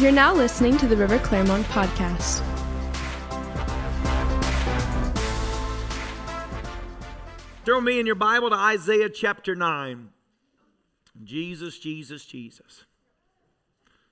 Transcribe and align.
You're 0.00 0.12
now 0.12 0.34
listening 0.34 0.78
to 0.78 0.86
the 0.86 0.96
River 0.96 1.18
Clermont 1.18 1.66
podcast. 1.66 2.40
Throw 7.66 7.82
me 7.82 8.00
in 8.00 8.06
your 8.06 8.14
Bible 8.14 8.48
to 8.48 8.56
Isaiah 8.56 9.10
chapter 9.10 9.54
9. 9.54 10.08
Jesus, 11.22 11.78
Jesus, 11.78 12.24
Jesus. 12.24 12.86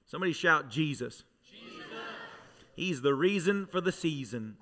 Somebody 0.05 0.35
shout, 0.35 0.69
Jesus. 0.69 1.25
Jesus. 1.51 1.87
He's 2.77 3.01
the 3.01 3.15
reason 3.15 3.65
for 3.65 3.81
the 3.81 3.91
season. 3.91 4.59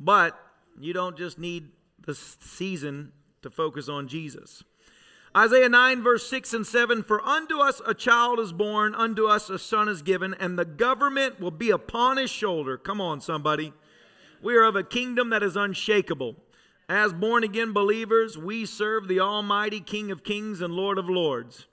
But 0.00 0.34
you 0.80 0.94
don't 0.94 1.18
just 1.18 1.38
need 1.38 1.68
the 2.00 2.14
season 2.14 3.12
to 3.42 3.50
focus 3.50 3.90
on 3.90 4.08
Jesus. 4.08 4.64
Isaiah 5.36 5.68
9, 5.68 6.00
verse 6.00 6.28
6 6.28 6.54
and 6.54 6.66
7 6.66 7.02
For 7.02 7.20
unto 7.26 7.58
us 7.58 7.82
a 7.84 7.92
child 7.92 8.38
is 8.38 8.52
born, 8.52 8.94
unto 8.94 9.26
us 9.26 9.50
a 9.50 9.58
son 9.58 9.88
is 9.88 10.00
given, 10.00 10.32
and 10.34 10.56
the 10.56 10.64
government 10.64 11.40
will 11.40 11.50
be 11.50 11.70
upon 11.70 12.18
his 12.18 12.30
shoulder. 12.30 12.76
Come 12.76 13.00
on, 13.00 13.20
somebody. 13.20 13.72
We 14.40 14.54
are 14.54 14.62
of 14.62 14.76
a 14.76 14.84
kingdom 14.84 15.30
that 15.30 15.42
is 15.42 15.56
unshakable. 15.56 16.36
As 16.88 17.12
born 17.12 17.42
again 17.42 17.72
believers, 17.72 18.38
we 18.38 18.64
serve 18.64 19.08
the 19.08 19.18
Almighty 19.18 19.80
King 19.80 20.12
of 20.12 20.22
Kings 20.22 20.60
and 20.60 20.74
Lord 20.74 20.98
of 20.98 21.08
Lords. 21.08 21.66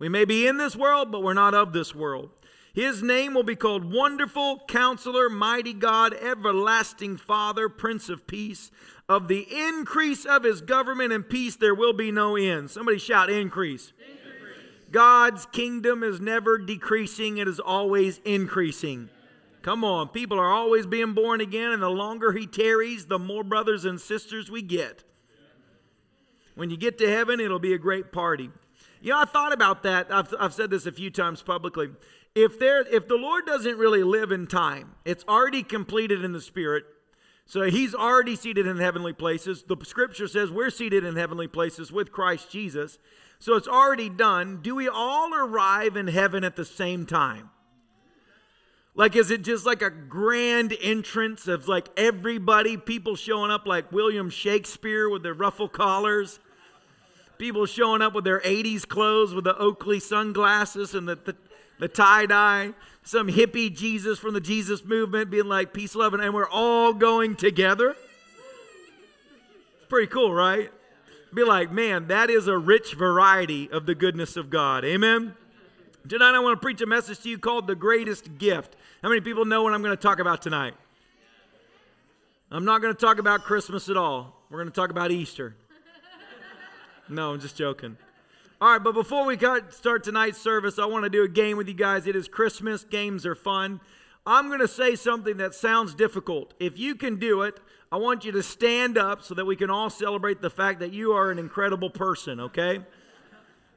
We 0.00 0.08
may 0.08 0.24
be 0.24 0.46
in 0.48 0.56
this 0.56 0.74
world, 0.74 1.12
but 1.12 1.22
we're 1.22 1.34
not 1.34 1.54
of 1.54 1.72
this 1.72 1.94
world. 1.94 2.30
His 2.72 3.00
name 3.00 3.34
will 3.34 3.44
be 3.44 3.54
called 3.54 3.92
Wonderful 3.92 4.64
Counselor, 4.66 5.30
Mighty 5.30 5.72
God, 5.72 6.12
Everlasting 6.14 7.18
Father, 7.18 7.68
Prince 7.68 8.08
of 8.08 8.26
Peace. 8.26 8.72
Of 9.08 9.28
the 9.28 9.46
increase 9.50 10.24
of 10.24 10.44
his 10.44 10.62
government 10.62 11.12
and 11.12 11.28
peace, 11.28 11.56
there 11.56 11.74
will 11.74 11.92
be 11.92 12.10
no 12.10 12.36
end. 12.36 12.70
Somebody 12.70 12.98
shout, 12.98 13.28
increase. 13.28 13.92
increase. 13.98 14.90
God's 14.90 15.46
kingdom 15.46 16.02
is 16.02 16.20
never 16.20 16.56
decreasing, 16.56 17.38
it 17.38 17.48
is 17.48 17.60
always 17.60 18.20
increasing. 18.24 19.10
Come 19.60 19.82
on, 19.82 20.08
people 20.08 20.38
are 20.38 20.50
always 20.50 20.86
being 20.86 21.12
born 21.14 21.40
again, 21.40 21.72
and 21.72 21.82
the 21.82 21.88
longer 21.88 22.32
he 22.32 22.46
tarries, 22.46 23.06
the 23.06 23.18
more 23.18 23.42
brothers 23.42 23.84
and 23.84 24.00
sisters 24.00 24.50
we 24.50 24.62
get. 24.62 25.04
When 26.54 26.70
you 26.70 26.76
get 26.76 26.98
to 26.98 27.10
heaven, 27.10 27.40
it'll 27.40 27.58
be 27.58 27.72
a 27.72 27.78
great 27.78 28.12
party. 28.12 28.50
You 29.00 29.10
know, 29.10 29.20
I 29.20 29.24
thought 29.24 29.52
about 29.52 29.82
that. 29.82 30.12
I've, 30.12 30.32
I've 30.38 30.54
said 30.54 30.70
this 30.70 30.86
a 30.86 30.92
few 30.92 31.10
times 31.10 31.42
publicly. 31.42 31.90
If 32.34 32.58
there, 32.58 32.80
if 32.82 33.06
the 33.08 33.16
Lord 33.16 33.44
doesn't 33.46 33.76
really 33.76 34.02
live 34.02 34.32
in 34.32 34.46
time, 34.46 34.94
it's 35.04 35.24
already 35.28 35.62
completed 35.62 36.24
in 36.24 36.32
the 36.32 36.40
Spirit. 36.40 36.84
So 37.46 37.62
he's 37.62 37.94
already 37.94 38.36
seated 38.36 38.66
in 38.66 38.78
heavenly 38.78 39.12
places. 39.12 39.64
The 39.64 39.76
scripture 39.84 40.28
says 40.28 40.50
we're 40.50 40.70
seated 40.70 41.04
in 41.04 41.16
heavenly 41.16 41.46
places 41.46 41.92
with 41.92 42.10
Christ 42.10 42.50
Jesus. 42.50 42.98
So 43.38 43.54
it's 43.56 43.68
already 43.68 44.08
done. 44.08 44.60
Do 44.62 44.74
we 44.74 44.88
all 44.88 45.34
arrive 45.34 45.96
in 45.96 46.08
heaven 46.08 46.44
at 46.44 46.56
the 46.56 46.64
same 46.64 47.04
time? 47.04 47.50
Like, 48.96 49.16
is 49.16 49.30
it 49.30 49.42
just 49.42 49.66
like 49.66 49.82
a 49.82 49.90
grand 49.90 50.74
entrance 50.80 51.48
of 51.48 51.66
like 51.66 51.88
everybody, 51.96 52.76
people 52.76 53.16
showing 53.16 53.50
up 53.50 53.66
like 53.66 53.90
William 53.90 54.30
Shakespeare 54.30 55.08
with 55.08 55.22
their 55.22 55.34
ruffle 55.34 55.68
collars? 55.68 56.38
People 57.36 57.66
showing 57.66 58.00
up 58.00 58.14
with 58.14 58.24
their 58.24 58.40
80s 58.40 58.86
clothes 58.86 59.34
with 59.34 59.44
the 59.44 59.58
Oakley 59.58 59.98
sunglasses 59.98 60.94
and 60.94 61.08
the, 61.08 61.16
the, 61.16 61.36
the 61.78 61.88
tie 61.88 62.26
dye? 62.26 62.74
some 63.04 63.28
hippie 63.28 63.74
Jesus 63.74 64.18
from 64.18 64.34
the 64.34 64.40
Jesus 64.40 64.84
movement 64.84 65.30
being 65.30 65.44
like 65.44 65.72
peace, 65.72 65.94
love, 65.94 66.14
and 66.14 66.34
we're 66.34 66.48
all 66.48 66.92
going 66.94 67.36
together. 67.36 67.90
It's 67.90 69.88
pretty 69.88 70.06
cool, 70.08 70.32
right? 70.32 70.72
Be 71.32 71.44
like, 71.44 71.70
man, 71.70 72.08
that 72.08 72.30
is 72.30 72.48
a 72.48 72.56
rich 72.56 72.94
variety 72.94 73.70
of 73.70 73.86
the 73.86 73.94
goodness 73.94 74.36
of 74.36 74.48
God. 74.50 74.84
Amen. 74.84 75.34
Tonight 76.08 76.34
I 76.34 76.40
want 76.40 76.58
to 76.58 76.64
preach 76.64 76.80
a 76.80 76.86
message 76.86 77.20
to 77.20 77.28
you 77.28 77.38
called 77.38 77.66
the 77.66 77.74
greatest 77.74 78.38
gift. 78.38 78.76
How 79.02 79.08
many 79.08 79.20
people 79.20 79.44
know 79.44 79.62
what 79.62 79.74
I'm 79.74 79.82
going 79.82 79.96
to 79.96 80.02
talk 80.02 80.18
about 80.18 80.42
tonight? 80.42 80.74
I'm 82.50 82.64
not 82.64 82.80
going 82.80 82.94
to 82.94 83.00
talk 83.00 83.18
about 83.18 83.42
Christmas 83.42 83.88
at 83.88 83.96
all. 83.96 84.34
We're 84.48 84.60
going 84.60 84.70
to 84.70 84.74
talk 84.74 84.90
about 84.90 85.10
Easter. 85.10 85.56
No, 87.08 87.32
I'm 87.32 87.40
just 87.40 87.56
joking. 87.56 87.98
All 88.64 88.70
right, 88.70 88.82
but 88.82 88.94
before 88.94 89.26
we 89.26 89.36
start 89.36 90.04
tonight's 90.04 90.40
service, 90.40 90.78
I 90.78 90.86
want 90.86 91.04
to 91.04 91.10
do 91.10 91.22
a 91.22 91.28
game 91.28 91.58
with 91.58 91.68
you 91.68 91.74
guys. 91.74 92.06
It 92.06 92.16
is 92.16 92.28
Christmas. 92.28 92.82
Games 92.82 93.26
are 93.26 93.34
fun. 93.34 93.78
I'm 94.24 94.48
going 94.48 94.60
to 94.60 94.68
say 94.68 94.96
something 94.96 95.36
that 95.36 95.54
sounds 95.54 95.94
difficult. 95.94 96.54
If 96.58 96.78
you 96.78 96.94
can 96.94 97.16
do 97.16 97.42
it, 97.42 97.60
I 97.92 97.98
want 97.98 98.24
you 98.24 98.32
to 98.32 98.42
stand 98.42 98.96
up 98.96 99.22
so 99.22 99.34
that 99.34 99.44
we 99.44 99.54
can 99.54 99.68
all 99.68 99.90
celebrate 99.90 100.40
the 100.40 100.48
fact 100.48 100.80
that 100.80 100.94
you 100.94 101.12
are 101.12 101.30
an 101.30 101.38
incredible 101.38 101.90
person, 101.90 102.40
okay? 102.40 102.80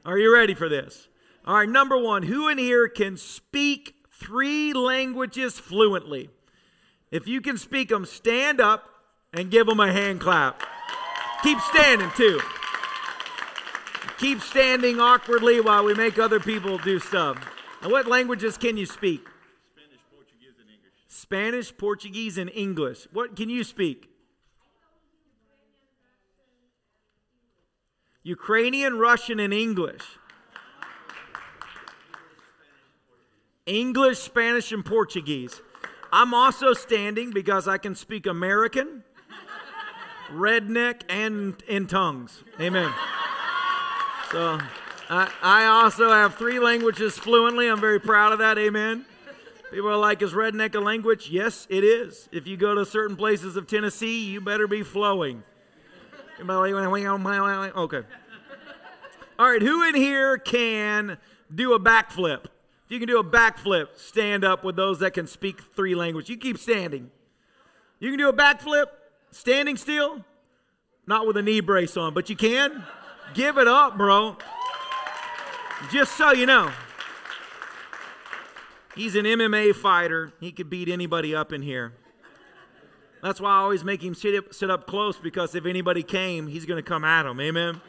Are 0.06 0.16
you 0.16 0.32
ready 0.32 0.54
for 0.54 0.70
this? 0.70 1.08
All 1.44 1.56
right, 1.56 1.68
number 1.68 1.98
one, 1.98 2.22
who 2.22 2.48
in 2.48 2.56
here 2.56 2.88
can 2.88 3.18
speak 3.18 3.94
three 4.10 4.72
languages 4.72 5.58
fluently? 5.58 6.30
If 7.10 7.28
you 7.28 7.42
can 7.42 7.58
speak 7.58 7.90
them, 7.90 8.06
stand 8.06 8.58
up 8.58 8.88
and 9.34 9.50
give 9.50 9.66
them 9.66 9.80
a 9.80 9.92
hand 9.92 10.22
clap. 10.22 10.62
Keep 11.42 11.60
standing 11.60 12.10
too 12.16 12.40
keep 14.18 14.40
standing 14.42 15.00
awkwardly 15.00 15.60
while 15.60 15.84
we 15.84 15.94
make 15.94 16.18
other 16.18 16.40
people 16.40 16.78
do 16.78 16.98
stuff. 16.98 17.38
Now, 17.82 17.90
what 17.90 18.06
languages 18.06 18.58
can 18.58 18.76
you 18.76 18.86
speak? 18.86 19.26
Spanish, 19.76 20.00
Portuguese, 20.10 20.58
and 20.58 20.68
English. 20.68 20.92
Spanish, 21.06 21.76
Portuguese, 21.76 22.38
and 22.38 22.50
English. 22.54 23.08
What 23.12 23.36
can 23.36 23.48
you 23.48 23.64
speak? 23.64 24.10
Ukrainian, 28.22 28.98
Russian, 28.98 29.40
and 29.40 29.54
English. 29.54 30.02
English, 33.64 34.18
Spanish, 34.18 34.72
and 34.72 34.84
Portuguese. 34.84 35.62
I'm 36.12 36.34
also 36.34 36.72
standing 36.72 37.30
because 37.30 37.68
I 37.68 37.78
can 37.78 37.94
speak 37.94 38.26
American, 38.26 39.04
redneck, 40.32 41.02
and 41.08 41.62
in 41.68 41.86
tongues. 41.86 42.42
Amen. 42.60 42.92
So 44.30 44.58
I, 45.08 45.32
I 45.42 45.64
also 45.64 46.10
have 46.10 46.34
three 46.34 46.60
languages 46.60 47.18
fluently. 47.18 47.68
I'm 47.68 47.80
very 47.80 47.98
proud 47.98 48.32
of 48.32 48.40
that. 48.40 48.58
Amen. 48.58 49.06
People 49.70 49.88
are 49.88 49.96
like, 49.96 50.20
is 50.20 50.32
redneck 50.32 50.74
a 50.74 50.80
language? 50.80 51.30
Yes, 51.30 51.66
it 51.70 51.82
is. 51.82 52.28
If 52.30 52.46
you 52.46 52.56
go 52.56 52.74
to 52.74 52.84
certain 52.84 53.16
places 53.16 53.56
of 53.56 53.66
Tennessee, 53.66 54.30
you 54.30 54.40
better 54.40 54.66
be 54.66 54.82
flowing. 54.82 55.42
Okay. 57.76 58.02
All 59.38 59.50
right, 59.50 59.62
who 59.62 59.88
in 59.88 59.94
here 59.94 60.36
can 60.36 61.16
do 61.54 61.72
a 61.72 61.80
backflip? 61.80 62.44
If 62.44 62.90
you 62.92 62.98
can 62.98 63.08
do 63.08 63.18
a 63.18 63.24
backflip, 63.24 63.96
stand 63.96 64.44
up 64.44 64.64
with 64.64 64.76
those 64.76 64.98
that 64.98 65.14
can 65.14 65.26
speak 65.26 65.60
three 65.74 65.94
languages. 65.94 66.28
You 66.28 66.36
keep 66.36 66.58
standing. 66.58 67.10
You 67.98 68.10
can 68.10 68.18
do 68.18 68.28
a 68.28 68.32
backflip 68.32 68.86
standing 69.30 69.76
still, 69.76 70.24
not 71.06 71.26
with 71.26 71.36
a 71.36 71.42
knee 71.42 71.60
brace 71.60 71.96
on, 71.96 72.14
but 72.14 72.28
you 72.28 72.36
can. 72.36 72.84
Give 73.34 73.58
it 73.58 73.68
up, 73.68 73.96
bro. 73.96 74.36
Just 75.90 76.16
so 76.16 76.32
you 76.32 76.46
know. 76.46 76.70
He's 78.94 79.14
an 79.14 79.24
MMA 79.24 79.74
fighter. 79.76 80.32
He 80.40 80.50
could 80.50 80.68
beat 80.68 80.88
anybody 80.88 81.34
up 81.34 81.52
in 81.52 81.62
here. 81.62 81.92
That's 83.22 83.40
why 83.40 83.50
I 83.50 83.58
always 83.58 83.84
make 83.84 84.02
him 84.02 84.14
sit 84.14 84.34
up, 84.34 84.54
sit 84.54 84.70
up 84.70 84.86
close 84.86 85.16
because 85.16 85.54
if 85.54 85.66
anybody 85.66 86.02
came, 86.02 86.46
he's 86.46 86.66
going 86.66 86.82
to 86.82 86.88
come 86.88 87.04
at 87.04 87.26
him. 87.26 87.40
Amen. 87.40 87.80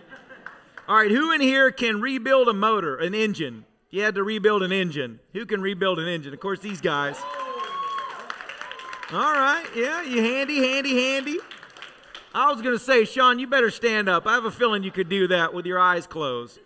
All 0.88 0.96
right, 0.96 1.12
who 1.12 1.32
in 1.32 1.42
here 1.42 1.72
can 1.72 2.02
rebuild 2.02 2.48
a 2.48 2.54
motor, 2.54 2.96
an 2.98 3.14
engine? 3.14 3.66
You 3.92 4.02
had 4.04 4.16
to 4.16 4.24
rebuild 4.24 4.64
an 4.64 4.72
engine. 4.72 5.20
Who 5.34 5.46
can 5.46 5.62
rebuild 5.62 6.00
an 6.00 6.08
engine? 6.08 6.34
Of 6.34 6.40
course, 6.40 6.60
these 6.60 6.82
guys. 6.82 7.18
All 9.12 9.34
right, 9.34 9.66
yeah, 9.76 10.04
you 10.04 10.22
handy, 10.22 10.58
handy, 10.58 10.96
handy. 10.96 11.38
I 12.40 12.50
was 12.54 12.62
going 12.62 12.74
to 12.78 12.82
say, 12.82 13.04
Sean, 13.04 13.38
you 13.38 13.48
better 13.48 13.70
stand 13.70 14.08
up. 14.08 14.26
I 14.26 14.34
have 14.36 14.46
a 14.46 14.52
feeling 14.52 14.82
you 14.82 14.92
could 14.92 15.10
do 15.10 15.28
that 15.28 15.54
with 15.54 15.66
your 15.66 15.78
eyes 15.78 16.08
closed. 16.08 16.58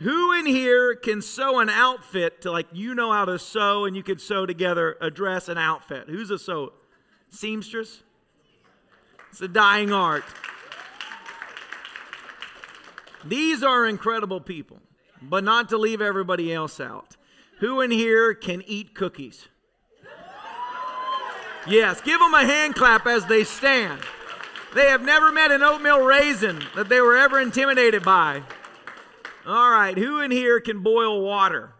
Who 0.00 0.34
in 0.34 0.44
here 0.44 0.94
can 0.94 1.22
sew 1.22 1.58
an 1.60 1.70
outfit 1.70 2.42
to 2.42 2.50
like 2.50 2.66
you 2.70 2.94
know 2.94 3.10
how 3.10 3.24
to 3.24 3.38
sew 3.38 3.86
and 3.86 3.96
you 3.96 4.02
could 4.02 4.20
sew 4.20 4.44
together 4.44 4.98
a 5.00 5.10
dress 5.10 5.48
and 5.48 5.58
outfit? 5.58 6.10
Who's 6.10 6.30
a 6.30 6.38
sew? 6.38 6.74
Seamstress? 7.30 8.02
It's 9.30 9.40
a 9.40 9.48
dying 9.48 9.90
art. 9.90 10.24
These 13.24 13.62
are 13.62 13.86
incredible 13.86 14.42
people, 14.42 14.80
but 15.22 15.44
not 15.44 15.70
to 15.70 15.78
leave 15.78 16.02
everybody 16.02 16.52
else 16.52 16.78
out. 16.78 17.16
Who 17.60 17.80
in 17.80 17.90
here 17.90 18.34
can 18.34 18.62
eat 18.66 18.94
cookies? 18.94 19.48
Yes, 21.66 22.02
give 22.02 22.20
them 22.20 22.34
a 22.34 22.44
hand 22.44 22.74
clap 22.74 23.06
as 23.06 23.24
they 23.24 23.44
stand. 23.44 24.02
They 24.76 24.90
have 24.90 25.00
never 25.00 25.32
met 25.32 25.50
an 25.52 25.62
oatmeal 25.62 26.02
raisin 26.02 26.62
that 26.74 26.90
they 26.90 27.00
were 27.00 27.16
ever 27.16 27.40
intimidated 27.40 28.02
by. 28.02 28.42
All 29.46 29.70
right, 29.70 29.96
who 29.96 30.20
in 30.20 30.30
here 30.30 30.60
can 30.60 30.82
boil 30.82 31.22
water? 31.22 31.72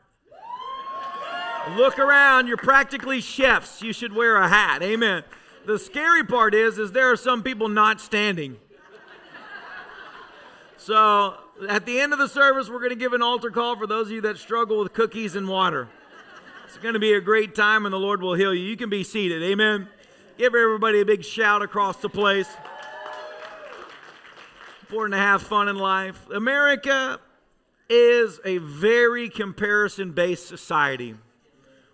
Look 1.76 1.98
around, 1.98 2.46
you're 2.46 2.56
practically 2.56 3.20
chefs. 3.20 3.82
You 3.82 3.92
should 3.92 4.14
wear 4.14 4.36
a 4.36 4.48
hat. 4.48 4.82
Amen. 4.82 5.24
The 5.66 5.78
scary 5.78 6.24
part 6.24 6.54
is 6.54 6.78
is 6.78 6.90
there 6.90 7.12
are 7.12 7.16
some 7.16 7.42
people 7.42 7.68
not 7.68 8.00
standing. 8.00 8.56
So, 10.78 11.34
at 11.68 11.84
the 11.84 12.00
end 12.00 12.14
of 12.14 12.18
the 12.18 12.28
service, 12.28 12.70
we're 12.70 12.78
going 12.78 12.90
to 12.90 12.96
give 12.96 13.12
an 13.12 13.20
altar 13.20 13.50
call 13.50 13.76
for 13.76 13.86
those 13.86 14.06
of 14.06 14.12
you 14.12 14.20
that 14.22 14.38
struggle 14.38 14.78
with 14.78 14.94
cookies 14.94 15.36
and 15.36 15.46
water. 15.46 15.86
It's 16.64 16.78
going 16.78 16.94
to 16.94 17.00
be 17.00 17.12
a 17.12 17.20
great 17.20 17.54
time 17.54 17.84
and 17.84 17.92
the 17.92 17.98
Lord 17.98 18.22
will 18.22 18.34
heal 18.34 18.54
you. 18.54 18.62
You 18.62 18.76
can 18.78 18.88
be 18.88 19.04
seated. 19.04 19.42
Amen. 19.42 19.86
Give 20.38 20.54
everybody 20.54 21.02
a 21.02 21.04
big 21.04 21.24
shout 21.24 21.60
across 21.60 21.98
the 21.98 22.08
place. 22.08 22.48
Important 24.86 25.14
to 25.14 25.18
have 25.18 25.42
fun 25.42 25.66
in 25.66 25.74
life. 25.74 26.30
America 26.30 27.18
is 27.90 28.38
a 28.44 28.58
very 28.58 29.28
comparison 29.28 30.12
based 30.12 30.46
society. 30.46 31.16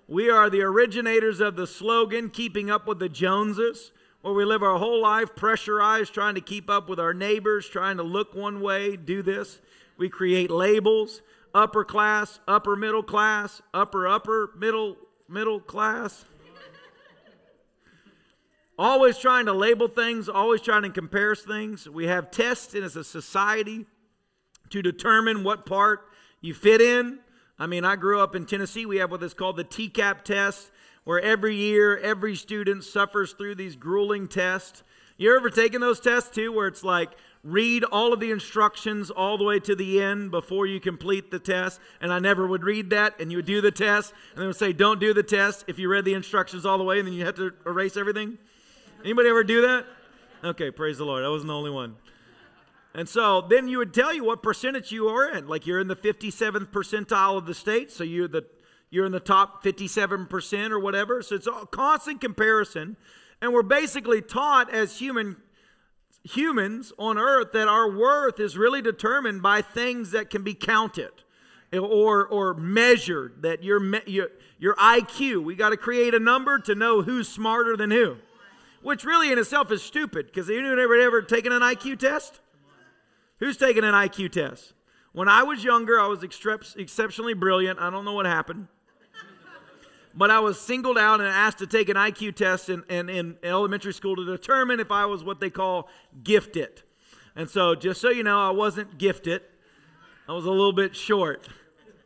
We 0.06 0.28
are 0.28 0.50
the 0.50 0.60
originators 0.60 1.40
of 1.40 1.56
the 1.56 1.66
slogan, 1.66 2.28
keeping 2.28 2.70
up 2.70 2.86
with 2.86 2.98
the 2.98 3.08
Joneses, 3.08 3.92
where 4.20 4.34
we 4.34 4.44
live 4.44 4.62
our 4.62 4.76
whole 4.76 5.00
life 5.00 5.34
pressurized, 5.34 6.12
trying 6.12 6.34
to 6.34 6.42
keep 6.42 6.68
up 6.68 6.90
with 6.90 7.00
our 7.00 7.14
neighbors, 7.14 7.66
trying 7.66 7.96
to 7.96 8.02
look 8.02 8.34
one 8.34 8.60
way, 8.60 8.96
do 8.96 9.22
this. 9.22 9.62
We 9.96 10.10
create 10.10 10.50
labels 10.50 11.22
upper 11.54 11.86
class, 11.86 12.40
upper 12.46 12.76
middle 12.76 13.02
class, 13.02 13.62
upper, 13.72 14.06
upper, 14.06 14.50
middle, 14.54 14.98
middle 15.30 15.60
class. 15.60 16.26
Always 18.78 19.18
trying 19.18 19.46
to 19.46 19.52
label 19.52 19.88
things, 19.88 20.28
always 20.28 20.60
trying 20.60 20.82
to 20.82 20.90
compare 20.90 21.34
things. 21.34 21.88
We 21.88 22.06
have 22.06 22.30
tests 22.30 22.74
as 22.74 22.96
a 22.96 23.04
society 23.04 23.86
to 24.70 24.82
determine 24.82 25.44
what 25.44 25.66
part 25.66 26.08
you 26.40 26.54
fit 26.54 26.80
in. 26.80 27.18
I 27.58 27.66
mean, 27.66 27.84
I 27.84 27.96
grew 27.96 28.20
up 28.20 28.34
in 28.34 28.46
Tennessee. 28.46 28.86
We 28.86 28.96
have 28.96 29.10
what 29.10 29.22
is 29.22 29.34
called 29.34 29.56
the 29.56 29.64
TCAP 29.64 30.22
test, 30.24 30.70
where 31.04 31.20
every 31.20 31.54
year 31.54 31.98
every 31.98 32.34
student 32.34 32.84
suffers 32.84 33.32
through 33.32 33.56
these 33.56 33.76
grueling 33.76 34.28
tests. 34.28 34.82
You 35.16 35.36
ever 35.36 35.50
taken 35.50 35.80
those 35.80 36.00
tests 36.00 36.34
too, 36.34 36.50
where 36.50 36.66
it's 36.66 36.82
like 36.82 37.10
read 37.44 37.84
all 37.84 38.12
of 38.12 38.20
the 38.20 38.30
instructions 38.30 39.10
all 39.10 39.36
the 39.36 39.44
way 39.44 39.60
to 39.60 39.76
the 39.76 40.02
end 40.02 40.30
before 40.30 40.66
you 40.66 40.80
complete 40.80 41.30
the 41.30 41.38
test? 41.38 41.80
And 42.00 42.12
I 42.12 42.18
never 42.18 42.46
would 42.46 42.64
read 42.64 42.90
that, 42.90 43.20
and 43.20 43.30
you 43.30 43.38
would 43.38 43.46
do 43.46 43.60
the 43.60 43.70
test, 43.70 44.14
and 44.32 44.42
they 44.42 44.46
would 44.46 44.56
say, 44.56 44.72
"Don't 44.72 44.98
do 44.98 45.12
the 45.12 45.22
test 45.22 45.64
if 45.68 45.78
you 45.78 45.88
read 45.88 46.04
the 46.04 46.14
instructions 46.14 46.64
all 46.64 46.78
the 46.78 46.84
way," 46.84 46.98
and 46.98 47.06
then 47.06 47.14
you 47.14 47.24
have 47.24 47.36
to 47.36 47.52
erase 47.66 47.96
everything. 47.96 48.38
Anybody 49.04 49.28
ever 49.28 49.42
do 49.42 49.62
that? 49.62 49.86
Okay, 50.44 50.70
praise 50.70 50.98
the 50.98 51.04
Lord. 51.04 51.24
I 51.24 51.28
wasn't 51.28 51.48
the 51.48 51.54
only 51.54 51.70
one. 51.70 51.96
And 52.94 53.08
so 53.08 53.40
then 53.40 53.68
you 53.68 53.78
would 53.78 53.94
tell 53.94 54.12
you 54.12 54.22
what 54.22 54.42
percentage 54.42 54.92
you 54.92 55.08
are 55.08 55.28
in. 55.28 55.48
Like 55.48 55.66
you're 55.66 55.80
in 55.80 55.88
the 55.88 55.96
57th 55.96 56.68
percentile 56.68 57.36
of 57.36 57.46
the 57.46 57.54
state, 57.54 57.90
so 57.90 58.04
you're 58.04 58.28
the 58.28 58.44
you're 58.90 59.06
in 59.06 59.12
the 59.12 59.20
top 59.20 59.64
57% 59.64 60.70
or 60.70 60.78
whatever. 60.78 61.22
So 61.22 61.34
it's 61.34 61.46
a 61.46 61.66
constant 61.70 62.20
comparison. 62.20 62.98
And 63.40 63.54
we're 63.54 63.62
basically 63.62 64.20
taught 64.20 64.70
as 64.70 64.98
human 64.98 65.38
humans 66.24 66.92
on 66.98 67.16
earth 67.16 67.52
that 67.54 67.68
our 67.68 67.90
worth 67.90 68.38
is 68.38 68.58
really 68.58 68.82
determined 68.82 69.42
by 69.42 69.62
things 69.62 70.10
that 70.10 70.28
can 70.28 70.42
be 70.42 70.52
counted 70.52 71.10
or 71.72 72.26
or 72.26 72.52
measured 72.52 73.42
that 73.42 73.64
your 73.64 73.82
your, 74.06 74.28
your 74.58 74.74
IQ. 74.76 75.42
We 75.42 75.56
got 75.56 75.70
to 75.70 75.78
create 75.78 76.14
a 76.14 76.20
number 76.20 76.58
to 76.58 76.74
know 76.74 77.00
who's 77.00 77.28
smarter 77.28 77.76
than 77.76 77.90
who. 77.90 78.18
Which 78.82 79.04
really 79.04 79.30
in 79.30 79.38
itself 79.38 79.70
is 79.70 79.82
stupid 79.82 80.26
because 80.26 80.50
anyone 80.50 80.78
ever 80.78 80.96
ever 80.96 81.22
taken 81.22 81.52
an 81.52 81.62
IQ 81.62 81.98
test? 81.98 82.40
Who's 83.38 83.56
taking 83.56 83.84
an 83.84 83.94
IQ 83.94 84.32
test? 84.32 84.72
When 85.12 85.28
I 85.28 85.42
was 85.42 85.62
younger, 85.62 86.00
I 86.00 86.06
was 86.06 86.22
exceptionally 86.22 87.34
brilliant. 87.34 87.78
I 87.78 87.90
don't 87.90 88.04
know 88.04 88.14
what 88.14 88.26
happened. 88.26 88.68
But 90.14 90.30
I 90.30 90.40
was 90.40 90.60
singled 90.60 90.98
out 90.98 91.20
and 91.20 91.28
asked 91.28 91.58
to 91.58 91.66
take 91.66 91.88
an 91.88 91.96
IQ 91.96 92.36
test 92.36 92.68
in, 92.68 92.82
in, 92.88 93.08
in 93.08 93.36
elementary 93.42 93.94
school 93.94 94.14
to 94.16 94.24
determine 94.24 94.78
if 94.78 94.90
I 94.90 95.06
was 95.06 95.24
what 95.24 95.40
they 95.40 95.48
call 95.48 95.88
gifted. 96.22 96.82
And 97.34 97.48
so, 97.48 97.74
just 97.74 98.00
so 98.00 98.10
you 98.10 98.22
know, 98.22 98.38
I 98.38 98.50
wasn't 98.50 98.98
gifted. 98.98 99.42
I 100.28 100.32
was 100.32 100.44
a 100.44 100.50
little 100.50 100.72
bit 100.72 100.94
short 100.94 101.48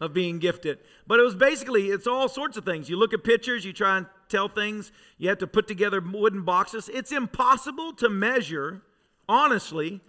of 0.00 0.12
being 0.12 0.38
gifted. 0.38 0.78
But 1.06 1.18
it 1.18 1.22
was 1.22 1.34
basically, 1.34 1.88
it's 1.88 2.06
all 2.06 2.28
sorts 2.28 2.56
of 2.56 2.64
things. 2.64 2.88
You 2.88 2.96
look 2.96 3.12
at 3.12 3.24
pictures, 3.24 3.64
you 3.64 3.72
try 3.72 3.96
and 3.98 4.06
tell 4.28 4.48
things, 4.48 4.92
you 5.18 5.28
have 5.28 5.38
to 5.38 5.46
put 5.46 5.66
together 5.68 6.00
wooden 6.00 6.42
boxes. 6.42 6.88
It's 6.92 7.12
impossible 7.12 7.92
to 7.94 8.08
measure, 8.08 8.82
honestly, 9.28 10.00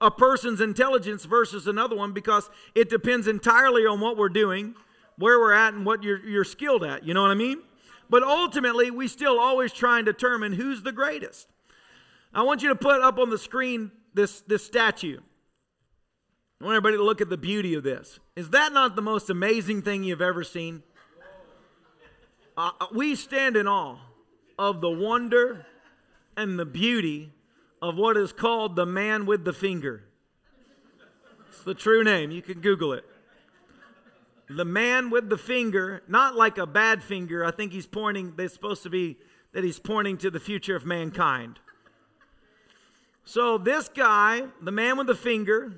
a 0.00 0.10
person's 0.10 0.60
intelligence 0.60 1.24
versus 1.24 1.66
another 1.66 1.96
one 1.96 2.12
because 2.12 2.50
it 2.74 2.88
depends 2.88 3.26
entirely 3.26 3.86
on 3.86 4.00
what 4.00 4.16
we're 4.16 4.28
doing, 4.28 4.74
where 5.16 5.38
we're 5.38 5.52
at, 5.52 5.74
and 5.74 5.86
what 5.86 6.02
you're, 6.02 6.24
you're 6.26 6.44
skilled 6.44 6.84
at. 6.84 7.04
You 7.04 7.14
know 7.14 7.22
what 7.22 7.30
I 7.30 7.34
mean? 7.34 7.62
But 8.08 8.22
ultimately, 8.22 8.90
we 8.90 9.08
still 9.08 9.38
always 9.38 9.72
try 9.72 9.98
and 9.98 10.06
determine 10.06 10.52
who's 10.52 10.82
the 10.82 10.92
greatest. 10.92 11.48
I 12.34 12.42
want 12.42 12.62
you 12.62 12.68
to 12.68 12.76
put 12.76 13.00
up 13.00 13.18
on 13.18 13.30
the 13.30 13.38
screen 13.38 13.90
this, 14.14 14.42
this 14.42 14.64
statue. 14.64 15.18
I 16.60 16.64
want 16.64 16.76
everybody 16.76 16.96
to 16.96 17.04
look 17.04 17.20
at 17.20 17.28
the 17.28 17.36
beauty 17.36 17.74
of 17.74 17.82
this. 17.82 18.18
Is 18.34 18.50
that 18.50 18.72
not 18.72 18.96
the 18.96 19.02
most 19.02 19.28
amazing 19.28 19.82
thing 19.82 20.04
you've 20.04 20.22
ever 20.22 20.44
seen? 20.44 20.82
Uh, 22.56 22.70
uh 22.80 22.86
we 22.94 23.14
stand 23.14 23.56
in 23.56 23.66
awe 23.66 23.98
of 24.58 24.80
the 24.80 24.90
wonder 24.90 25.66
and 26.36 26.58
the 26.58 26.64
beauty 26.64 27.32
of 27.82 27.96
what 27.96 28.16
is 28.16 28.32
called 28.32 28.76
the 28.76 28.86
man 28.86 29.26
with 29.26 29.44
the 29.44 29.52
finger. 29.52 30.04
It's 31.48 31.62
the 31.62 31.74
true 31.74 32.02
name. 32.02 32.30
You 32.30 32.42
can 32.42 32.60
Google 32.60 32.92
it. 32.92 33.04
The 34.48 34.64
man 34.64 35.10
with 35.10 35.28
the 35.28 35.38
finger, 35.38 36.02
not 36.08 36.36
like 36.36 36.58
a 36.58 36.66
bad 36.66 37.02
finger. 37.02 37.44
I 37.44 37.50
think 37.50 37.72
he's 37.72 37.86
pointing, 37.86 38.34
they're 38.36 38.48
supposed 38.48 38.82
to 38.84 38.90
be 38.90 39.18
that 39.52 39.64
he's 39.64 39.78
pointing 39.78 40.18
to 40.18 40.30
the 40.30 40.40
future 40.40 40.76
of 40.76 40.86
mankind. 40.86 41.58
So, 43.24 43.58
this 43.58 43.88
guy, 43.88 44.42
the 44.62 44.70
man 44.70 44.98
with 44.98 45.08
the 45.08 45.14
finger, 45.14 45.74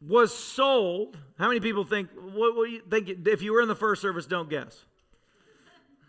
was 0.00 0.32
sold. 0.32 1.18
How 1.38 1.48
many 1.48 1.58
people 1.58 1.84
think, 1.84 2.08
what, 2.14 2.54
what 2.54 2.70
you 2.70 2.82
think, 2.88 3.08
if 3.26 3.42
you 3.42 3.52
were 3.52 3.60
in 3.60 3.68
the 3.68 3.74
first 3.74 4.00
service, 4.00 4.26
don't 4.26 4.48
guess? 4.48 4.85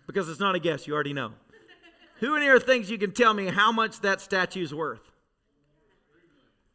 Because 0.08 0.30
it's 0.30 0.40
not 0.40 0.56
a 0.56 0.60
guess, 0.60 0.88
you 0.88 0.94
already 0.94 1.14
know. 1.14 1.34
Who 2.20 2.36
in 2.36 2.42
here 2.42 2.60
thinks 2.60 2.90
you 2.90 2.98
can 2.98 3.12
tell 3.12 3.34
me 3.34 3.48
how 3.48 3.72
much 3.72 4.00
that 4.02 4.22
statue's 4.22 4.74
worth? 4.74 5.12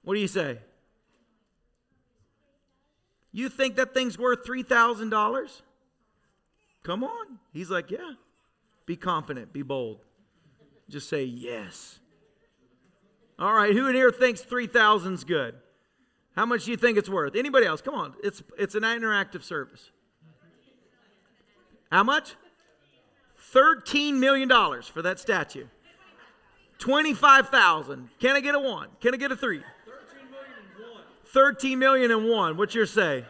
What 0.04 0.14
do 0.14 0.20
you 0.20 0.28
say? 0.28 0.58
You 3.32 3.48
think 3.48 3.76
that 3.76 3.94
thing's 3.94 4.18
worth 4.18 4.44
$3,000? 4.44 5.62
Come 6.82 7.02
on. 7.02 7.38
He's 7.52 7.70
like, 7.70 7.90
Yeah. 7.90 8.12
Be 8.84 8.96
confident, 8.96 9.52
be 9.52 9.62
bold. 9.62 10.00
Just 10.88 11.08
say 11.08 11.24
yes. 11.24 12.00
All 13.38 13.54
right, 13.54 13.72
who 13.72 13.88
in 13.88 13.94
here 13.94 14.10
thinks 14.10 14.42
3000's 14.42 15.24
good? 15.24 15.54
How 16.36 16.46
much 16.46 16.64
do 16.64 16.70
you 16.70 16.76
think 16.76 16.98
it's 16.98 17.08
worth? 17.08 17.36
Anybody 17.36 17.66
else? 17.66 17.80
Come 17.80 17.94
on. 17.94 18.14
It's 18.22 18.42
it's 18.58 18.74
an 18.74 18.82
interactive 18.82 19.42
service. 19.42 19.90
How 21.90 22.02
much? 22.02 22.34
$13 23.54 24.14
million 24.14 24.48
for 24.82 25.02
that 25.02 25.18
statue. 25.18 25.66
25,000. 26.78 28.08
Can 28.18 28.36
I 28.36 28.40
get 28.40 28.54
a 28.54 28.58
one? 28.58 28.88
Can 29.00 29.14
I 29.14 29.16
get 29.16 29.30
a 29.30 29.36
three? 29.36 29.62
13 31.26 31.78
million 31.78 32.10
and 32.10 32.28
one. 32.28 32.56
What's 32.56 32.74
your 32.74 32.86
say? 32.86 33.24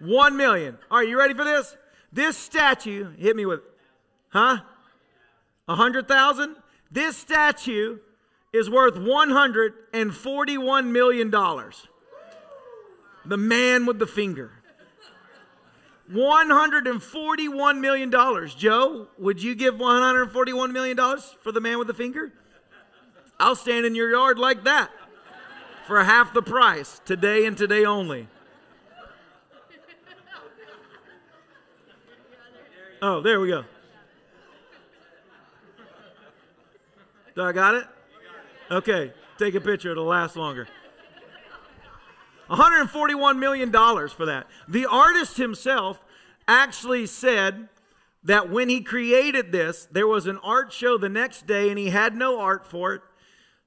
1 0.00 0.36
million. 0.36 0.78
All 0.90 0.98
right, 0.98 1.08
you 1.08 1.18
ready 1.18 1.34
for 1.34 1.44
this? 1.44 1.76
This 2.12 2.36
statue, 2.36 3.12
hit 3.16 3.36
me 3.36 3.46
with, 3.46 3.60
huh? 4.28 4.58
100,000? 5.66 6.56
This 6.90 7.16
statue 7.16 7.98
is 8.52 8.68
worth 8.68 8.94
$141 8.94 10.86
million. 10.86 11.30
The 11.30 13.36
man 13.36 13.86
with 13.86 13.98
the 13.98 14.06
finger. 14.06 14.52
$141 16.12 17.80
million. 17.80 18.10
Joe, 18.56 19.08
would 19.18 19.42
you 19.42 19.54
give 19.54 19.74
$141 19.76 20.72
million 20.72 20.98
for 21.40 21.52
the 21.52 21.60
man 21.60 21.78
with 21.78 21.86
the 21.86 21.94
finger? 21.94 22.32
I'll 23.38 23.56
stand 23.56 23.86
in 23.86 23.94
your 23.94 24.10
yard 24.10 24.38
like 24.38 24.64
that 24.64 24.90
for 25.86 26.02
half 26.02 26.32
the 26.32 26.42
price 26.42 27.00
today 27.04 27.46
and 27.46 27.56
today 27.56 27.84
only. 27.84 28.28
Oh, 33.02 33.20
there 33.20 33.40
we 33.40 33.48
go. 33.48 33.64
Do 37.34 37.42
I 37.42 37.52
got 37.52 37.74
it? 37.74 37.84
Okay, 38.70 39.12
take 39.36 39.54
a 39.54 39.60
picture, 39.60 39.90
it'll 39.90 40.04
last 40.04 40.36
longer. 40.36 40.68
$141 42.50 43.38
million 43.38 43.72
for 43.72 44.26
that. 44.26 44.46
The 44.68 44.86
artist 44.86 45.36
himself 45.36 46.04
actually 46.46 47.06
said 47.06 47.68
that 48.22 48.50
when 48.50 48.68
he 48.68 48.80
created 48.80 49.52
this, 49.52 49.86
there 49.90 50.06
was 50.06 50.26
an 50.26 50.38
art 50.42 50.72
show 50.72 50.96
the 50.96 51.08
next 51.08 51.46
day 51.46 51.68
and 51.68 51.78
he 51.78 51.90
had 51.90 52.14
no 52.14 52.40
art 52.40 52.66
for 52.66 52.94
it. 52.94 53.02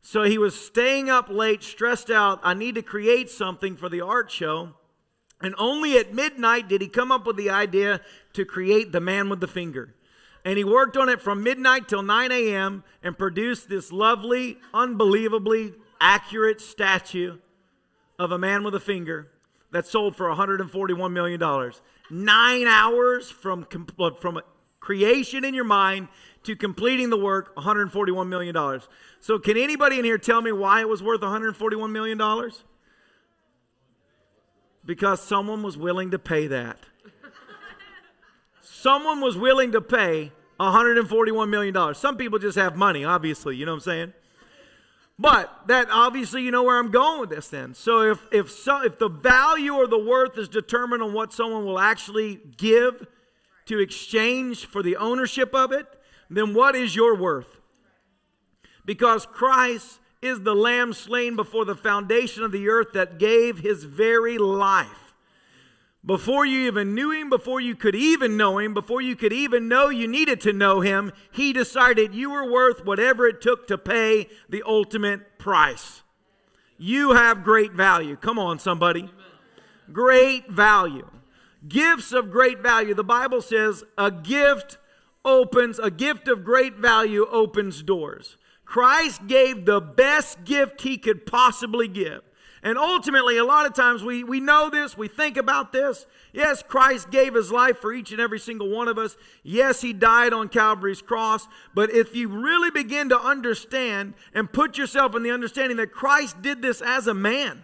So 0.01 0.23
he 0.23 0.37
was 0.37 0.59
staying 0.59 1.09
up 1.09 1.29
late, 1.29 1.63
stressed 1.63 2.09
out. 2.09 2.39
I 2.43 2.53
need 2.53 2.75
to 2.75 2.81
create 2.81 3.29
something 3.29 3.75
for 3.75 3.89
the 3.89 4.01
art 4.01 4.31
show. 4.31 4.73
And 5.41 5.53
only 5.57 5.97
at 5.97 6.13
midnight 6.13 6.67
did 6.67 6.81
he 6.81 6.87
come 6.87 7.11
up 7.11 7.27
with 7.27 7.35
the 7.35 7.49
idea 7.49 8.01
to 8.33 8.45
create 8.45 8.91
the 8.91 9.01
man 9.01 9.29
with 9.29 9.39
the 9.39 9.47
finger. 9.47 9.93
And 10.43 10.57
he 10.57 10.63
worked 10.63 10.97
on 10.97 11.09
it 11.09 11.21
from 11.21 11.43
midnight 11.43 11.87
till 11.87 12.01
9 12.01 12.31
a.m. 12.31 12.83
and 13.03 13.17
produced 13.17 13.69
this 13.69 13.91
lovely, 13.91 14.57
unbelievably 14.73 15.73
accurate 15.99 16.61
statue 16.61 17.37
of 18.19 18.31
a 18.31 18.37
man 18.37 18.63
with 18.63 18.75
a 18.75 18.79
finger. 18.79 19.29
that 19.71 19.85
sold 19.85 20.15
for 20.15 20.27
$141 20.27 21.11
million. 21.11 21.71
Nine 22.09 22.67
hours 22.67 23.29
from, 23.29 23.67
from 24.21 24.41
creation 24.79 25.43
in 25.43 25.53
your 25.53 25.65
mind 25.65 26.07
to 26.43 26.55
completing 26.55 27.09
the 27.09 27.17
work, 27.17 27.53
$141 27.57 28.27
million. 28.27 28.81
So, 29.19 29.37
can 29.37 29.57
anybody 29.57 29.99
in 29.99 30.05
here 30.05 30.17
tell 30.17 30.41
me 30.41 30.53
why 30.53 30.79
it 30.79 30.87
was 30.87 31.03
worth 31.03 31.19
$141 31.19 31.91
million? 31.91 32.51
Because 34.85 35.21
someone 35.21 35.61
was 35.61 35.77
willing 35.77 36.11
to 36.11 36.19
pay 36.19 36.47
that. 36.47 36.79
someone 38.61 39.19
was 39.19 39.35
willing 39.35 39.73
to 39.73 39.81
pay 39.81 40.31
$141 40.59 41.49
million. 41.49 41.93
Some 41.93 42.15
people 42.15 42.39
just 42.39 42.57
have 42.57 42.77
money, 42.77 43.03
obviously, 43.03 43.57
you 43.57 43.65
know 43.65 43.73
what 43.73 43.87
I'm 43.87 43.91
saying? 43.91 44.13
But 45.19 45.67
that 45.67 45.87
obviously 45.91 46.43
you 46.43 46.51
know 46.51 46.63
where 46.63 46.77
I'm 46.77 46.91
going 46.91 47.19
with 47.19 47.29
this 47.29 47.47
then. 47.47 47.73
So 47.73 48.01
if 48.01 48.19
if 48.31 48.51
so, 48.51 48.83
if 48.83 48.99
the 48.99 49.09
value 49.09 49.73
or 49.73 49.87
the 49.87 49.97
worth 49.97 50.37
is 50.37 50.47
determined 50.47 51.01
on 51.01 51.11
what 51.13 51.33
someone 51.33 51.65
will 51.65 51.79
actually 51.79 52.39
give 52.57 53.07
to 53.65 53.79
exchange 53.79 54.65
for 54.65 54.83
the 54.83 54.95
ownership 54.95 55.55
of 55.55 55.71
it, 55.71 55.87
then 56.29 56.53
what 56.53 56.75
is 56.75 56.95
your 56.95 57.15
worth? 57.15 57.59
Because 58.85 59.25
Christ 59.25 59.99
is 60.21 60.41
the 60.41 60.55
lamb 60.55 60.93
slain 60.93 61.35
before 61.35 61.65
the 61.65 61.75
foundation 61.75 62.43
of 62.43 62.51
the 62.51 62.69
earth 62.69 62.93
that 62.93 63.17
gave 63.17 63.59
his 63.59 63.83
very 63.83 64.37
life 64.37 65.06
before 66.07 66.45
you 66.45 66.67
even 66.67 66.95
knew 66.95 67.11
him, 67.11 67.29
before 67.29 67.59
you 67.59 67.75
could 67.75 67.93
even 67.93 68.37
know 68.37 68.57
him, 68.57 68.73
before 68.73 69.01
you 69.01 69.13
could 69.13 69.33
even 69.33 69.67
know 69.67 69.89
you 69.89 70.07
needed 70.07 70.39
to 70.41 70.53
know 70.53 70.79
him, 70.79 71.11
he 71.31 71.51
decided 71.51 72.15
you 72.15 72.31
were 72.31 72.49
worth 72.49 72.85
whatever 72.85 73.27
it 73.27 73.41
took 73.41 73.67
to 73.67 73.77
pay 73.77 74.29
the 74.47 74.63
ultimate 74.65 75.37
price. 75.37 76.03
You 76.77 77.11
have 77.11 77.43
great 77.43 77.73
value. 77.73 78.15
Come 78.15 78.39
on, 78.39 78.57
somebody. 78.57 79.11
Great 79.91 80.49
value. 80.49 81.09
Gifts 81.67 82.13
of 82.13 82.31
great 82.31 82.59
value. 82.59 82.93
The 82.93 83.03
Bible 83.03 83.41
says 83.41 83.83
a 83.97 84.09
gift 84.09 84.77
opens, 85.25 85.77
a 85.77 85.91
gift 85.91 86.29
of 86.29 86.45
great 86.45 86.77
value 86.77 87.27
opens 87.29 87.83
doors. 87.83 88.37
Christ 88.63 89.27
gave 89.27 89.65
the 89.65 89.81
best 89.81 90.45
gift 90.45 90.81
he 90.81 90.97
could 90.97 91.25
possibly 91.25 91.89
give. 91.89 92.21
And 92.67 92.77
ultimately, 92.77 93.37
a 93.37 93.45
lot 93.45 93.65
of 93.65 93.73
times 93.73 94.03
we, 94.03 94.25
we 94.25 94.41
know 94.41 94.69
this, 94.69 94.97
we 94.97 95.07
think 95.07 95.37
about 95.37 95.71
this. 95.71 96.05
Yes, 96.33 96.61
Christ 96.61 97.09
gave 97.09 97.33
his 97.33 97.49
life 97.49 97.77
for 97.77 97.93
each 97.93 98.11
and 98.11 98.19
every 98.19 98.39
single 98.39 98.69
one 98.69 98.89
of 98.89 98.97
us. 98.97 99.15
Yes, 99.41 99.79
he 99.79 99.93
died 99.93 100.33
on 100.33 100.49
Calvary's 100.49 101.01
cross. 101.01 101.47
But 101.73 101.91
if 101.91 102.13
you 102.13 102.27
really 102.27 102.69
begin 102.69 103.07
to 103.07 103.17
understand 103.17 104.15
and 104.33 104.51
put 104.51 104.77
yourself 104.77 105.15
in 105.15 105.23
the 105.23 105.31
understanding 105.31 105.77
that 105.77 105.93
Christ 105.93 106.41
did 106.41 106.61
this 106.61 106.81
as 106.81 107.07
a 107.07 107.13
man, 107.13 107.61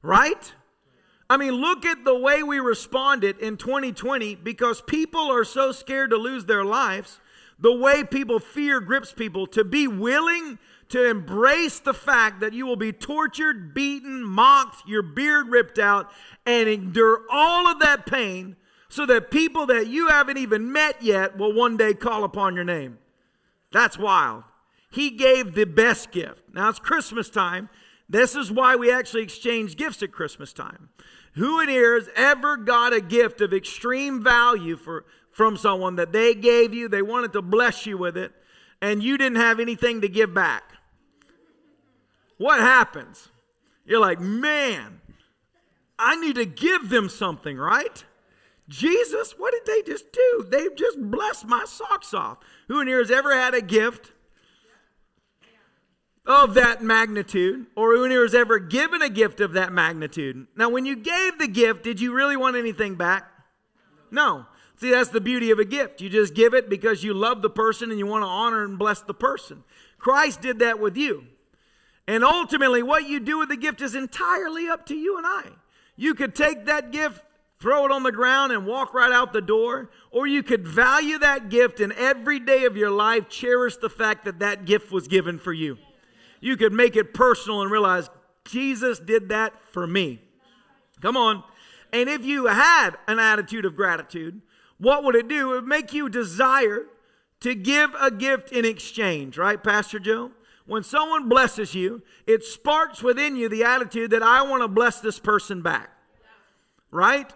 right? 0.00 0.52
I 1.28 1.36
mean, 1.36 1.54
look 1.54 1.84
at 1.84 2.04
the 2.04 2.16
way 2.16 2.44
we 2.44 2.60
responded 2.60 3.40
in 3.40 3.56
2020 3.56 4.36
because 4.36 4.80
people 4.80 5.32
are 5.32 5.42
so 5.42 5.72
scared 5.72 6.10
to 6.10 6.16
lose 6.16 6.44
their 6.44 6.64
lives. 6.64 7.18
The 7.58 7.74
way 7.74 8.04
people 8.04 8.38
fear 8.38 8.78
grips 8.78 9.12
people 9.12 9.48
to 9.48 9.64
be 9.64 9.88
willing 9.88 10.60
to 10.88 11.08
embrace 11.08 11.80
the 11.80 11.94
fact 11.94 12.40
that 12.40 12.52
you 12.52 12.66
will 12.66 12.76
be 12.76 12.92
tortured, 12.92 13.74
beaten, 13.74 14.22
mocked, 14.22 14.88
your 14.88 15.02
beard 15.02 15.48
ripped 15.48 15.78
out, 15.78 16.10
and 16.46 16.68
endure 16.68 17.22
all 17.30 17.66
of 17.66 17.80
that 17.80 18.06
pain 18.06 18.56
so 18.88 19.06
that 19.06 19.30
people 19.30 19.66
that 19.66 19.88
you 19.88 20.08
haven't 20.08 20.38
even 20.38 20.72
met 20.72 21.02
yet 21.02 21.36
will 21.36 21.52
one 21.52 21.76
day 21.76 21.94
call 21.94 22.22
upon 22.22 22.54
your 22.54 22.64
name. 22.64 22.98
That's 23.72 23.98
wild. 23.98 24.44
He 24.90 25.10
gave 25.10 25.54
the 25.54 25.64
best 25.64 26.12
gift. 26.12 26.42
Now 26.52 26.68
it's 26.68 26.78
Christmas 26.78 27.28
time. 27.28 27.68
This 28.08 28.36
is 28.36 28.52
why 28.52 28.76
we 28.76 28.92
actually 28.92 29.22
exchange 29.22 29.76
gifts 29.76 30.02
at 30.02 30.12
Christmas 30.12 30.52
time. 30.52 30.90
Who 31.34 31.58
in 31.58 31.68
here 31.68 31.98
has 31.98 32.08
ever 32.14 32.56
got 32.56 32.92
a 32.92 33.00
gift 33.00 33.40
of 33.40 33.52
extreme 33.52 34.22
value 34.22 34.76
for, 34.76 35.04
from 35.32 35.56
someone 35.56 35.96
that 35.96 36.12
they 36.12 36.34
gave 36.34 36.72
you, 36.72 36.88
they 36.88 37.02
wanted 37.02 37.32
to 37.32 37.42
bless 37.42 37.86
you 37.86 37.98
with 37.98 38.16
it, 38.16 38.32
and 38.80 39.02
you 39.02 39.18
didn't 39.18 39.38
have 39.38 39.58
anything 39.58 40.00
to 40.02 40.08
give 40.08 40.32
back? 40.32 40.73
What 42.38 42.60
happens? 42.60 43.28
You're 43.84 44.00
like, 44.00 44.20
man, 44.20 45.00
I 45.98 46.16
need 46.16 46.36
to 46.36 46.46
give 46.46 46.88
them 46.88 47.08
something, 47.08 47.56
right? 47.56 48.04
Jesus, 48.68 49.38
what 49.38 49.52
did 49.52 49.66
they 49.66 49.82
just 49.90 50.10
do? 50.12 50.46
They 50.50 50.68
just 50.74 50.98
blessed 50.98 51.46
my 51.46 51.64
socks 51.66 52.14
off. 52.14 52.38
Who 52.68 52.80
in 52.80 52.88
here 52.88 52.98
has 52.98 53.10
ever 53.10 53.34
had 53.34 53.54
a 53.54 53.60
gift 53.60 54.12
of 56.24 56.54
that 56.54 56.82
magnitude? 56.82 57.66
Or 57.76 57.94
who 57.94 58.04
in 58.04 58.10
here 58.10 58.22
has 58.22 58.34
ever 58.34 58.58
given 58.58 59.02
a 59.02 59.10
gift 59.10 59.40
of 59.40 59.52
that 59.52 59.72
magnitude? 59.72 60.46
Now, 60.56 60.70
when 60.70 60.86
you 60.86 60.96
gave 60.96 61.38
the 61.38 61.48
gift, 61.48 61.84
did 61.84 62.00
you 62.00 62.14
really 62.14 62.36
want 62.36 62.56
anything 62.56 62.94
back? 62.94 63.30
No. 64.10 64.46
See, 64.76 64.90
that's 64.90 65.10
the 65.10 65.20
beauty 65.20 65.50
of 65.50 65.58
a 65.58 65.64
gift. 65.64 66.00
You 66.00 66.08
just 66.08 66.34
give 66.34 66.54
it 66.54 66.70
because 66.70 67.04
you 67.04 67.14
love 67.14 67.42
the 67.42 67.50
person 67.50 67.90
and 67.90 67.98
you 67.98 68.06
want 68.06 68.22
to 68.22 68.28
honor 68.28 68.64
and 68.64 68.78
bless 68.78 69.02
the 69.02 69.14
person. 69.14 69.62
Christ 69.98 70.40
did 70.40 70.58
that 70.60 70.80
with 70.80 70.96
you. 70.96 71.26
And 72.06 72.22
ultimately, 72.22 72.82
what 72.82 73.08
you 73.08 73.20
do 73.20 73.38
with 73.38 73.48
the 73.48 73.56
gift 73.56 73.80
is 73.80 73.94
entirely 73.94 74.68
up 74.68 74.86
to 74.86 74.94
you 74.94 75.16
and 75.16 75.26
I. 75.26 75.44
You 75.96 76.14
could 76.14 76.34
take 76.34 76.66
that 76.66 76.90
gift, 76.90 77.22
throw 77.58 77.86
it 77.86 77.90
on 77.90 78.02
the 78.02 78.12
ground, 78.12 78.52
and 78.52 78.66
walk 78.66 78.92
right 78.92 79.12
out 79.12 79.32
the 79.32 79.40
door, 79.40 79.90
or 80.10 80.26
you 80.26 80.42
could 80.42 80.66
value 80.66 81.18
that 81.18 81.48
gift 81.48 81.80
and 81.80 81.92
every 81.92 82.38
day 82.38 82.64
of 82.64 82.76
your 82.76 82.90
life 82.90 83.28
cherish 83.28 83.76
the 83.76 83.88
fact 83.88 84.24
that 84.26 84.40
that 84.40 84.66
gift 84.66 84.92
was 84.92 85.08
given 85.08 85.38
for 85.38 85.52
you. 85.52 85.78
You 86.40 86.56
could 86.58 86.74
make 86.74 86.94
it 86.94 87.14
personal 87.14 87.62
and 87.62 87.70
realize 87.70 88.10
Jesus 88.44 88.98
did 88.98 89.30
that 89.30 89.54
for 89.70 89.86
me. 89.86 90.20
Come 91.00 91.16
on. 91.16 91.42
And 91.92 92.08
if 92.08 92.24
you 92.24 92.46
had 92.46 92.92
an 93.08 93.18
attitude 93.18 93.64
of 93.64 93.76
gratitude, 93.76 94.42
what 94.78 95.04
would 95.04 95.14
it 95.14 95.28
do? 95.28 95.52
It 95.52 95.54
would 95.54 95.66
make 95.66 95.94
you 95.94 96.08
desire 96.08 96.86
to 97.40 97.54
give 97.54 97.94
a 97.98 98.10
gift 98.10 98.52
in 98.52 98.64
exchange, 98.64 99.38
right, 99.38 99.62
Pastor 99.62 99.98
Joe? 99.98 100.32
When 100.66 100.82
someone 100.82 101.28
blesses 101.28 101.74
you, 101.74 102.02
it 102.26 102.42
sparks 102.42 103.02
within 103.02 103.36
you 103.36 103.48
the 103.48 103.64
attitude 103.64 104.10
that 104.10 104.22
I 104.22 104.42
want 104.42 104.62
to 104.62 104.68
bless 104.68 105.00
this 105.00 105.18
person 105.18 105.62
back. 105.62 105.90
Right? 106.90 107.30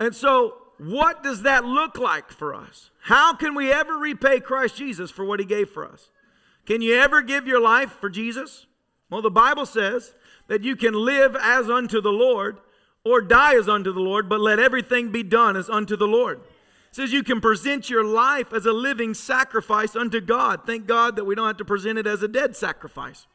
And 0.00 0.14
so, 0.14 0.54
what 0.78 1.22
does 1.22 1.42
that 1.42 1.64
look 1.64 1.98
like 1.98 2.30
for 2.30 2.54
us? 2.54 2.90
How 3.02 3.34
can 3.34 3.54
we 3.54 3.70
ever 3.70 3.96
repay 3.96 4.40
Christ 4.40 4.76
Jesus 4.76 5.10
for 5.10 5.24
what 5.24 5.38
he 5.38 5.46
gave 5.46 5.68
for 5.68 5.86
us? 5.86 6.08
Can 6.66 6.82
you 6.82 6.96
ever 6.96 7.22
give 7.22 7.46
your 7.46 7.60
life 7.60 7.92
for 7.92 8.08
Jesus? 8.08 8.66
Well, 9.10 9.22
the 9.22 9.30
Bible 9.30 9.66
says 9.66 10.14
that 10.48 10.64
you 10.64 10.76
can 10.76 10.94
live 10.94 11.36
as 11.36 11.68
unto 11.68 12.00
the 12.00 12.12
Lord 12.12 12.58
or 13.04 13.20
die 13.20 13.56
as 13.56 13.68
unto 13.68 13.92
the 13.92 14.00
Lord, 14.00 14.28
but 14.28 14.40
let 14.40 14.58
everything 14.58 15.10
be 15.10 15.22
done 15.22 15.56
as 15.56 15.68
unto 15.68 15.96
the 15.96 16.08
Lord 16.08 16.40
says 16.90 17.12
you 17.12 17.22
can 17.22 17.40
present 17.40 17.88
your 17.88 18.04
life 18.04 18.52
as 18.52 18.66
a 18.66 18.72
living 18.72 19.14
sacrifice 19.14 19.94
unto 19.94 20.20
God. 20.20 20.62
Thank 20.66 20.86
God 20.86 21.16
that 21.16 21.24
we 21.24 21.34
don't 21.34 21.46
have 21.46 21.56
to 21.58 21.64
present 21.64 21.98
it 21.98 22.06
as 22.06 22.22
a 22.22 22.28
dead 22.28 22.56
sacrifice. 22.56 23.26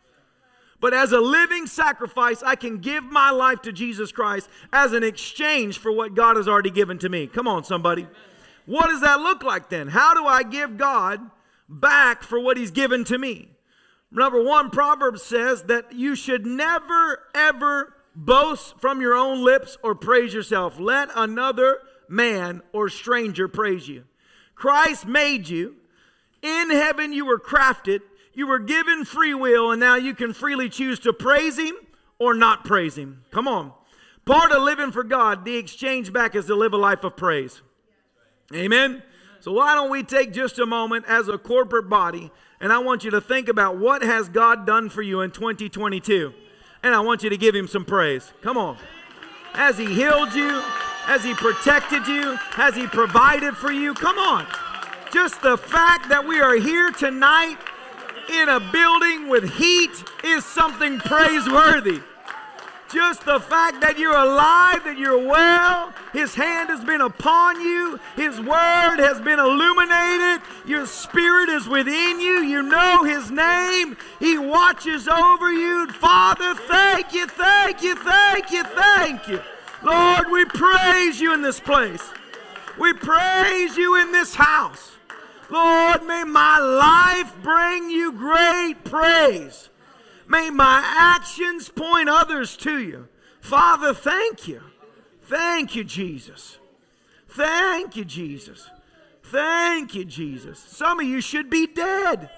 But 0.82 0.94
as 0.94 1.14
a 1.14 1.22
living 1.22 1.68
sacrifice, 1.68 2.44
I 2.44 2.56
can 2.56 2.80
give 2.80 3.06
my 3.06 3.32
life 3.32 3.62
to 3.62 3.72
Jesus 3.72 4.12
Christ 4.12 4.50
as 4.74 4.92
an 4.92 5.04
exchange 5.04 5.78
for 5.78 5.92
what 5.92 6.16
God 6.16 6.36
has 6.36 6.48
already 6.48 6.70
given 6.70 7.00
to 7.00 7.10
me. 7.10 7.28
Come 7.28 7.48
on, 7.48 7.64
somebody. 7.64 8.08
What 8.66 8.88
does 8.88 9.02
that 9.02 9.20
look 9.22 9.44
like 9.44 9.70
then? 9.70 9.88
How 9.88 10.14
do 10.14 10.26
I 10.26 10.44
give 10.44 10.78
God 10.78 11.22
back 11.70 12.24
for 12.24 12.40
what 12.40 12.58
He's 12.58 12.72
given 12.72 13.06
to 13.06 13.18
me? 13.18 13.50
Number 14.12 14.44
one, 14.44 14.70
Proverbs 14.70 15.24
says 15.24 15.64
that 15.64 15.94
you 15.94 16.16
should 16.16 16.46
never, 16.46 17.24
ever 17.34 17.94
boast 18.16 18.80
from 18.80 19.02
your 19.02 19.14
own 19.14 19.44
lips 19.44 19.78
or 19.82 19.96
praise 19.96 20.34
yourself. 20.34 20.80
Let 20.80 21.10
another 21.16 21.80
man 22.08 22.62
or 22.72 22.90
stranger 22.90 23.48
praise 23.48 23.88
you. 23.88 24.04
Christ 24.56 25.06
made 25.06 25.48
you. 25.48 25.76
In 26.42 26.70
heaven, 26.70 27.12
you 27.12 27.26
were 27.26 27.40
crafted. 27.40 28.02
You 28.34 28.48
were 28.48 28.60
given 28.60 29.06
free 29.06 29.34
will, 29.34 29.72
and 29.72 29.80
now 29.80 29.96
you 29.96 30.14
can 30.14 30.34
freely 30.34 30.70
choose 30.70 31.00
to 31.00 31.14
praise 31.14 31.58
Him 31.58 31.74
or 32.20 32.34
not 32.34 32.66
praise 32.66 32.98
Him. 32.98 33.24
Come 33.32 33.48
on. 33.48 33.72
Part 34.26 34.52
of 34.52 34.64
living 34.64 34.92
for 34.92 35.04
God, 35.04 35.46
the 35.46 35.56
exchange 35.56 36.12
back 36.12 36.36
is 36.36 36.46
to 36.46 36.56
live 36.56 36.74
a 36.74 36.78
life 36.78 37.04
of 37.04 37.16
praise. 37.16 37.62
Amen. 38.54 39.04
So 39.40 39.52
why 39.52 39.76
don't 39.76 39.92
we 39.92 40.02
take 40.02 40.34
just 40.34 40.58
a 40.58 40.66
moment 40.66 41.06
as 41.08 41.28
a 41.28 41.38
corporate 41.38 41.88
body 41.90 42.32
and 42.60 42.74
I 42.74 42.80
want 42.80 43.04
you 43.04 43.12
to 43.12 43.22
think 43.22 43.48
about 43.48 43.78
what 43.78 44.02
has 44.02 44.28
God 44.30 44.66
done 44.66 44.90
for 44.90 45.04
you 45.04 45.22
in 45.22 45.30
2022 45.30 46.34
and 46.82 46.96
I 46.96 47.00
want 47.02 47.22
you 47.22 47.30
to 47.30 47.38
give 47.38 47.54
him 47.54 47.68
some 47.68 47.86
praise. 47.86 48.34
Come 48.42 48.58
on. 48.58 48.78
Has 49.54 49.78
he 49.78 49.86
healed 49.86 50.34
you? 50.34 50.64
Has 51.06 51.24
He 51.24 51.34
protected 51.34 52.08
you? 52.08 52.36
Has 52.52 52.76
He 52.76 52.88
provided 52.88 53.56
for 53.56 53.72
you? 53.72 53.94
Come 53.94 54.18
on. 54.18 54.48
Just 55.14 55.42
the 55.42 55.58
fact 55.58 56.10
that 56.10 56.28
we 56.28 56.42
are 56.42 56.56
here 56.56 56.92
tonight 56.92 57.58
in 58.30 58.50
a 58.50 58.60
building 58.60 59.30
with 59.30 59.50
heat 59.54 60.04
is 60.24 60.44
something 60.44 60.98
praiseworthy. 61.00 62.02
Just 62.92 63.26
the 63.26 63.40
fact 63.40 63.82
that 63.82 63.98
you're 63.98 64.16
alive, 64.16 64.84
that 64.84 64.98
you're 64.98 65.28
well, 65.28 65.94
His 66.14 66.34
hand 66.34 66.70
has 66.70 66.84
been 66.84 67.02
upon 67.02 67.62
you, 67.62 68.00
His 68.16 68.40
word 68.40 68.98
has 68.98 69.20
been 69.22 69.40
illuminated, 69.40 70.42
your 70.66 70.86
spirit 70.86 71.50
is 71.50 71.68
within 71.68 72.20
you, 72.20 72.42
you 72.42 72.62
know 72.62 73.04
His 73.04 73.32
name, 73.32 73.98
He 74.20 74.38
watches 74.38 75.08
over 75.08 75.52
you. 75.52 75.88
Father, 75.94 76.56
thank 76.68 77.14
you 77.14 77.28
thank 77.28 77.82
you, 77.82 77.96
thank 77.96 78.52
you, 78.52 78.64
thank 78.64 79.28
you. 79.28 79.42
Lord, 79.86 80.32
we 80.32 80.46
praise 80.46 81.22
you 81.22 81.34
in 81.34 81.44
this 81.44 81.60
place. 81.60 82.02
We 82.80 82.92
praise 82.94 83.78
you 83.78 84.02
in 84.02 84.12
this 84.12 84.34
house. 84.34 84.94
Lord, 85.50 86.04
may 86.04 86.24
my 86.24 86.58
life 86.58 87.36
bring 87.44 87.92
you 87.92 88.12
great 88.12 88.84
praise. 88.84 89.70
May 90.28 90.50
my 90.50 90.82
actions 90.84 91.70
point 91.70 92.10
others 92.10 92.58
to 92.58 92.80
you. 92.80 93.08
Father, 93.42 93.94
thank 93.94 94.48
you. 94.48 94.62
Thank 95.22 95.76
you, 95.76 95.84
Jesus. 95.84 96.58
Thank 97.30 97.96
you, 97.96 98.06
Jesus. 98.06 98.68
Thank 99.22 99.94
you, 99.94 100.04
Jesus. 100.04 100.58
Some 100.58 101.00
of 101.00 101.06
you 101.06 101.22
should 101.22 101.50
be 101.50 101.68
dead. 101.68 102.32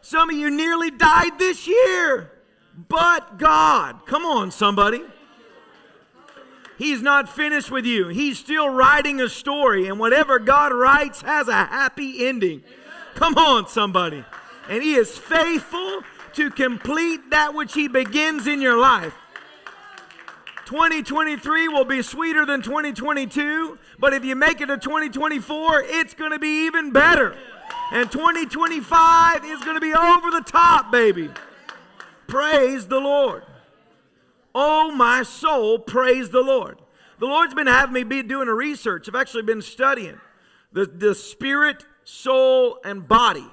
Some 0.00 0.30
of 0.30 0.36
you 0.36 0.50
nearly 0.50 0.90
died 0.90 1.38
this 1.38 1.68
year. 1.68 2.32
But 2.88 3.38
God, 3.38 4.04
come 4.04 4.24
on, 4.24 4.50
somebody. 4.50 5.02
He's 6.76 7.02
not 7.02 7.28
finished 7.28 7.70
with 7.70 7.86
you. 7.86 8.08
He's 8.08 8.38
still 8.38 8.68
writing 8.68 9.20
a 9.20 9.28
story, 9.28 9.86
and 9.86 9.98
whatever 9.98 10.38
God 10.38 10.72
writes 10.72 11.22
has 11.22 11.48
a 11.48 11.52
happy 11.52 12.26
ending. 12.26 12.62
Come 13.14 13.36
on, 13.36 13.68
somebody. 13.68 14.24
And 14.68 14.82
He 14.82 14.94
is 14.94 15.16
faithful 15.16 16.02
to 16.34 16.50
complete 16.50 17.30
that 17.30 17.54
which 17.54 17.74
He 17.74 17.86
begins 17.86 18.46
in 18.46 18.60
your 18.60 18.78
life. 18.78 19.14
2023 20.66 21.68
will 21.68 21.84
be 21.84 22.02
sweeter 22.02 22.46
than 22.46 22.62
2022, 22.62 23.78
but 23.98 24.14
if 24.14 24.24
you 24.24 24.34
make 24.34 24.60
it 24.60 24.66
to 24.66 24.78
2024, 24.78 25.82
it's 25.82 26.14
going 26.14 26.32
to 26.32 26.38
be 26.38 26.66
even 26.66 26.90
better. 26.90 27.36
And 27.92 28.10
2025 28.10 29.44
is 29.44 29.60
going 29.60 29.76
to 29.76 29.80
be 29.80 29.94
over 29.94 30.30
the 30.30 30.40
top, 30.40 30.90
baby. 30.90 31.30
Praise 32.26 32.86
the 32.88 32.98
Lord. 32.98 33.44
Oh, 34.54 34.92
my 34.92 35.22
soul, 35.22 35.78
praise 35.78 36.30
the 36.30 36.42
Lord. 36.42 36.80
The 37.18 37.26
Lord's 37.26 37.54
been 37.54 37.66
having 37.66 37.92
me 37.92 38.04
be 38.04 38.22
doing 38.22 38.48
a 38.48 38.54
research. 38.54 39.08
I've 39.08 39.14
actually 39.14 39.42
been 39.42 39.62
studying 39.62 40.20
the, 40.72 40.86
the 40.86 41.14
spirit, 41.14 41.84
soul, 42.04 42.78
and 42.84 43.06
body, 43.06 43.46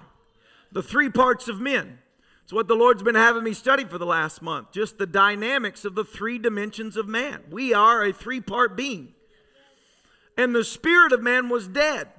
the 0.72 0.84
three 0.84 1.10
parts 1.10 1.48
of 1.48 1.62
men. 1.62 2.00
It's 2.43 2.53
what 2.53 2.67
the 2.67 2.75
Lord's 2.75 3.03
been 3.03 3.15
having 3.15 3.43
me 3.43 3.53
study 3.53 3.86
for 3.86 3.98
the 3.98 4.05
last 4.05 4.41
month, 4.41 4.72
just 4.72 4.98
the 4.98 5.05
dynamics 5.05 5.86
of 5.86 5.96
the 5.96 6.03
three 6.03 6.38
dimensions 6.38 6.98
of 6.98 7.08
man. 7.08 7.43
We 7.50 7.74
are 7.74 8.03
a 8.03 8.12
three 8.12 8.41
part 8.41 8.75
being. 8.75 9.13
And 10.38 10.55
the 10.55 10.63
spirit 10.63 11.13
of 11.13 11.22
man 11.22 11.50
was 11.50 11.67
dead, 11.67 12.10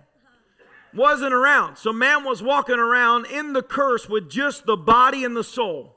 wasn't 0.94 1.34
around. 1.34 1.76
So 1.76 1.92
man 1.92 2.24
was 2.24 2.42
walking 2.42 2.78
around 2.78 3.26
in 3.26 3.52
the 3.52 3.62
curse 3.62 4.08
with 4.08 4.30
just 4.30 4.64
the 4.64 4.76
body 4.76 5.24
and 5.24 5.36
the 5.36 5.44
soul. 5.44 5.96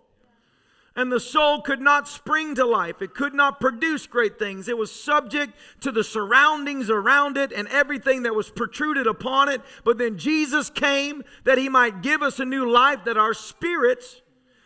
And 0.97 1.11
the 1.11 1.19
soul 1.19 1.61
could 1.61 1.81
not 1.81 2.07
spring 2.07 2.55
to 2.55 2.65
life. 2.65 3.01
It 3.01 3.13
could 3.13 3.33
not 3.33 3.59
produce 3.59 4.07
great 4.07 4.39
things. 4.39 4.69
It 4.69 4.77
was 4.77 4.91
subject 4.91 5.53
to 5.81 5.91
the 5.91 6.05
surroundings 6.05 6.89
around 6.89 7.37
it 7.37 7.51
and 7.51 7.67
everything 7.67 8.23
that 8.23 8.33
was 8.33 8.49
protruded 8.49 9.05
upon 9.05 9.49
it. 9.49 9.61
But 9.83 9.97
then 9.97 10.17
Jesus 10.17 10.69
came 10.69 11.23
that 11.43 11.57
he 11.57 11.67
might 11.67 12.01
give 12.01 12.21
us 12.21 12.39
a 12.39 12.45
new 12.45 12.69
life, 12.69 13.03
that 13.03 13.17
our 13.17 13.33
spirits 13.33 14.21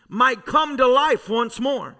might 0.07 0.45
come 0.45 0.77
to 0.77 0.85
life 0.85 1.29
once 1.29 1.59
more. 1.59 1.95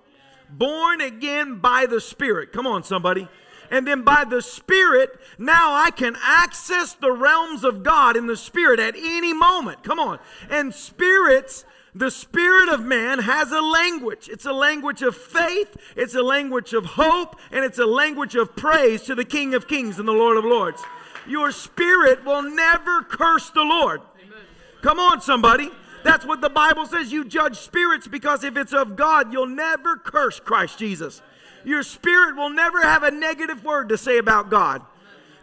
Born 0.51 1.01
again 1.01 1.59
by 1.59 1.87
the 1.87 2.01
Spirit. 2.01 2.51
Come 2.51 2.67
on, 2.67 2.83
somebody. 2.83 3.27
And 3.71 3.85
then 3.87 4.01
by 4.01 4.25
the 4.25 4.41
Spirit, 4.41 5.19
now 5.37 5.73
I 5.73 5.91
can 5.91 6.15
access 6.21 6.93
the 6.93 7.11
realms 7.11 7.63
of 7.63 7.83
God 7.83 8.17
in 8.17 8.27
the 8.27 8.37
Spirit 8.37 8.79
at 8.79 8.95
any 8.95 9.33
moment. 9.33 9.83
Come 9.83 9.99
on. 9.99 10.19
And 10.49 10.73
spirits 10.73 11.65
the 11.95 12.11
spirit 12.11 12.69
of 12.69 12.85
man 12.85 13.19
has 13.19 13.51
a 13.51 13.61
language. 13.61 14.29
It's 14.31 14.45
a 14.45 14.53
language 14.53 15.01
of 15.01 15.15
faith, 15.15 15.75
it's 15.95 16.15
a 16.15 16.21
language 16.21 16.73
of 16.73 16.85
hope, 16.85 17.39
and 17.51 17.65
it's 17.65 17.79
a 17.79 17.85
language 17.85 18.35
of 18.35 18.55
praise 18.55 19.03
to 19.03 19.15
the 19.15 19.25
King 19.25 19.53
of 19.53 19.67
Kings 19.67 19.99
and 19.99 20.07
the 20.07 20.13
Lord 20.13 20.37
of 20.37 20.45
Lords. 20.45 20.81
Your 21.27 21.51
spirit 21.51 22.23
will 22.25 22.43
never 22.43 23.03
curse 23.03 23.49
the 23.49 23.63
Lord. 23.63 24.01
Amen. 24.23 24.43
Come 24.81 24.99
on, 24.99 25.21
somebody. 25.21 25.69
That's 26.03 26.25
what 26.25 26.41
the 26.41 26.49
Bible 26.49 26.85
says. 26.85 27.11
You 27.11 27.25
judge 27.25 27.57
spirits 27.57 28.07
because 28.07 28.43
if 28.43 28.55
it's 28.55 28.73
of 28.73 28.95
God, 28.95 29.33
you'll 29.33 29.47
never 29.47 29.97
curse 29.97 30.39
Christ 30.39 30.79
Jesus. 30.79 31.21
Your 31.65 31.83
spirit 31.83 32.35
will 32.35 32.49
never 32.49 32.81
have 32.81 33.03
a 33.03 33.11
negative 33.11 33.63
word 33.63 33.89
to 33.89 33.97
say 33.97 34.17
about 34.17 34.49
God 34.49 34.81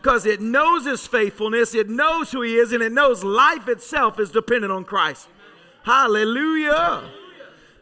because 0.01 0.25
it 0.25 0.41
knows 0.41 0.87
His 0.87 1.07
faithfulness, 1.07 1.75
it 1.75 1.89
knows 1.89 2.31
who 2.31 2.43
He 2.43 2.57
is, 2.57 2.73
and 2.73 2.83
it 2.83 2.93
knows 2.93 3.25
life 3.25 3.69
itself 3.69 4.21
is 4.21 4.31
dependent 4.31 4.73
on 4.73 4.85
Christ. 4.85 5.29
Hallelujah. 5.87 7.09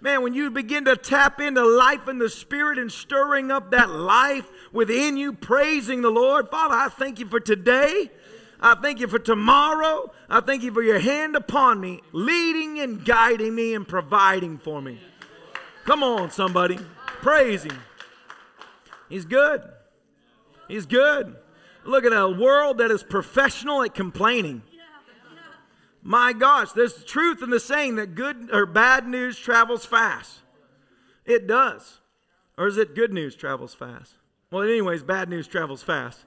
Man, 0.03 0.21
when 0.21 0.35
you 0.35 0.51
begin 0.51 0.85
to 0.85 0.95
tap 0.95 1.41
into 1.41 1.65
life 1.65 2.07
in 2.07 2.19
the 2.19 2.29
Spirit 2.29 2.79
and 2.79 2.93
stirring 2.93 3.51
up 3.51 3.71
that 3.71 3.89
life 3.89 4.47
within 4.75 5.17
you, 5.17 5.33
praising 5.33 6.03
the 6.03 6.11
Lord, 6.11 6.51
Father, 6.51 6.75
I 6.75 6.91
thank 6.91 7.19
you 7.19 7.25
for 7.25 7.41
today. 7.41 8.11
I 8.61 8.75
thank 8.75 9.01
you 9.01 9.07
for 9.07 9.19
tomorrow. 9.19 10.13
I 10.29 10.41
thank 10.41 10.63
you 10.63 10.71
for 10.71 10.83
your 10.83 10.99
hand 10.99 11.35
upon 11.35 11.81
me, 11.81 12.03
leading 12.13 12.79
and 12.79 13.03
guiding 13.03 13.55
me 13.55 13.73
and 13.73 13.89
providing 13.89 14.59
for 14.59 14.83
me. 14.83 15.01
Come 15.87 16.03
on, 16.03 16.31
somebody. 16.31 16.79
Praise 17.07 17.63
Him. 17.63 17.81
He's 19.09 19.25
good. 19.25 19.63
He's 20.69 20.85
good. 20.85 21.37
Look 21.87 22.05
at 22.05 22.13
a 22.13 22.29
world 22.29 22.77
that 22.79 22.91
is 22.91 23.03
professional 23.03 23.83
at 23.83 23.95
complaining. 23.95 24.61
My 26.07 26.35
gosh, 26.35 26.73
there's 26.73 27.03
truth 27.03 27.43
in 27.43 27.49
the 27.49 27.59
saying 27.59 27.97
that 27.97 28.15
good 28.15 28.51
or 28.53 28.67
bad 28.67 29.09
news 29.09 29.39
travels 29.39 29.87
fast. 29.87 30.41
It 31.25 31.47
does. 31.47 32.01
Or 32.59 32.67
is 32.67 32.77
it 32.77 32.95
good 32.95 33.13
news 33.13 33.35
travels 33.35 33.75
fast? 33.75 34.13
Well, 34.51 34.63
anyways, 34.63 35.03
bad 35.03 35.31
news 35.31 35.49
travels 35.49 35.83
fast. 35.83 36.27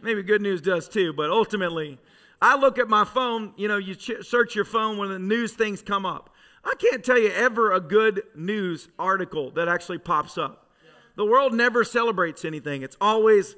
Maybe 0.00 0.22
good 0.22 0.40
news 0.40 0.62
does 0.62 0.88
too, 0.88 1.12
but 1.12 1.28
ultimately, 1.28 1.98
I 2.40 2.56
look 2.56 2.78
at 2.78 2.88
my 2.88 3.04
phone, 3.04 3.52
you 3.56 3.66
know, 3.66 3.76
you 3.76 3.96
ch- 3.96 4.22
search 4.22 4.54
your 4.54 4.64
phone 4.64 4.96
when 4.96 5.10
the 5.10 5.18
news 5.18 5.52
things 5.54 5.82
come 5.82 6.06
up. 6.06 6.30
I 6.64 6.74
can't 6.78 7.04
tell 7.04 7.18
you 7.18 7.30
ever 7.30 7.72
a 7.72 7.80
good 7.80 8.22
news 8.36 8.88
article 8.96 9.50
that 9.52 9.66
actually 9.66 9.98
pops 9.98 10.38
up. 10.38 10.70
The 11.16 11.26
world 11.26 11.52
never 11.52 11.82
celebrates 11.82 12.44
anything. 12.44 12.82
It's 12.82 12.96
always, 13.00 13.56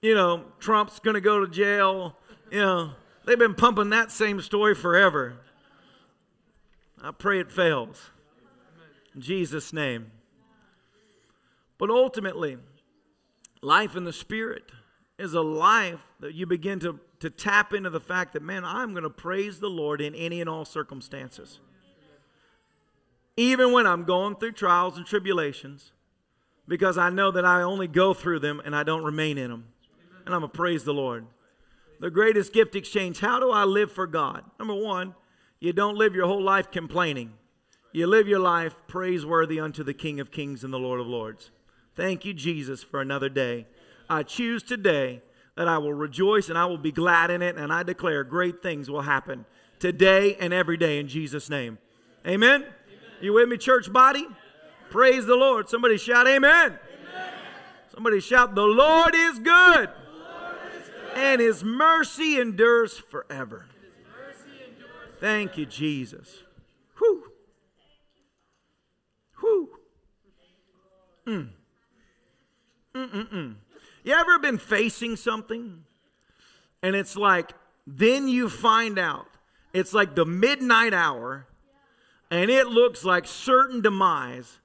you 0.00 0.14
know, 0.14 0.44
Trump's 0.60 1.00
going 1.00 1.14
to 1.14 1.20
go 1.20 1.44
to 1.44 1.50
jail, 1.50 2.16
you 2.50 2.60
know, 2.60 2.92
They've 3.24 3.38
been 3.38 3.54
pumping 3.54 3.90
that 3.90 4.10
same 4.10 4.40
story 4.40 4.74
forever. 4.74 5.36
I 7.02 7.10
pray 7.10 7.40
it 7.40 7.50
fails. 7.50 8.10
In 9.14 9.20
Jesus' 9.20 9.72
name. 9.72 10.10
But 11.78 11.90
ultimately, 11.90 12.58
life 13.62 13.96
in 13.96 14.04
the 14.04 14.12
Spirit 14.12 14.70
is 15.18 15.34
a 15.34 15.40
life 15.40 16.00
that 16.20 16.34
you 16.34 16.46
begin 16.46 16.80
to, 16.80 16.98
to 17.20 17.30
tap 17.30 17.72
into 17.72 17.90
the 17.90 18.00
fact 18.00 18.32
that, 18.32 18.42
man, 18.42 18.64
I'm 18.64 18.92
going 18.92 19.04
to 19.04 19.10
praise 19.10 19.60
the 19.60 19.70
Lord 19.70 20.00
in 20.00 20.14
any 20.14 20.40
and 20.40 20.50
all 20.50 20.64
circumstances. 20.64 21.60
Even 23.36 23.72
when 23.72 23.86
I'm 23.86 24.04
going 24.04 24.36
through 24.36 24.52
trials 24.52 24.96
and 24.96 25.06
tribulations, 25.06 25.92
because 26.68 26.98
I 26.98 27.10
know 27.10 27.30
that 27.30 27.44
I 27.44 27.62
only 27.62 27.88
go 27.88 28.14
through 28.14 28.40
them 28.40 28.60
and 28.64 28.74
I 28.74 28.82
don't 28.82 29.04
remain 29.04 29.38
in 29.38 29.50
them. 29.50 29.66
And 30.24 30.34
I'm 30.34 30.40
going 30.40 30.50
to 30.50 30.56
praise 30.56 30.84
the 30.84 30.94
Lord 30.94 31.26
the 32.00 32.10
greatest 32.10 32.52
gift 32.52 32.74
exchange. 32.74 33.20
How 33.20 33.40
do 33.40 33.50
I 33.50 33.64
live 33.64 33.90
for 33.92 34.06
God? 34.06 34.44
Number 34.58 34.74
one, 34.74 35.14
you 35.60 35.72
don't 35.72 35.96
live 35.96 36.14
your 36.14 36.26
whole 36.26 36.42
life 36.42 36.70
complaining. 36.70 37.32
You 37.92 38.06
live 38.06 38.26
your 38.26 38.40
life 38.40 38.74
praiseworthy 38.86 39.60
unto 39.60 39.84
the 39.84 39.94
King 39.94 40.20
of 40.20 40.30
Kings 40.30 40.64
and 40.64 40.72
the 40.72 40.78
Lord 40.78 41.00
of 41.00 41.06
Lords. 41.06 41.50
Thank 41.94 42.24
you, 42.24 42.34
Jesus, 42.34 42.82
for 42.82 43.00
another 43.00 43.28
day. 43.28 43.66
I 44.10 44.24
choose 44.24 44.62
today 44.62 45.22
that 45.56 45.68
I 45.68 45.78
will 45.78 45.94
rejoice 45.94 46.48
and 46.48 46.58
I 46.58 46.66
will 46.66 46.78
be 46.78 46.90
glad 46.90 47.30
in 47.30 47.40
it, 47.40 47.56
and 47.56 47.72
I 47.72 47.84
declare 47.84 48.24
great 48.24 48.62
things 48.62 48.90
will 48.90 49.02
happen 49.02 49.46
today 49.78 50.36
and 50.40 50.52
every 50.52 50.76
day 50.76 50.98
in 50.98 51.06
Jesus' 51.06 51.48
name. 51.48 51.78
Amen? 52.26 52.62
amen. 52.62 52.72
You 53.20 53.32
with 53.32 53.48
me, 53.48 53.56
church 53.56 53.92
body? 53.92 54.26
Praise 54.90 55.26
the 55.26 55.36
Lord. 55.36 55.68
Somebody 55.68 55.96
shout, 55.96 56.26
Amen. 56.26 56.52
amen. 56.52 56.78
Somebody 57.94 58.20
shout, 58.20 58.54
The 58.54 58.62
Lord 58.62 59.14
is 59.14 59.38
good 59.38 59.90
and 61.14 61.40
his 61.40 61.64
mercy 61.64 62.40
endures 62.40 62.98
forever. 62.98 63.66
Thank 65.20 65.56
you, 65.56 65.66
Jesus. 65.66 66.42
Whew. 66.98 67.24
Whew. 69.40 69.68
Mm. 71.26 71.48
Mm-mm-mm. 72.94 73.54
You 74.04 74.12
ever 74.12 74.38
been 74.38 74.58
facing 74.58 75.16
something 75.16 75.84
and 76.82 76.94
it's 76.94 77.16
like, 77.16 77.52
then 77.86 78.28
you 78.28 78.48
find 78.48 78.98
out 78.98 79.26
it's 79.72 79.94
like 79.94 80.14
the 80.14 80.26
midnight 80.26 80.92
hour 80.92 81.46
and 82.30 82.50
it 82.50 82.66
looks 82.66 83.04
like 83.04 83.26
certain 83.26 83.80
demise, 83.80 84.58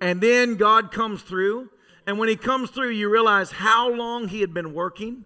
and 0.00 0.20
then 0.20 0.56
God 0.56 0.92
comes 0.92 1.22
through, 1.22 1.70
and 2.06 2.18
when 2.18 2.28
He 2.28 2.36
comes 2.36 2.70
through, 2.70 2.90
you 2.90 3.08
realize 3.08 3.50
how 3.50 3.90
long 3.90 4.28
He 4.28 4.40
had 4.42 4.54
been 4.54 4.74
working 4.74 5.24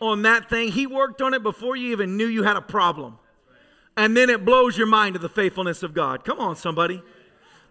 on 0.00 0.22
that 0.22 0.48
thing. 0.48 0.72
He 0.72 0.86
worked 0.86 1.22
on 1.22 1.34
it 1.34 1.42
before 1.42 1.76
you 1.76 1.92
even 1.92 2.16
knew 2.16 2.26
you 2.26 2.42
had 2.42 2.56
a 2.56 2.62
problem. 2.62 3.18
And 3.96 4.16
then 4.16 4.30
it 4.30 4.44
blows 4.44 4.78
your 4.78 4.86
mind 4.86 5.14
to 5.14 5.18
the 5.18 5.28
faithfulness 5.28 5.82
of 5.82 5.92
God. 5.92 6.24
Come 6.24 6.38
on, 6.38 6.56
somebody. 6.56 7.02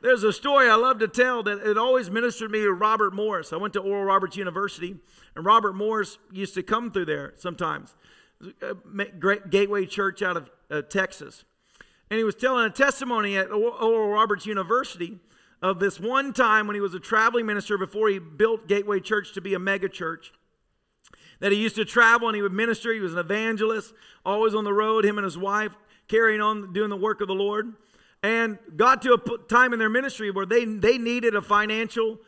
There's 0.01 0.23
a 0.23 0.33
story 0.33 0.69
I 0.69 0.75
love 0.75 0.99
to 0.99 1.07
tell 1.07 1.41
that 1.43 1.65
it 1.65 1.77
always 1.77 2.09
ministered 2.09 2.51
me 2.51 2.59
to 2.59 2.71
Robert 2.71 3.13
Morris. 3.13 3.51
I 3.51 3.57
went 3.57 3.73
to 3.73 3.79
Oral 3.79 4.03
Roberts 4.03 4.37
University, 4.37 4.97
and 5.35 5.45
Robert 5.45 5.73
Morris 5.73 6.17
used 6.31 6.53
to 6.55 6.63
come 6.63 6.91
through 6.91 7.05
there 7.05 7.33
sometimes. 7.37 7.95
A 8.61 8.75
great 9.19 9.49
Gateway 9.49 9.85
Church 9.85 10.21
out 10.21 10.37
of 10.37 10.49
uh, 10.69 10.81
Texas. 10.83 11.45
And 12.09 12.17
he 12.17 12.23
was 12.23 12.35
telling 12.35 12.65
a 12.65 12.69
testimony 12.69 13.37
at 13.37 13.51
Oral 13.51 14.09
Roberts 14.09 14.45
University 14.45 15.19
of 15.61 15.79
this 15.79 15.99
one 15.99 16.33
time 16.33 16.67
when 16.67 16.75
he 16.75 16.81
was 16.81 16.93
a 16.93 16.99
traveling 16.99 17.45
minister 17.45 17.77
before 17.77 18.09
he 18.09 18.19
built 18.19 18.67
Gateway 18.67 18.99
Church 18.99 19.33
to 19.33 19.41
be 19.41 19.53
a 19.53 19.59
mega 19.59 19.89
church. 19.89 20.31
That 21.39 21.51
he 21.51 21.57
used 21.57 21.75
to 21.75 21.85
travel 21.85 22.27
and 22.27 22.35
he 22.35 22.41
would 22.41 22.53
minister. 22.53 22.93
He 22.93 22.99
was 22.99 23.13
an 23.13 23.19
evangelist, 23.19 23.93
always 24.25 24.55
on 24.55 24.63
the 24.63 24.73
road, 24.73 25.05
him 25.05 25.17
and 25.17 25.25
his 25.25 25.37
wife 25.37 25.75
carrying 26.07 26.41
on 26.41 26.73
doing 26.73 26.89
the 26.89 26.95
work 26.95 27.21
of 27.21 27.27
the 27.27 27.35
Lord. 27.35 27.73
And 28.23 28.57
got 28.75 29.03
to 29.03 29.13
a 29.13 29.37
time 29.47 29.73
in 29.73 29.79
their 29.79 29.89
ministry 29.89 30.31
where 30.31 30.45
they, 30.45 30.65
they 30.65 30.97
needed 30.97 31.35
a 31.35 31.41
financial 31.41 32.19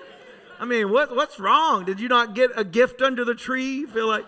I 0.60 0.66
mean, 0.66 0.92
what, 0.92 1.16
what's 1.16 1.40
wrong? 1.40 1.86
Did 1.86 2.02
you 2.02 2.10
not 2.10 2.36
get 2.36 2.52
a 2.56 2.66
gift 2.66 3.02
under 3.02 3.24
the 3.24 3.36
tree? 3.36 3.86
Feel 3.86 4.08
like. 4.08 4.26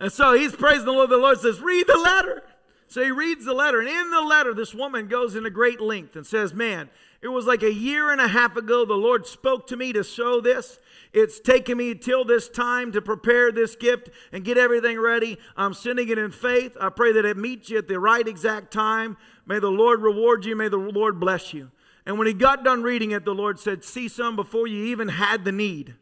And 0.00 0.12
so 0.12 0.32
he's 0.32 0.56
praising 0.56 0.86
the 0.86 0.92
Lord. 0.92 1.10
The 1.10 1.16
Lord 1.16 1.38
says, 1.38 1.60
Read 1.60 1.86
the 1.86 1.96
letter. 1.96 2.42
So 2.86 3.02
he 3.02 3.10
reads 3.10 3.44
the 3.44 3.54
letter. 3.54 3.80
And 3.80 3.88
in 3.88 4.10
the 4.10 4.20
letter, 4.20 4.54
this 4.54 4.74
woman 4.74 5.08
goes 5.08 5.34
into 5.34 5.50
great 5.50 5.80
length 5.80 6.16
and 6.16 6.26
says, 6.26 6.54
Man, 6.54 6.90
it 7.22 7.28
was 7.28 7.46
like 7.46 7.62
a 7.62 7.72
year 7.72 8.12
and 8.12 8.20
a 8.20 8.28
half 8.28 8.56
ago 8.56 8.84
the 8.84 8.94
Lord 8.94 9.26
spoke 9.26 9.66
to 9.68 9.76
me 9.76 9.92
to 9.94 10.04
show 10.04 10.40
this. 10.40 10.78
It's 11.12 11.40
taken 11.40 11.78
me 11.78 11.94
till 11.94 12.24
this 12.24 12.48
time 12.48 12.92
to 12.92 13.00
prepare 13.00 13.50
this 13.50 13.76
gift 13.76 14.10
and 14.32 14.44
get 14.44 14.58
everything 14.58 15.00
ready. 15.00 15.38
I'm 15.56 15.72
sending 15.72 16.08
it 16.08 16.18
in 16.18 16.30
faith. 16.30 16.76
I 16.80 16.90
pray 16.90 17.12
that 17.12 17.24
it 17.24 17.36
meets 17.36 17.70
you 17.70 17.78
at 17.78 17.88
the 17.88 17.98
right 17.98 18.26
exact 18.26 18.72
time. 18.72 19.16
May 19.46 19.58
the 19.58 19.70
Lord 19.70 20.02
reward 20.02 20.44
you. 20.44 20.54
May 20.54 20.68
the 20.68 20.76
Lord 20.76 21.18
bless 21.18 21.54
you. 21.54 21.70
And 22.04 22.18
when 22.18 22.26
he 22.26 22.34
got 22.34 22.64
done 22.64 22.82
reading 22.82 23.12
it, 23.12 23.24
the 23.24 23.34
Lord 23.34 23.58
said, 23.58 23.84
See, 23.84 24.08
some 24.08 24.36
before 24.36 24.66
you 24.66 24.84
even 24.86 25.08
had 25.08 25.44
the 25.44 25.52
need, 25.52 25.94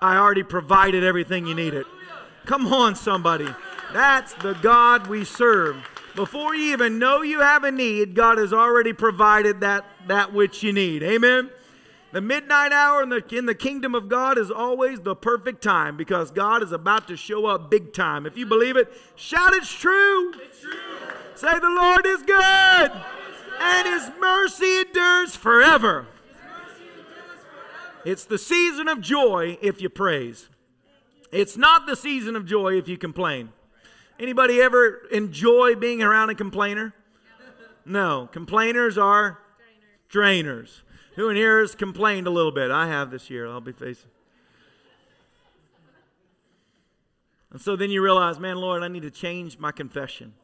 I 0.00 0.16
already 0.16 0.42
provided 0.42 1.02
everything 1.02 1.46
you 1.46 1.54
needed. 1.54 1.86
Come 2.44 2.72
on, 2.72 2.94
somebody. 2.94 3.48
That's 3.94 4.34
the 4.34 4.54
God 4.54 5.06
we 5.06 5.24
serve. 5.24 5.76
Before 6.16 6.52
you 6.52 6.72
even 6.72 6.98
know 6.98 7.22
you 7.22 7.42
have 7.42 7.62
a 7.62 7.70
need, 7.70 8.16
God 8.16 8.38
has 8.38 8.52
already 8.52 8.92
provided 8.92 9.60
that, 9.60 9.84
that 10.08 10.32
which 10.32 10.64
you 10.64 10.72
need. 10.72 11.04
Amen. 11.04 11.48
The 12.10 12.20
midnight 12.20 12.72
hour 12.72 13.04
in 13.04 13.08
the, 13.10 13.24
in 13.30 13.46
the 13.46 13.54
kingdom 13.54 13.94
of 13.94 14.08
God 14.08 14.36
is 14.36 14.50
always 14.50 15.00
the 15.02 15.14
perfect 15.14 15.62
time 15.62 15.96
because 15.96 16.32
God 16.32 16.60
is 16.64 16.72
about 16.72 17.06
to 17.06 17.16
show 17.16 17.46
up 17.46 17.70
big 17.70 17.92
time. 17.92 18.26
If 18.26 18.36
you 18.36 18.46
believe 18.46 18.76
it, 18.76 18.92
shout 19.14 19.54
it's 19.54 19.72
true. 19.72 20.32
It's 20.42 20.60
true. 20.60 20.72
Say 21.36 21.56
the 21.60 21.70
Lord 21.70 22.04
is 22.04 22.22
good, 22.22 22.92
and 23.60 23.86
his 23.86 24.10
mercy 24.20 24.80
endures 24.80 25.36
forever. 25.36 26.08
It's 28.04 28.24
the 28.24 28.38
season 28.38 28.88
of 28.88 29.00
joy 29.00 29.56
if 29.62 29.80
you 29.80 29.88
praise. 29.88 30.48
It's 31.30 31.56
not 31.56 31.86
the 31.86 31.94
season 31.94 32.34
of 32.34 32.44
joy 32.44 32.76
if 32.76 32.88
you 32.88 32.98
complain. 32.98 33.50
Anybody 34.18 34.60
ever 34.60 35.02
enjoy 35.10 35.74
being 35.74 36.02
around 36.02 36.30
a 36.30 36.34
complainer? 36.34 36.94
No. 37.84 38.28
Complainers 38.32 38.96
are 38.96 39.38
drainers. 40.10 40.82
Who 41.16 41.28
in 41.28 41.36
here 41.36 41.60
has 41.60 41.74
complained 41.74 42.26
a 42.26 42.30
little 42.30 42.52
bit? 42.52 42.70
I 42.70 42.88
have 42.88 43.10
this 43.10 43.30
year. 43.30 43.46
I'll 43.46 43.60
be 43.60 43.72
facing. 43.72 44.10
And 47.50 47.60
so 47.60 47.76
then 47.76 47.90
you 47.90 48.02
realize, 48.02 48.40
man, 48.40 48.56
Lord, 48.56 48.82
I 48.82 48.88
need 48.88 49.02
to 49.02 49.10
change 49.10 49.58
my 49.58 49.70
confession. 49.70 50.34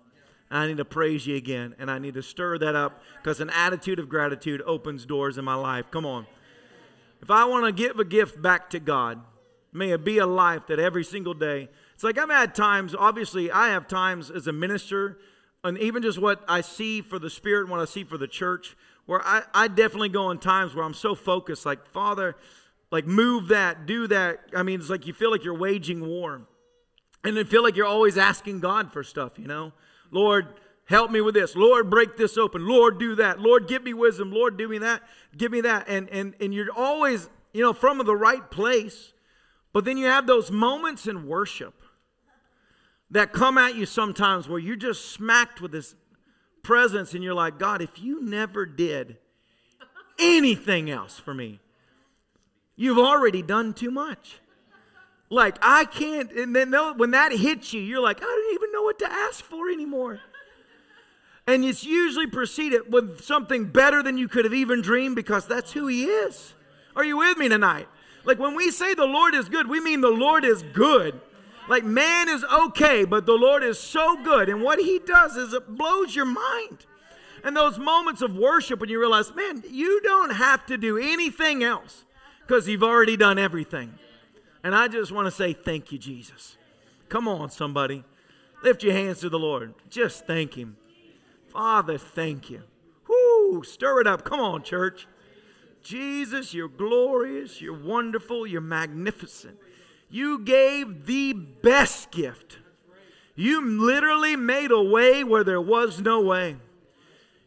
I 0.48 0.66
need 0.66 0.76
to 0.76 0.84
praise 0.84 1.26
you 1.26 1.36
again. 1.36 1.74
And 1.78 1.90
I 1.90 1.98
need 1.98 2.14
to 2.14 2.22
stir 2.22 2.58
that 2.58 2.76
up 2.76 3.02
because 3.22 3.40
an 3.40 3.50
attitude 3.50 3.98
of 3.98 4.08
gratitude 4.08 4.62
opens 4.64 5.06
doors 5.06 5.38
in 5.38 5.44
my 5.44 5.54
life. 5.54 5.86
Come 5.90 6.06
on. 6.06 6.26
If 7.22 7.30
I 7.30 7.44
want 7.44 7.66
to 7.66 7.72
give 7.72 7.98
a 7.98 8.04
gift 8.04 8.40
back 8.40 8.70
to 8.70 8.80
God, 8.80 9.20
may 9.72 9.90
it 9.90 10.04
be 10.04 10.18
a 10.18 10.26
life 10.26 10.66
that 10.68 10.78
every 10.78 11.04
single 11.04 11.34
day 11.34 11.68
it's 12.00 12.04
like 12.04 12.16
I've 12.16 12.30
had 12.30 12.54
times, 12.54 12.94
obviously, 12.98 13.50
I 13.50 13.68
have 13.68 13.86
times 13.86 14.30
as 14.30 14.46
a 14.46 14.54
minister, 14.54 15.18
and 15.62 15.76
even 15.76 16.02
just 16.02 16.18
what 16.18 16.42
I 16.48 16.62
see 16.62 17.02
for 17.02 17.18
the 17.18 17.28
Spirit 17.28 17.64
and 17.64 17.70
what 17.70 17.78
I 17.78 17.84
see 17.84 18.04
for 18.04 18.16
the 18.16 18.26
church, 18.26 18.74
where 19.04 19.20
I, 19.22 19.42
I 19.52 19.68
definitely 19.68 20.08
go 20.08 20.30
in 20.30 20.38
times 20.38 20.74
where 20.74 20.82
I'm 20.82 20.94
so 20.94 21.14
focused, 21.14 21.66
like, 21.66 21.86
Father, 21.88 22.36
like, 22.90 23.06
move 23.06 23.48
that, 23.48 23.84
do 23.84 24.06
that. 24.06 24.40
I 24.56 24.62
mean, 24.62 24.80
it's 24.80 24.88
like 24.88 25.06
you 25.06 25.12
feel 25.12 25.30
like 25.30 25.44
you're 25.44 25.52
waging 25.52 26.08
war. 26.08 26.40
And 27.22 27.36
then 27.36 27.44
feel 27.44 27.62
like 27.62 27.76
you're 27.76 27.84
always 27.84 28.16
asking 28.16 28.60
God 28.60 28.94
for 28.94 29.04
stuff, 29.04 29.38
you 29.38 29.46
know? 29.46 29.74
Lord, 30.10 30.46
help 30.86 31.10
me 31.10 31.20
with 31.20 31.34
this. 31.34 31.54
Lord, 31.54 31.90
break 31.90 32.16
this 32.16 32.38
open. 32.38 32.66
Lord, 32.66 32.98
do 32.98 33.16
that. 33.16 33.40
Lord, 33.40 33.68
give 33.68 33.84
me 33.84 33.92
wisdom. 33.92 34.32
Lord, 34.32 34.56
do 34.56 34.66
me 34.66 34.78
that. 34.78 35.02
Give 35.36 35.52
me 35.52 35.60
that. 35.60 35.86
And 35.86 36.08
and 36.08 36.32
and 36.40 36.54
you're 36.54 36.72
always, 36.74 37.28
you 37.52 37.62
know, 37.62 37.74
from 37.74 37.98
the 37.98 38.16
right 38.16 38.50
place. 38.50 39.12
But 39.72 39.84
then 39.84 39.96
you 39.96 40.06
have 40.06 40.26
those 40.26 40.50
moments 40.50 41.06
in 41.06 41.26
worship 41.26 41.74
that 43.10 43.32
come 43.32 43.58
at 43.58 43.74
you 43.74 43.86
sometimes 43.86 44.48
where 44.48 44.58
you're 44.58 44.76
just 44.76 45.10
smacked 45.12 45.60
with 45.60 45.72
this 45.72 45.94
presence 46.62 47.14
and 47.14 47.22
you're 47.22 47.34
like, 47.34 47.58
God, 47.58 47.82
if 47.82 48.00
you 48.00 48.22
never 48.22 48.66
did 48.66 49.16
anything 50.18 50.90
else 50.90 51.18
for 51.18 51.34
me, 51.34 51.60
you've 52.76 52.98
already 52.98 53.42
done 53.42 53.74
too 53.74 53.90
much. 53.90 54.40
Like, 55.28 55.58
I 55.62 55.84
can't, 55.84 56.32
and 56.32 56.54
then 56.54 56.72
when 56.96 57.12
that 57.12 57.30
hits 57.32 57.72
you, 57.72 57.80
you're 57.80 58.02
like, 58.02 58.18
I 58.20 58.24
don't 58.24 58.54
even 58.54 58.72
know 58.72 58.82
what 58.82 58.98
to 58.98 59.10
ask 59.10 59.44
for 59.44 59.70
anymore. 59.70 60.20
And 61.46 61.64
it's 61.64 61.84
usually 61.84 62.26
preceded 62.26 62.92
with 62.92 63.22
something 63.22 63.66
better 63.66 64.02
than 64.02 64.18
you 64.18 64.28
could 64.28 64.44
have 64.44 64.54
even 64.54 64.82
dreamed 64.82 65.16
because 65.16 65.46
that's 65.46 65.72
who 65.72 65.86
He 65.86 66.04
is. 66.04 66.54
Are 66.96 67.04
you 67.04 67.18
with 67.18 67.38
me 67.38 67.48
tonight? 67.48 67.88
Like 68.24 68.38
when 68.38 68.54
we 68.54 68.70
say 68.70 68.94
the 68.94 69.06
Lord 69.06 69.34
is 69.34 69.48
good, 69.48 69.68
we 69.68 69.80
mean 69.80 70.00
the 70.00 70.08
Lord 70.08 70.44
is 70.44 70.62
good. 70.72 71.20
Like 71.68 71.84
man 71.84 72.28
is 72.28 72.44
okay, 72.44 73.04
but 73.04 73.26
the 73.26 73.34
Lord 73.34 73.62
is 73.62 73.78
so 73.78 74.22
good. 74.22 74.48
And 74.48 74.62
what 74.62 74.78
he 74.78 74.98
does 74.98 75.36
is 75.36 75.52
it 75.52 75.76
blows 75.76 76.14
your 76.14 76.26
mind. 76.26 76.86
And 77.42 77.56
those 77.56 77.78
moments 77.78 78.22
of 78.22 78.36
worship 78.36 78.80
when 78.80 78.90
you 78.90 79.00
realize, 79.00 79.34
man, 79.34 79.62
you 79.70 80.00
don't 80.02 80.34
have 80.34 80.66
to 80.66 80.76
do 80.76 80.98
anything 80.98 81.62
else 81.62 82.04
because 82.46 82.68
you've 82.68 82.82
already 82.82 83.16
done 83.16 83.38
everything. 83.38 83.94
And 84.62 84.74
I 84.74 84.88
just 84.88 85.12
want 85.12 85.26
to 85.26 85.30
say 85.30 85.52
thank 85.52 85.90
you, 85.90 85.98
Jesus. 85.98 86.58
Come 87.08 87.26
on, 87.26 87.50
somebody. 87.50 88.04
Lift 88.62 88.82
your 88.82 88.92
hands 88.92 89.20
to 89.20 89.30
the 89.30 89.38
Lord. 89.38 89.72
Just 89.88 90.26
thank 90.26 90.54
him. 90.54 90.76
Father, 91.48 91.96
thank 91.96 92.50
you. 92.50 92.62
Whoo, 93.08 93.62
stir 93.64 94.00
it 94.00 94.06
up. 94.06 94.24
Come 94.24 94.40
on, 94.40 94.62
church. 94.62 95.06
Jesus, 95.82 96.54
you're 96.54 96.68
glorious, 96.68 97.60
you're 97.60 97.78
wonderful, 97.78 98.46
you're 98.46 98.60
magnificent. 98.60 99.58
You 100.10 100.40
gave 100.40 101.06
the 101.06 101.32
best 101.32 102.10
gift. 102.10 102.58
You 103.34 103.64
literally 103.64 104.36
made 104.36 104.70
a 104.70 104.82
way 104.82 105.24
where 105.24 105.44
there 105.44 105.60
was 105.60 106.00
no 106.00 106.20
way. 106.20 106.56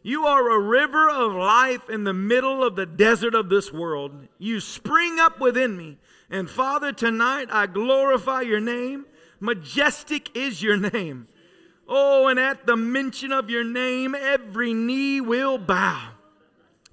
You 0.02 0.26
are 0.26 0.50
a 0.50 0.60
river 0.60 1.08
of 1.08 1.32
life 1.32 1.88
in 1.88 2.04
the 2.04 2.12
middle 2.12 2.62
of 2.62 2.76
the 2.76 2.86
desert 2.86 3.34
of 3.34 3.48
this 3.48 3.72
world. 3.72 4.28
You 4.38 4.60
spring 4.60 5.18
up 5.18 5.40
within 5.40 5.76
me. 5.76 5.98
And 6.28 6.50
Father, 6.50 6.92
tonight 6.92 7.48
I 7.50 7.66
glorify 7.66 8.42
your 8.42 8.60
name. 8.60 9.06
Majestic 9.40 10.34
is 10.36 10.62
your 10.62 10.76
name. 10.76 11.28
Oh, 11.86 12.28
and 12.28 12.38
at 12.40 12.66
the 12.66 12.76
mention 12.76 13.30
of 13.30 13.50
your 13.50 13.64
name, 13.64 14.14
every 14.14 14.74
knee 14.74 15.20
will 15.20 15.58
bow. 15.58 16.13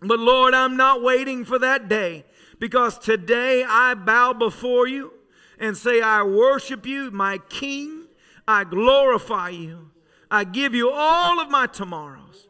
But 0.02 0.20
Lord, 0.20 0.54
I'm 0.54 0.76
not 0.76 1.04
waiting 1.04 1.46
for 1.46 1.60
that 1.60 1.88
day 1.88 2.26
because 2.60 2.98
today 2.98 3.64
I 3.68 3.94
bow 3.94 4.34
before 4.34 4.88
you 4.88 5.14
and 5.60 5.78
say, 5.78 6.02
I 6.02 6.24
worship 6.24 6.86
you, 6.86 7.12
my 7.12 7.38
King. 7.50 8.08
I 8.48 8.64
glorify 8.64 9.50
you. 9.50 9.92
I 10.30 10.44
give 10.44 10.74
you 10.74 10.90
all 10.92 11.40
of 11.40 11.50
my 11.50 11.68
tomorrows. 11.68 12.48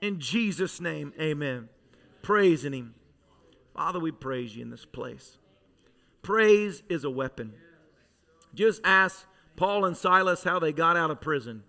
In 0.00 0.20
Jesus' 0.20 0.80
name, 0.80 1.12
amen. 1.20 1.68
Praising 2.22 2.72
Him. 2.72 2.94
Father, 3.74 3.98
we 3.98 4.12
praise 4.12 4.54
you 4.54 4.62
in 4.62 4.70
this 4.70 4.84
place. 4.84 5.38
Praise 6.22 6.82
is 6.88 7.04
a 7.04 7.10
weapon. 7.10 7.52
Just 8.54 8.80
ask 8.84 9.26
Paul 9.56 9.84
and 9.84 9.96
Silas 9.96 10.44
how 10.44 10.58
they 10.58 10.72
got 10.72 10.96
out 10.96 11.10
of 11.10 11.20
prison. 11.20 11.64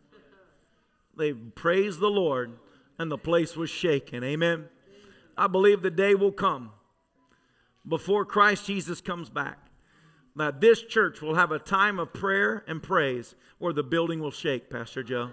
They 1.16 1.34
praised 1.34 2.00
the 2.00 2.10
Lord, 2.10 2.58
and 3.00 3.10
the 3.10 3.18
place 3.18 3.56
was 3.56 3.70
shaken. 3.70 4.24
Amen. 4.24 4.68
I 5.38 5.48
believe 5.48 5.82
the 5.82 5.92
day 5.92 6.16
will 6.16 6.32
come 6.32 6.72
before 7.88 8.26
Christ 8.26 8.66
Jesus 8.66 9.02
comes 9.02 9.30
back 9.30 9.58
that 10.36 10.62
this 10.62 10.82
church 10.82 11.22
will 11.22 11.36
have 11.36 11.52
a 11.52 11.60
time 11.60 12.00
of 12.00 12.14
prayer 12.14 12.64
and 12.68 12.82
praise 12.82 13.36
where 13.60 13.74
the 13.74 13.84
building 13.84 14.20
will 14.20 14.32
shake, 14.32 14.70
Pastor 14.70 15.04
Joe. 15.04 15.32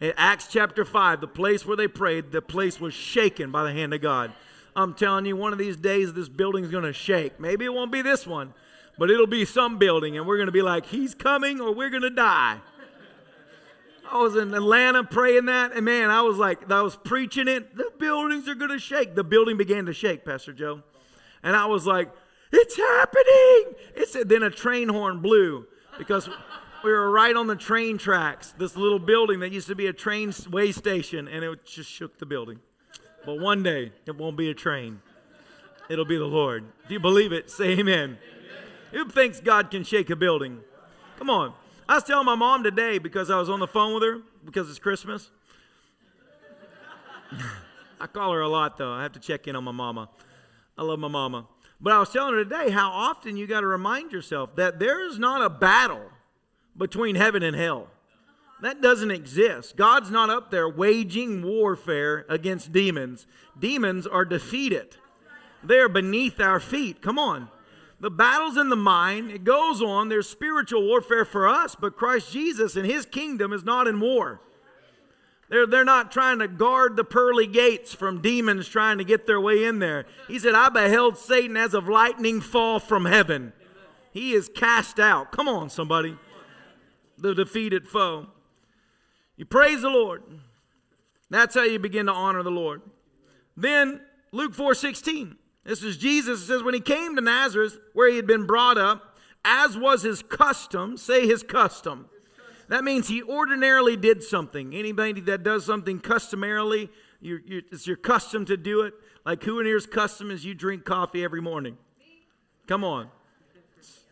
In 0.00 0.12
Acts 0.16 0.48
chapter 0.48 0.84
5, 0.84 1.20
the 1.20 1.26
place 1.26 1.64
where 1.64 1.76
they 1.76 1.88
prayed, 1.88 2.32
the 2.32 2.42
place 2.42 2.80
was 2.80 2.94
shaken 2.94 3.50
by 3.50 3.64
the 3.64 3.72
hand 3.72 3.94
of 3.94 4.00
God. 4.00 4.32
I'm 4.76 4.94
telling 4.94 5.26
you, 5.26 5.36
one 5.36 5.52
of 5.52 5.58
these 5.58 5.76
days 5.76 6.12
this 6.12 6.28
building's 6.28 6.70
going 6.70 6.84
to 6.84 6.92
shake. 6.92 7.38
Maybe 7.38 7.64
it 7.64 7.72
won't 7.72 7.92
be 7.92 8.02
this 8.02 8.26
one, 8.26 8.54
but 8.98 9.10
it'll 9.10 9.26
be 9.26 9.44
some 9.44 9.78
building, 9.78 10.16
and 10.16 10.26
we're 10.26 10.36
going 10.36 10.46
to 10.46 10.52
be 10.52 10.62
like, 10.62 10.86
He's 10.86 11.14
coming 11.14 11.60
or 11.60 11.72
we're 11.72 11.90
going 11.90 12.02
to 12.02 12.10
die. 12.10 12.58
I 14.10 14.18
was 14.18 14.36
in 14.36 14.52
Atlanta 14.54 15.02
praying 15.02 15.46
that, 15.46 15.72
and 15.72 15.84
man, 15.84 16.10
I 16.10 16.22
was 16.22 16.36
like, 16.36 16.70
I 16.70 16.82
was 16.82 16.96
preaching 16.96 17.48
it. 17.48 17.76
The 17.76 17.90
buildings 17.98 18.48
are 18.48 18.54
going 18.54 18.70
to 18.70 18.78
shake. 18.78 19.14
The 19.14 19.24
building 19.24 19.56
began 19.56 19.86
to 19.86 19.92
shake, 19.92 20.24
Pastor 20.24 20.52
Joe. 20.52 20.82
And 21.42 21.56
I 21.56 21.66
was 21.66 21.86
like, 21.86 22.10
it's 22.52 22.76
happening. 22.76 23.74
It's 23.96 24.16
then 24.24 24.42
a 24.42 24.50
train 24.50 24.88
horn 24.88 25.20
blew 25.20 25.66
because 25.98 26.28
we 26.84 26.92
were 26.92 27.10
right 27.10 27.34
on 27.34 27.46
the 27.46 27.56
train 27.56 27.98
tracks. 27.98 28.54
This 28.58 28.76
little 28.76 28.98
building 28.98 29.40
that 29.40 29.52
used 29.52 29.68
to 29.68 29.74
be 29.74 29.86
a 29.86 29.92
train 29.92 30.32
way 30.50 30.70
station, 30.70 31.26
and 31.26 31.44
it 31.44 31.64
just 31.64 31.90
shook 31.90 32.18
the 32.18 32.26
building. 32.26 32.60
But 33.24 33.40
one 33.40 33.62
day, 33.62 33.92
it 34.06 34.16
won't 34.16 34.36
be 34.36 34.50
a 34.50 34.54
train. 34.54 35.00
It'll 35.88 36.04
be 36.04 36.18
the 36.18 36.24
Lord. 36.24 36.64
If 36.84 36.90
you 36.90 37.00
believe 37.00 37.32
it, 37.32 37.50
say 37.50 37.72
amen. 37.72 37.86
amen. 37.88 38.18
Who 38.92 39.08
thinks 39.08 39.40
God 39.40 39.70
can 39.70 39.82
shake 39.82 40.10
a 40.10 40.16
building? 40.16 40.60
Come 41.18 41.30
on. 41.30 41.54
I 41.86 41.94
was 41.96 42.04
telling 42.04 42.24
my 42.24 42.34
mom 42.34 42.62
today 42.62 42.98
because 42.98 43.30
I 43.30 43.38
was 43.38 43.50
on 43.50 43.60
the 43.60 43.66
phone 43.66 43.92
with 43.94 44.02
her 44.02 44.22
because 44.44 44.70
it's 44.70 44.78
Christmas. 44.78 45.30
I 48.00 48.06
call 48.06 48.32
her 48.32 48.40
a 48.40 48.48
lot 48.48 48.78
though. 48.78 48.90
I 48.90 49.02
have 49.02 49.12
to 49.12 49.20
check 49.20 49.46
in 49.46 49.54
on 49.54 49.64
my 49.64 49.72
mama. 49.72 50.08
I 50.78 50.82
love 50.82 50.98
my 50.98 51.08
mama. 51.08 51.46
But 51.80 51.92
I 51.92 51.98
was 51.98 52.10
telling 52.10 52.34
her 52.34 52.42
today 52.42 52.70
how 52.70 52.90
often 52.90 53.36
you 53.36 53.46
got 53.46 53.60
to 53.60 53.66
remind 53.66 54.12
yourself 54.12 54.56
that 54.56 54.78
there 54.78 55.06
is 55.06 55.18
not 55.18 55.42
a 55.42 55.50
battle 55.50 56.10
between 56.76 57.16
heaven 57.16 57.42
and 57.42 57.54
hell. 57.54 57.88
That 58.62 58.80
doesn't 58.80 59.10
exist. 59.10 59.76
God's 59.76 60.10
not 60.10 60.30
up 60.30 60.50
there 60.50 60.68
waging 60.68 61.42
warfare 61.42 62.24
against 62.30 62.72
demons. 62.72 63.26
Demons 63.58 64.06
are 64.06 64.24
defeated. 64.24 64.96
They're 65.62 65.88
beneath 65.90 66.40
our 66.40 66.60
feet. 66.60 67.02
Come 67.02 67.18
on. 67.18 67.50
The 68.00 68.10
battle's 68.10 68.56
in 68.56 68.68
the 68.68 68.76
mind. 68.76 69.30
It 69.30 69.44
goes 69.44 69.80
on. 69.80 70.08
There's 70.08 70.28
spiritual 70.28 70.86
warfare 70.86 71.24
for 71.24 71.48
us, 71.48 71.74
but 71.74 71.96
Christ 71.96 72.32
Jesus 72.32 72.76
and 72.76 72.84
his 72.84 73.06
kingdom 73.06 73.52
is 73.52 73.64
not 73.64 73.86
in 73.86 74.00
war. 74.00 74.40
They're, 75.48 75.66
they're 75.66 75.84
not 75.84 76.10
trying 76.10 76.38
to 76.40 76.48
guard 76.48 76.96
the 76.96 77.04
pearly 77.04 77.46
gates 77.46 77.94
from 77.94 78.20
demons 78.20 78.66
trying 78.66 78.98
to 78.98 79.04
get 79.04 79.26
their 79.26 79.40
way 79.40 79.64
in 79.64 79.78
there. 79.78 80.06
He 80.26 80.38
said, 80.38 80.54
I 80.54 80.68
beheld 80.68 81.16
Satan 81.16 81.56
as 81.56 81.74
of 81.74 81.88
lightning 81.88 82.40
fall 82.40 82.80
from 82.80 83.04
heaven. 83.04 83.52
He 84.12 84.32
is 84.32 84.48
cast 84.48 84.98
out. 84.98 85.32
Come 85.32 85.48
on, 85.48 85.70
somebody. 85.70 86.16
The 87.18 87.34
defeated 87.34 87.86
foe. 87.86 88.28
You 89.36 89.44
praise 89.44 89.82
the 89.82 89.90
Lord. 89.90 90.22
That's 91.30 91.54
how 91.54 91.64
you 91.64 91.78
begin 91.78 92.06
to 92.06 92.12
honor 92.12 92.42
the 92.42 92.50
Lord. 92.50 92.82
Then 93.56 94.00
Luke 94.32 94.54
4 94.54 94.74
16. 94.74 95.36
This 95.64 95.82
is 95.82 95.96
Jesus. 95.96 96.42
It 96.42 96.46
says, 96.46 96.62
When 96.62 96.74
he 96.74 96.80
came 96.80 97.16
to 97.16 97.22
Nazareth, 97.22 97.78
where 97.92 98.08
he 98.08 98.16
had 98.16 98.26
been 98.26 98.46
brought 98.46 98.78
up, 98.78 99.18
as 99.44 99.76
was 99.76 100.02
his 100.02 100.22
custom, 100.22 100.96
say 100.96 101.26
his 101.26 101.42
custom. 101.42 102.08
That 102.68 102.84
means 102.84 103.08
he 103.08 103.22
ordinarily 103.22 103.96
did 103.96 104.22
something. 104.22 104.74
Anybody 104.74 105.20
that 105.22 105.42
does 105.42 105.66
something 105.66 106.00
customarily, 106.00 106.90
you're, 107.20 107.40
you're, 107.44 107.62
it's 107.70 107.86
your 107.86 107.96
custom 107.96 108.44
to 108.46 108.56
do 108.56 108.82
it. 108.82 108.94
Like 109.26 109.42
who 109.42 109.60
in 109.60 109.66
here's 109.66 109.86
custom 109.86 110.30
is 110.30 110.44
you 110.44 110.54
drink 110.54 110.84
coffee 110.84 111.24
every 111.24 111.42
morning? 111.42 111.76
Come 112.66 112.84
on. 112.84 113.08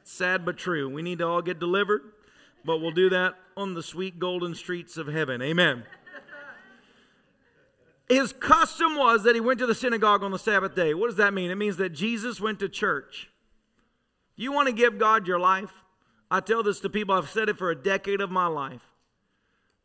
sad 0.04 0.44
but 0.44 0.58
true. 0.58 0.88
We 0.88 1.02
need 1.02 1.18
to 1.18 1.26
all 1.26 1.40
get 1.42 1.58
delivered, 1.58 2.02
but 2.64 2.80
we'll 2.80 2.90
do 2.90 3.08
that 3.10 3.34
on 3.56 3.74
the 3.74 3.82
sweet 3.82 4.18
golden 4.18 4.54
streets 4.54 4.96
of 4.96 5.06
heaven. 5.06 5.40
Amen. 5.40 5.84
His 8.12 8.32
custom 8.32 8.96
was 8.96 9.22
that 9.24 9.34
he 9.34 9.40
went 9.40 9.58
to 9.60 9.66
the 9.66 9.74
synagogue 9.74 10.22
on 10.22 10.32
the 10.32 10.38
Sabbath 10.38 10.74
day. 10.74 10.92
What 10.92 11.06
does 11.06 11.16
that 11.16 11.32
mean? 11.32 11.50
It 11.50 11.56
means 11.56 11.78
that 11.78 11.90
Jesus 11.90 12.40
went 12.40 12.58
to 12.58 12.68
church. 12.68 13.30
You 14.36 14.52
want 14.52 14.68
to 14.68 14.74
give 14.74 14.98
God 14.98 15.26
your 15.26 15.38
life? 15.38 15.70
I 16.30 16.40
tell 16.40 16.62
this 16.62 16.80
to 16.80 16.90
people, 16.90 17.14
I've 17.14 17.30
said 17.30 17.48
it 17.48 17.56
for 17.56 17.70
a 17.70 17.74
decade 17.74 18.20
of 18.20 18.30
my 18.30 18.46
life. 18.46 18.82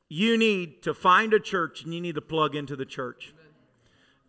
You 0.10 0.38
need 0.38 0.84
to 0.84 0.94
find 0.94 1.34
a 1.34 1.40
church 1.40 1.84
and 1.84 1.94
you 1.94 2.02
need 2.02 2.16
to 2.16 2.22
plug 2.22 2.56
into 2.56 2.76
the 2.76 2.86
church. 2.86 3.34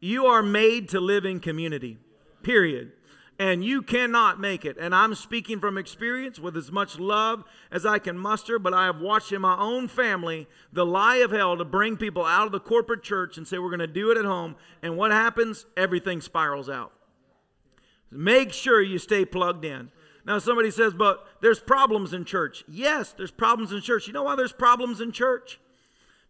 You 0.00 0.26
are 0.26 0.42
made 0.42 0.88
to 0.90 1.00
live 1.00 1.24
in 1.24 1.40
community, 1.40 1.98
period 2.42 2.92
and 3.38 3.64
you 3.64 3.82
cannot 3.82 4.40
make 4.40 4.64
it. 4.64 4.76
And 4.78 4.94
I'm 4.94 5.14
speaking 5.14 5.60
from 5.60 5.78
experience 5.78 6.40
with 6.40 6.56
as 6.56 6.72
much 6.72 6.98
love 6.98 7.44
as 7.70 7.86
I 7.86 7.98
can 7.98 8.18
muster, 8.18 8.58
but 8.58 8.74
I 8.74 8.86
have 8.86 9.00
watched 9.00 9.30
in 9.30 9.40
my 9.40 9.56
own 9.56 9.86
family 9.86 10.48
the 10.72 10.84
lie 10.84 11.16
of 11.16 11.30
hell 11.30 11.56
to 11.56 11.64
bring 11.64 11.96
people 11.96 12.24
out 12.24 12.46
of 12.46 12.52
the 12.52 12.60
corporate 12.60 13.02
church 13.02 13.36
and 13.36 13.46
say 13.46 13.58
we're 13.58 13.68
going 13.68 13.78
to 13.78 13.86
do 13.86 14.10
it 14.10 14.18
at 14.18 14.24
home. 14.24 14.56
And 14.82 14.96
what 14.96 15.12
happens? 15.12 15.66
Everything 15.76 16.20
spirals 16.20 16.68
out. 16.68 16.92
Make 18.10 18.52
sure 18.52 18.82
you 18.82 18.98
stay 18.98 19.24
plugged 19.24 19.64
in. 19.64 19.90
Now, 20.24 20.38
somebody 20.38 20.70
says, 20.70 20.92
but 20.92 21.26
there's 21.40 21.60
problems 21.60 22.12
in 22.12 22.24
church. 22.24 22.64
Yes, 22.66 23.12
there's 23.12 23.30
problems 23.30 23.72
in 23.72 23.80
church. 23.80 24.06
You 24.06 24.12
know 24.12 24.24
why 24.24 24.34
there's 24.36 24.52
problems 24.52 25.00
in 25.00 25.12
church? 25.12 25.60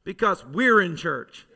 Because 0.04 0.44
we're 0.44 0.80
in 0.80 0.94
church. 0.96 1.46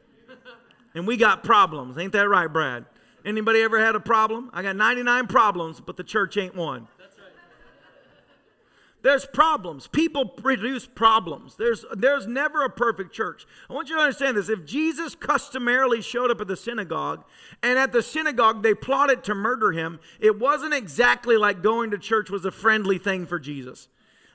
And 0.94 1.06
we 1.06 1.16
got 1.16 1.44
problems. 1.44 1.98
Ain't 1.98 2.12
that 2.12 2.28
right, 2.28 2.52
Brad? 2.52 2.84
Anybody 3.24 3.60
ever 3.60 3.78
had 3.78 3.94
a 3.94 4.00
problem? 4.00 4.50
I 4.52 4.62
got 4.62 4.76
99 4.76 5.26
problems, 5.26 5.80
but 5.80 5.96
the 5.96 6.04
church 6.04 6.36
ain't 6.36 6.54
one. 6.54 6.88
There's 9.02 9.26
problems. 9.26 9.88
People 9.88 10.24
produce 10.26 10.86
problems. 10.86 11.56
There's, 11.56 11.84
there's 11.92 12.28
never 12.28 12.64
a 12.64 12.70
perfect 12.70 13.12
church. 13.12 13.46
I 13.68 13.72
want 13.72 13.88
you 13.88 13.96
to 13.96 14.00
understand 14.00 14.36
this. 14.36 14.48
If 14.48 14.64
Jesus 14.64 15.16
customarily 15.16 16.00
showed 16.00 16.30
up 16.30 16.40
at 16.40 16.46
the 16.46 16.56
synagogue, 16.56 17.24
and 17.64 17.78
at 17.78 17.92
the 17.92 18.02
synagogue 18.02 18.62
they 18.62 18.74
plotted 18.74 19.24
to 19.24 19.34
murder 19.34 19.72
him, 19.72 19.98
it 20.20 20.38
wasn't 20.38 20.72
exactly 20.72 21.36
like 21.36 21.62
going 21.62 21.90
to 21.90 21.98
church 21.98 22.30
was 22.30 22.44
a 22.44 22.52
friendly 22.52 22.96
thing 22.96 23.26
for 23.26 23.40
Jesus. 23.40 23.88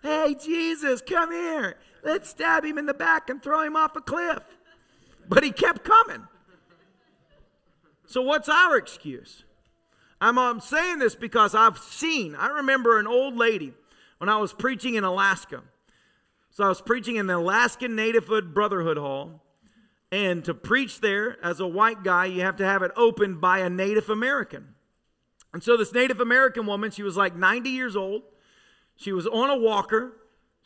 Hey, 0.03 0.35
Jesus, 0.35 1.01
come 1.01 1.31
here. 1.31 1.77
Let's 2.03 2.29
stab 2.29 2.65
him 2.65 2.77
in 2.77 2.85
the 2.85 2.93
back 2.93 3.29
and 3.29 3.41
throw 3.41 3.61
him 3.61 3.77
off 3.77 3.95
a 3.95 4.01
cliff. 4.01 4.43
But 5.29 5.43
he 5.43 5.51
kept 5.51 5.85
coming. 5.85 6.27
So, 8.07 8.21
what's 8.21 8.49
our 8.49 8.77
excuse? 8.77 9.43
I'm, 10.19 10.39
I'm 10.39 10.59
saying 10.59 10.99
this 10.99 11.13
because 11.13 11.53
I've 11.53 11.77
seen, 11.77 12.35
I 12.35 12.47
remember 12.47 12.99
an 12.99 13.05
old 13.05 13.35
lady 13.35 13.73
when 14.17 14.29
I 14.29 14.37
was 14.37 14.53
preaching 14.53 14.95
in 14.95 15.03
Alaska. 15.03 15.61
So 16.49 16.63
I 16.63 16.69
was 16.69 16.81
preaching 16.81 17.17
in 17.17 17.27
the 17.27 17.37
Alaskan 17.37 17.95
Nativehood 17.95 18.53
Brotherhood 18.53 18.97
Hall. 18.97 19.43
And 20.11 20.43
to 20.45 20.53
preach 20.53 21.01
there 21.01 21.37
as 21.45 21.59
a 21.59 21.67
white 21.67 22.03
guy, 22.03 22.25
you 22.25 22.41
have 22.41 22.55
to 22.57 22.65
have 22.65 22.81
it 22.81 22.91
opened 22.95 23.41
by 23.41 23.59
a 23.59 23.69
Native 23.69 24.09
American. 24.09 24.73
And 25.53 25.61
so 25.61 25.77
this 25.77 25.93
Native 25.93 26.19
American 26.19 26.65
woman, 26.65 26.91
she 26.91 27.03
was 27.03 27.17
like 27.17 27.35
90 27.35 27.69
years 27.69 27.95
old. 27.95 28.23
She 28.95 29.11
was 29.11 29.27
on 29.27 29.51
a 29.51 29.57
walker. 29.57 30.13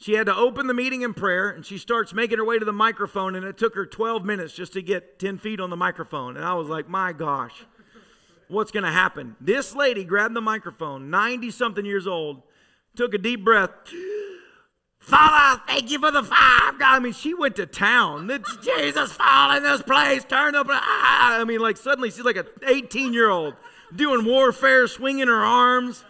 She 0.02 0.14
had 0.14 0.26
to 0.26 0.36
open 0.36 0.66
the 0.66 0.74
meeting 0.74 1.04
in 1.04 1.14
prayer, 1.14 1.52
and 1.52 1.64
she 1.64 1.78
starts 1.78 2.12
making 2.12 2.40
her 2.40 2.44
way 2.44 2.58
to 2.58 2.66
the 2.66 2.74
microphone, 2.74 3.36
and 3.36 3.46
it 3.46 3.56
took 3.56 3.76
her 3.76 3.86
12 3.86 4.26
minutes 4.26 4.52
just 4.52 4.74
to 4.74 4.82
get 4.82 5.20
10 5.20 5.38
feet 5.38 5.60
on 5.60 5.70
the 5.70 5.78
microphone. 5.78 6.38
And 6.38 6.44
I 6.44 6.56
was 6.56 6.68
like, 6.68 6.90
my 6.90 7.14
gosh, 7.14 7.54
what's 8.48 8.72
going 8.72 8.84
to 8.84 8.92
happen? 8.92 9.36
This 9.40 9.76
lady 9.76 10.04
grabbed 10.04 10.36
the 10.36 10.42
microphone, 10.42 11.12
90 11.12 11.52
something 11.52 11.86
years 11.86 12.08
old, 12.08 12.42
took 12.96 13.14
a 13.14 13.20
deep 13.20 13.46
breath. 13.46 13.70
Father, 14.98 15.62
thank 15.68 15.92
you 15.92 16.00
for 16.00 16.10
the 16.10 16.24
fire. 16.24 16.72
God, 16.72 16.82
I 16.82 17.00
mean, 17.00 17.14
she 17.14 17.36
went 17.36 17.56
to 17.58 17.68
town. 17.68 18.28
It's 18.32 18.58
Jesus 18.58 19.12
fall 19.12 19.56
in 19.56 19.62
this 19.62 19.84
place. 19.84 20.24
Turn 20.24 20.56
up. 20.56 20.66
Ah. 20.68 21.40
I 21.40 21.44
mean, 21.44 21.60
like 21.60 21.78
suddenly 21.78 22.10
she's 22.10 22.26
like 22.26 22.38
an 22.38 22.48
18 22.66 23.14
year 23.14 23.30
old 23.30 23.54
doing 23.96 24.26
warfare, 24.26 24.88
swinging 24.88 25.28
her 25.28 25.46
arms. 25.46 26.04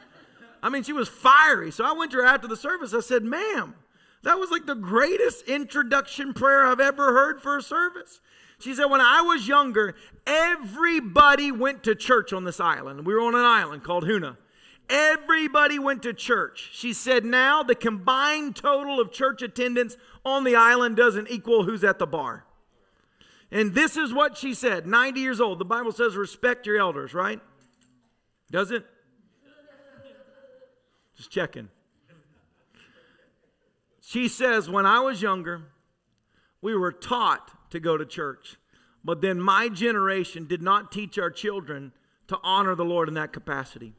I 0.63 0.69
mean, 0.69 0.83
she 0.83 0.93
was 0.93 1.09
fiery. 1.09 1.71
So 1.71 1.83
I 1.83 1.93
went 1.93 2.11
to 2.11 2.17
her 2.19 2.25
after 2.25 2.47
the 2.47 2.55
service. 2.55 2.93
I 2.93 2.99
said, 2.99 3.23
ma'am, 3.23 3.75
that 4.23 4.37
was 4.37 4.51
like 4.51 4.65
the 4.65 4.75
greatest 4.75 5.47
introduction 5.47 6.33
prayer 6.33 6.65
I've 6.65 6.79
ever 6.79 7.13
heard 7.13 7.41
for 7.41 7.57
a 7.57 7.61
service. 7.61 8.19
She 8.59 8.75
said, 8.75 8.85
when 8.85 9.01
I 9.01 9.21
was 9.21 9.47
younger, 9.47 9.95
everybody 10.27 11.51
went 11.51 11.83
to 11.83 11.95
church 11.95 12.31
on 12.31 12.43
this 12.43 12.59
island. 12.59 13.05
We 13.05 13.13
were 13.15 13.21
on 13.21 13.33
an 13.33 13.43
island 13.43 13.83
called 13.83 14.03
Hoonah. 14.03 14.37
Everybody 14.87 15.79
went 15.79 16.03
to 16.03 16.13
church. 16.13 16.69
She 16.73 16.93
said 16.93 17.25
now 17.25 17.63
the 17.63 17.75
combined 17.75 18.55
total 18.55 18.99
of 18.99 19.11
church 19.11 19.41
attendance 19.41 19.97
on 20.25 20.43
the 20.43 20.55
island 20.55 20.97
doesn't 20.97 21.31
equal 21.31 21.63
who's 21.63 21.83
at 21.83 21.97
the 21.97 22.05
bar. 22.05 22.45
And 23.51 23.73
this 23.73 23.97
is 23.97 24.13
what 24.13 24.37
she 24.37 24.53
said 24.53 24.85
90 24.85 25.19
years 25.19 25.41
old. 25.41 25.59
The 25.59 25.65
Bible 25.65 25.91
says 25.91 26.15
respect 26.15 26.65
your 26.65 26.77
elders, 26.77 27.13
right? 27.13 27.39
Does 28.51 28.71
it? 28.71 28.85
Just 31.17 31.31
checking. 31.31 31.69
She 34.11 34.27
says, 34.27 34.69
When 34.69 34.85
I 34.85 34.99
was 34.99 35.21
younger, 35.21 35.61
we 36.61 36.75
were 36.75 36.91
taught 36.91 37.49
to 37.71 37.79
go 37.79 37.95
to 37.95 38.05
church. 38.05 38.57
But 39.05 39.21
then 39.21 39.39
my 39.39 39.69
generation 39.69 40.47
did 40.47 40.61
not 40.61 40.91
teach 40.91 41.17
our 41.17 41.29
children 41.29 41.93
to 42.27 42.37
honor 42.43 42.75
the 42.75 42.83
Lord 42.83 43.07
in 43.07 43.13
that 43.13 43.31
capacity. 43.31 43.93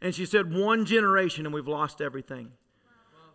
And 0.00 0.12
she 0.12 0.26
said, 0.26 0.52
One 0.52 0.84
generation 0.84 1.46
and 1.46 1.54
we've 1.54 1.68
lost 1.68 2.00
everything. 2.00 2.50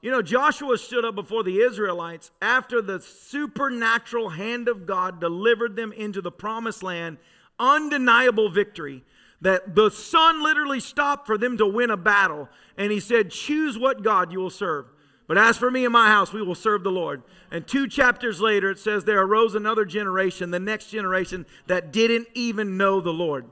You 0.02 0.12
know, 0.12 0.22
Joshua 0.22 0.78
stood 0.78 1.06
up 1.06 1.16
before 1.16 1.44
the 1.44 1.62
Israelites 1.62 2.32
after 2.42 2.82
the 2.82 3.00
supernatural 3.00 4.32
hand 4.32 4.68
of 4.68 4.86
God 4.86 5.22
delivered 5.22 5.78
them 5.78 5.94
into 5.94 6.22
the 6.22 6.34
promised 6.34 6.84
land, 6.84 7.16
undeniable 7.60 8.50
victory. 8.50 9.06
That 9.40 9.74
the 9.74 9.90
sun 9.90 10.44
literally 10.44 10.82
stopped 10.82 11.28
for 11.28 11.38
them 11.38 11.58
to 11.60 11.66
win 11.66 11.92
a 11.92 11.98
battle. 11.98 12.50
And 12.76 12.92
he 12.92 13.00
said, 13.00 13.32
Choose 13.32 13.80
what 13.80 14.04
God 14.04 14.34
you 14.34 14.40
will 14.40 14.50
serve. 14.50 14.88
But 15.28 15.38
as 15.38 15.58
for 15.58 15.70
me 15.70 15.84
and 15.84 15.92
my 15.92 16.08
house, 16.08 16.32
we 16.32 16.42
will 16.42 16.56
serve 16.56 16.84
the 16.84 16.92
Lord. 16.92 17.22
And 17.52 17.68
two 17.68 17.88
chapters 17.88 18.40
later, 18.40 18.72
it 18.72 18.80
says, 18.80 19.04
There 19.04 19.22
arose 19.22 19.56
another 19.56 19.84
generation, 19.84 20.52
the 20.52 20.60
next 20.60 20.90
generation, 20.90 21.46
that 21.68 21.92
didn't 21.92 22.30
even 22.34 22.78
know 22.78 23.02
the 23.02 23.12
Lord. 23.12 23.46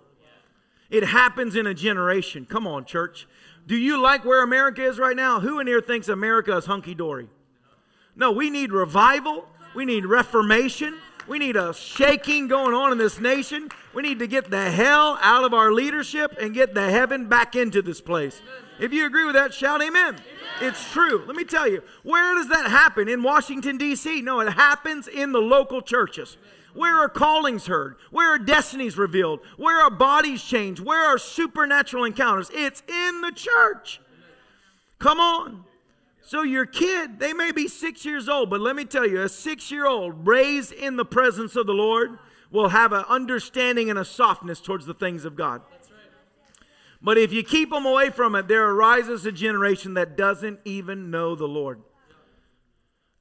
It 0.89 1.03
happens 1.03 1.55
in 1.55 1.67
a 1.67 1.73
generation. 1.73 2.45
Come 2.45 2.65
on, 2.65 2.85
church. 2.85 3.27
Do 3.67 3.75
you 3.75 3.99
like 3.99 4.23
where 4.23 4.43
America 4.43 4.83
is 4.83 4.99
right 4.99 5.15
now? 5.15 5.39
Who 5.39 5.59
in 5.59 5.67
here 5.67 5.81
thinks 5.81 6.07
America 6.07 6.55
is 6.55 6.65
hunky 6.65 6.95
dory? 6.95 7.27
No, 8.15 8.31
we 8.31 8.49
need 8.49 8.71
revival. 8.71 9.45
We 9.73 9.83
need 9.85 10.05
reformation. 10.05 10.95
We 11.27 11.39
need 11.39 11.55
a 11.55 11.73
shaking 11.73 12.47
going 12.47 12.75
on 12.75 12.91
in 12.91 12.97
this 12.97 13.19
nation. 13.19 13.69
We 13.93 14.03
need 14.03 14.19
to 14.19 14.27
get 14.27 14.51
the 14.51 14.69
hell 14.69 15.17
out 15.21 15.43
of 15.43 15.53
our 15.53 15.71
leadership 15.71 16.37
and 16.39 16.53
get 16.53 16.75
the 16.75 16.89
heaven 16.91 17.27
back 17.27 17.55
into 17.55 17.81
this 17.81 17.99
place. 17.99 18.41
If 18.79 18.93
you 18.93 19.05
agree 19.05 19.25
with 19.25 19.35
that, 19.35 19.53
shout 19.53 19.81
amen. 19.81 20.15
amen. 20.15 20.21
It's 20.61 20.91
true. 20.91 21.23
Let 21.25 21.35
me 21.35 21.43
tell 21.43 21.67
you, 21.67 21.81
where 22.03 22.35
does 22.35 22.49
that 22.49 22.69
happen? 22.69 23.07
In 23.07 23.23
Washington, 23.23 23.77
D.C.? 23.77 24.21
No, 24.21 24.39
it 24.41 24.53
happens 24.53 25.07
in 25.07 25.31
the 25.31 25.39
local 25.39 25.81
churches. 25.81 26.37
Where 26.73 26.99
are 26.99 27.09
callings 27.09 27.67
heard? 27.67 27.95
Where 28.11 28.35
are 28.35 28.39
destinies 28.39 28.97
revealed? 28.97 29.39
Where 29.57 29.81
are 29.81 29.89
bodies 29.89 30.43
changed? 30.43 30.81
Where 30.81 31.05
are 31.05 31.17
supernatural 31.17 32.03
encounters? 32.03 32.51
It's 32.53 32.83
in 32.87 33.21
the 33.21 33.31
church. 33.31 34.01
Come 34.99 35.19
on. 35.19 35.63
So 36.25 36.41
your 36.41 36.65
kid, 36.65 37.19
they 37.19 37.33
may 37.33 37.51
be 37.51 37.67
six 37.67 38.03
years 38.03 38.27
old, 38.27 38.49
but 38.49 38.59
let 38.59 38.75
me 38.75 38.83
tell 38.83 39.07
you, 39.07 39.21
a 39.21 39.29
six 39.29 39.69
year 39.69 39.85
old 39.85 40.25
raised 40.27 40.71
in 40.71 40.95
the 40.95 41.05
presence 41.05 41.55
of 41.55 41.67
the 41.67 41.73
Lord 41.73 42.17
will 42.49 42.69
have 42.69 42.93
an 42.93 43.05
understanding 43.07 43.91
and 43.91 43.99
a 43.99 44.03
softness 44.03 44.59
towards 44.59 44.87
the 44.87 44.95
things 44.95 45.23
of 45.23 45.35
God. 45.35 45.61
But 46.99 47.19
if 47.19 47.31
you 47.31 47.43
keep 47.43 47.69
them 47.69 47.85
away 47.85 48.09
from 48.09 48.33
it, 48.33 48.47
there 48.47 48.67
arises 48.71 49.23
a 49.27 49.31
generation 49.31 49.93
that 49.93 50.17
doesn't 50.17 50.61
even 50.65 51.11
know 51.11 51.35
the 51.35 51.47
Lord. 51.47 51.83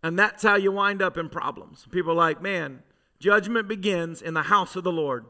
And 0.03 0.19
that's 0.19 0.43
how 0.43 0.57
you 0.57 0.73
wind 0.73 1.03
up 1.03 1.19
in 1.19 1.29
problems. 1.29 1.87
People 1.91 2.13
are 2.13 2.17
like, 2.17 2.41
man, 2.41 2.83
Judgment 3.19 3.69
begins 3.69 4.23
in 4.23 4.33
the 4.33 4.45
house 4.45 4.77
of 4.77 4.85
the 4.85 4.93
Lord. 4.93 5.27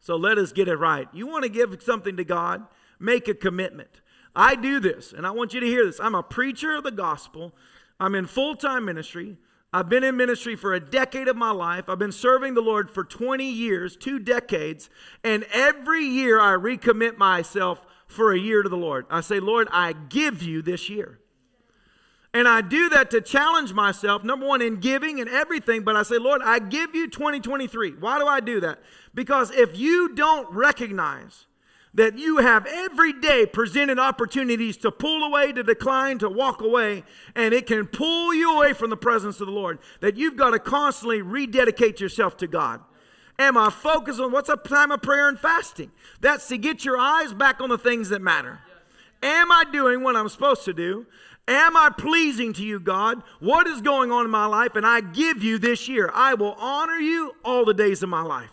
So 0.00 0.16
let 0.16 0.38
us 0.38 0.50
get 0.50 0.66
it 0.66 0.76
right. 0.76 1.08
You 1.12 1.26
want 1.26 1.42
to 1.42 1.50
give 1.50 1.76
something 1.82 2.16
to 2.16 2.24
God? 2.24 2.66
Make 2.98 3.28
a 3.28 3.34
commitment. 3.34 4.00
I 4.36 4.54
do 4.54 4.78
this, 4.78 5.14
and 5.14 5.26
I 5.26 5.30
want 5.30 5.54
you 5.54 5.60
to 5.60 5.66
hear 5.66 5.86
this. 5.86 5.98
I'm 5.98 6.14
a 6.14 6.22
preacher 6.22 6.74
of 6.74 6.84
the 6.84 6.90
gospel. 6.90 7.54
I'm 7.98 8.14
in 8.14 8.26
full 8.26 8.54
time 8.54 8.84
ministry. 8.84 9.38
I've 9.72 9.88
been 9.88 10.04
in 10.04 10.16
ministry 10.16 10.56
for 10.56 10.74
a 10.74 10.80
decade 10.80 11.26
of 11.26 11.36
my 11.36 11.50
life. 11.50 11.88
I've 11.88 11.98
been 11.98 12.12
serving 12.12 12.54
the 12.54 12.60
Lord 12.60 12.90
for 12.90 13.02
20 13.02 13.50
years, 13.50 13.96
two 13.96 14.18
decades, 14.18 14.90
and 15.24 15.44
every 15.52 16.04
year 16.04 16.38
I 16.38 16.52
recommit 16.52 17.16
myself 17.16 17.84
for 18.06 18.32
a 18.32 18.38
year 18.38 18.62
to 18.62 18.68
the 18.68 18.76
Lord. 18.76 19.06
I 19.10 19.22
say, 19.22 19.40
Lord, 19.40 19.68
I 19.72 19.92
give 19.92 20.42
you 20.42 20.62
this 20.62 20.88
year. 20.88 21.18
And 22.32 22.46
I 22.46 22.60
do 22.60 22.90
that 22.90 23.10
to 23.12 23.22
challenge 23.22 23.72
myself, 23.72 24.22
number 24.22 24.46
one, 24.46 24.60
in 24.60 24.76
giving 24.76 25.20
and 25.20 25.30
everything. 25.30 25.82
But 25.82 25.96
I 25.96 26.02
say, 26.02 26.18
Lord, 26.18 26.42
I 26.44 26.58
give 26.58 26.94
you 26.94 27.08
2023. 27.08 27.92
Why 27.92 28.18
do 28.18 28.26
I 28.26 28.40
do 28.40 28.60
that? 28.60 28.80
Because 29.14 29.50
if 29.50 29.78
you 29.78 30.14
don't 30.14 30.50
recognize 30.52 31.46
that 31.96 32.18
you 32.18 32.38
have 32.38 32.66
every 32.66 33.12
day 33.12 33.46
presented 33.46 33.98
opportunities 33.98 34.76
to 34.76 34.90
pull 34.90 35.24
away, 35.24 35.50
to 35.52 35.62
decline, 35.62 36.18
to 36.18 36.28
walk 36.28 36.60
away, 36.60 37.02
and 37.34 37.52
it 37.52 37.66
can 37.66 37.86
pull 37.86 38.34
you 38.34 38.54
away 38.54 38.74
from 38.74 38.90
the 38.90 38.96
presence 38.96 39.40
of 39.40 39.46
the 39.46 39.52
Lord, 39.52 39.78
that 40.00 40.16
you've 40.16 40.36
got 40.36 40.50
to 40.50 40.58
constantly 40.58 41.22
rededicate 41.22 41.98
yourself 41.98 42.36
to 42.36 42.46
God. 42.46 42.80
Am 43.38 43.56
I 43.56 43.70
focused 43.70 44.20
on 44.20 44.30
what's 44.30 44.50
a 44.50 44.56
time 44.56 44.90
of 44.90 45.00
prayer 45.02 45.28
and 45.28 45.38
fasting? 45.38 45.90
That's 46.20 46.46
to 46.48 46.58
get 46.58 46.84
your 46.84 46.98
eyes 46.98 47.32
back 47.32 47.60
on 47.60 47.70
the 47.70 47.78
things 47.78 48.10
that 48.10 48.20
matter. 48.20 48.60
Am 49.22 49.50
I 49.50 49.64
doing 49.72 50.02
what 50.02 50.16
I'm 50.16 50.28
supposed 50.28 50.64
to 50.66 50.74
do? 50.74 51.06
Am 51.48 51.76
I 51.76 51.90
pleasing 51.96 52.52
to 52.54 52.62
you, 52.62 52.78
God? 52.78 53.22
What 53.40 53.66
is 53.66 53.80
going 53.80 54.12
on 54.12 54.24
in 54.24 54.30
my 54.30 54.46
life? 54.46 54.74
And 54.74 54.84
I 54.84 55.00
give 55.00 55.42
you 55.42 55.58
this 55.58 55.88
year. 55.88 56.10
I 56.12 56.34
will 56.34 56.54
honor 56.54 56.96
you 56.96 57.34
all 57.44 57.64
the 57.64 57.74
days 57.74 58.02
of 58.02 58.08
my 58.08 58.22
life. 58.22 58.50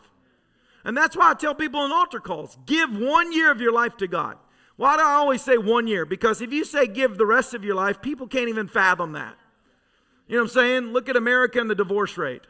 And 0.85 0.97
that's 0.97 1.15
why 1.15 1.31
I 1.31 1.33
tell 1.33 1.55
people 1.55 1.85
in 1.85 1.91
altar 1.91 2.19
calls 2.19 2.57
give 2.65 2.95
one 2.95 3.31
year 3.31 3.51
of 3.51 3.61
your 3.61 3.71
life 3.71 3.97
to 3.97 4.07
God. 4.07 4.37
Why 4.75 4.97
do 4.97 5.03
I 5.03 5.13
always 5.13 5.41
say 5.41 5.57
one 5.57 5.87
year? 5.87 6.05
Because 6.05 6.41
if 6.41 6.51
you 6.51 6.65
say 6.65 6.87
give 6.87 7.17
the 7.17 7.25
rest 7.25 7.53
of 7.53 7.63
your 7.63 7.75
life, 7.75 8.01
people 8.01 8.27
can't 8.27 8.49
even 8.49 8.67
fathom 8.67 9.13
that. 9.13 9.35
You 10.27 10.35
know 10.35 10.43
what 10.43 10.51
I'm 10.51 10.53
saying? 10.53 10.83
Look 10.93 11.09
at 11.09 11.15
America 11.15 11.59
and 11.59 11.69
the 11.69 11.75
divorce 11.75 12.17
rate. 12.17 12.41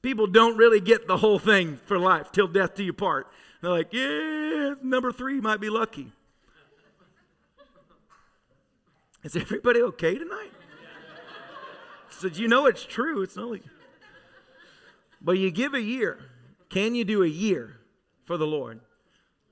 People 0.00 0.26
don't 0.26 0.56
really 0.56 0.80
get 0.80 1.08
the 1.08 1.16
whole 1.16 1.38
thing 1.38 1.78
for 1.86 1.98
life 1.98 2.30
till 2.30 2.46
death 2.46 2.76
do 2.76 2.84
you 2.84 2.92
part. 2.92 3.26
They're 3.60 3.70
like, 3.70 3.92
yeah, 3.92 4.74
number 4.82 5.10
three 5.10 5.40
might 5.40 5.60
be 5.60 5.70
lucky. 5.70 6.12
Is 9.24 9.34
everybody 9.34 9.82
okay 9.82 10.16
tonight? 10.16 10.52
So 12.10 12.28
you 12.28 12.48
know 12.48 12.66
it's 12.66 12.84
true. 12.84 13.22
It's 13.22 13.36
not 13.36 13.50
like. 13.50 13.62
But 15.20 15.32
you 15.32 15.50
give 15.50 15.74
a 15.74 15.82
year. 15.82 16.20
Can 16.68 16.94
you 16.94 17.04
do 17.04 17.22
a 17.22 17.28
year 17.28 17.78
for 18.24 18.36
the 18.36 18.46
Lord? 18.46 18.80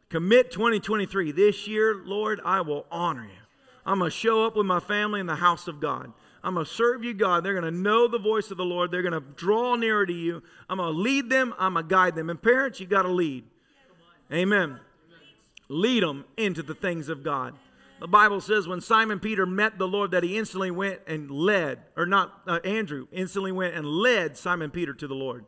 Commit 0.09 0.51
2023. 0.51 1.33
This 1.33 1.67
year, 1.67 2.03
Lord, 2.05 2.41
I 2.45 2.61
will 2.61 2.87
honor 2.91 3.25
you. 3.25 3.43
I'm 3.87 3.99
going 3.99 4.11
to 4.11 4.17
show 4.17 4.47
up 4.47 4.57
with 4.57 4.67
my 4.67 4.81
family 4.81 5.21
in 5.21 5.27
the 5.27 5.37
house 5.37 5.69
of 5.69 5.81
God. 5.81 6.13
I'm 6.43 6.55
going 6.55 6.67
to 6.67 6.73
serve 6.73 7.03
you, 7.05 7.15
God. 7.15 7.43
They're 7.43 7.59
going 7.59 7.73
to 7.73 7.79
know 7.79 8.07
the 8.07 8.19
voice 8.19 8.51
of 8.51 8.59
the 8.59 8.65
Lord. 8.65 8.91
They're 8.91 9.03
going 9.03 9.13
to 9.13 9.21
draw 9.21 9.77
nearer 9.77 10.05
to 10.05 10.13
you. 10.13 10.43
I'm 10.69 10.77
going 10.79 10.93
to 10.93 10.99
lead 10.99 11.31
them. 11.31 11.55
I'm 11.59 11.75
going 11.75 11.87
to 11.87 11.89
guide 11.89 12.15
them. 12.15 12.31
And 12.31 12.41
parents, 12.41 12.81
you 12.81 12.87
got 12.87 13.03
to 13.03 13.09
lead. 13.09 13.45
Amen. 14.33 14.79
Lead 15.69 16.03
them 16.03 16.25
into 16.37 16.63
the 16.63 16.75
things 16.75 17.09
of 17.09 17.23
God. 17.23 17.55
The 18.01 18.09
Bible 18.09 18.41
says 18.41 18.69
when 18.69 18.81
Simon 18.81 19.21
Peter 19.21 19.47
met 19.47 19.79
the 19.79 19.89
Lord 19.89 20.11
that 20.11 20.23
he 20.23 20.37
instantly 20.37 20.71
went 20.71 21.01
and 21.07 21.31
led, 21.31 21.79
or 21.97 22.05
not 22.05 22.43
uh, 22.47 22.59
Andrew, 22.65 23.07
instantly 23.13 23.53
went 23.53 23.75
and 23.75 23.87
led 23.87 24.37
Simon 24.37 24.71
Peter 24.71 24.93
to 24.93 25.07
the 25.07 25.15
Lord. 25.15 25.47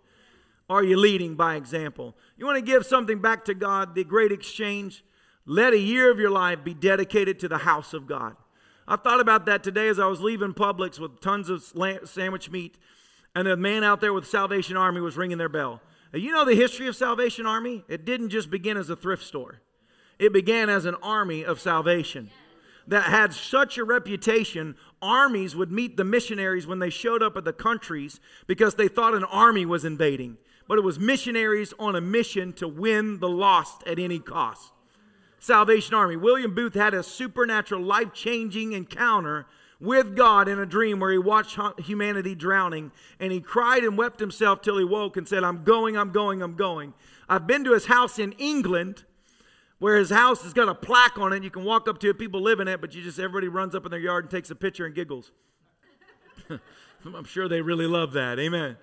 Are 0.69 0.83
you 0.83 0.97
leading 0.97 1.35
by 1.35 1.55
example? 1.55 2.17
You 2.37 2.45
want 2.45 2.57
to 2.57 2.65
give 2.65 2.85
something 2.85 3.21
back 3.21 3.45
to 3.45 3.55
God, 3.55 3.95
the 3.95 4.05
great 4.05 4.33
exchange? 4.33 5.05
Let 5.45 5.73
a 5.73 5.79
year 5.79 6.11
of 6.11 6.19
your 6.19 6.31
life 6.31 6.65
be 6.65 6.75
dedicated 6.75 7.39
to 7.41 7.49
the 7.49 7.59
house 7.59 7.95
of 7.95 8.07
God. 8.07 8.37
I 8.89 8.97
thought 8.97 9.21
about 9.21 9.47
that 9.47 9.63
today 9.63 9.89
as 9.89 9.99
I 9.99 10.07
was 10.07 10.21
leaving 10.21 10.55
Publix 10.55 10.99
with 10.99 11.21
tons 11.21 11.51
of 11.51 11.63
sandwich 12.09 12.51
meat, 12.51 12.79
and 13.35 13.47
a 13.47 13.57
man 13.57 13.85
out 13.85 14.01
there 14.01 14.13
with 14.13 14.27
Salvation 14.27 14.77
Army 14.77 15.01
was 15.01 15.17
ringing 15.17 15.39
their 15.39 15.49
bell. 15.49 15.81
You 16.13 16.33
know 16.33 16.45
the 16.45 16.55
history 16.55 16.89
of 16.89 16.97
Salvation 16.97 17.47
Army? 17.47 17.85
It 17.89 18.05
didn't 18.05 18.31
just 18.31 18.51
begin 18.51 18.77
as 18.77 18.91
a 18.91 18.97
thrift 18.97 19.25
store, 19.25 19.61
it 20.19 20.33
began 20.33 20.69
as 20.69 20.85
an 20.85 20.97
army 21.03 21.45
of 21.45 21.61
salvation 21.61 22.31
that 22.89 23.05
had 23.05 23.33
such 23.33 23.79
a 23.79 23.85
reputation, 23.85 24.77
armies 25.03 25.57
would 25.57 25.73
meet 25.73 25.97
the 25.97 26.05
missionaries 26.05 26.67
when 26.67 26.79
they 26.79 26.91
showed 26.91 27.23
up 27.23 27.37
at 27.37 27.45
the 27.45 27.53
countries 27.53 28.21
because 28.47 28.75
they 28.75 28.89
thought 28.89 29.15
an 29.15 29.25
army 29.25 29.67
was 29.67 29.85
invading. 29.85 30.39
But 30.69 30.79
it 30.79 30.85
was 30.85 30.99
missionaries 30.99 31.73
on 31.79 31.95
a 31.95 32.01
mission 32.01 32.53
to 32.55 32.67
win 32.67 33.21
the 33.21 33.29
lost 33.29 33.83
at 33.87 33.99
any 33.99 34.19
cost. 34.19 34.73
Salvation 35.39 35.95
Army. 35.95 36.17
William 36.17 36.55
Booth 36.55 36.75
had 36.75 36.93
a 36.93 37.03
supernatural, 37.03 37.83
life 37.83 38.13
changing 38.13 38.73
encounter 38.73 39.47
with 39.79 40.17
God 40.17 40.49
in 40.49 40.59
a 40.59 40.67
dream 40.67 40.99
where 40.99 41.13
he 41.13 41.19
watched 41.19 41.59
humanity 41.79 42.35
drowning 42.35 42.91
and 43.21 43.31
he 43.31 43.41
cried 43.41 43.85
and 43.85 43.97
wept 43.97 44.21
himself 44.21 44.63
till 44.63 44.79
he 44.79 44.85
woke 44.85 45.17
and 45.17 45.29
said, 45.29 45.45
I'm 45.45 45.65
going, 45.65 45.97
I'm 45.97 46.11
going, 46.11 46.43
I'm 46.43 46.57
going. 46.57 46.95
I've 47.29 47.47
been 47.47 47.65
to 47.65 47.75
his 47.75 47.87
house 47.87 48.19
in 48.19 48.33
England 48.33 49.05
where 49.79 49.97
his 49.97 50.11
house 50.11 50.43
has 50.43 50.55
got 50.55 50.69
a 50.69 50.75
plaque 50.75 51.19
on 51.19 51.33
it. 51.33 51.43
You 51.43 51.51
can 51.51 51.65
walk 51.65 51.89
up 51.89 51.99
to 52.01 52.11
it, 52.11 52.19
people 52.19 52.41
live 52.41 52.61
in 52.61 52.69
it, 52.69 52.81
but 52.81 52.95
you 52.95 53.03
just, 53.03 53.19
everybody 53.19 53.49
runs 53.49 53.75
up 53.75 53.85
in 53.85 53.91
their 53.91 54.01
yard 54.01 54.25
and 54.25 54.31
takes 54.31 54.51
a 54.51 54.55
picture 54.55 54.87
and 54.87 54.95
giggles. 54.95 55.33
I'm 57.05 57.25
sure 57.25 57.49
they 57.49 57.61
really 57.61 57.87
love 57.87 58.13
that. 58.13 58.39
Amen. 58.39 58.77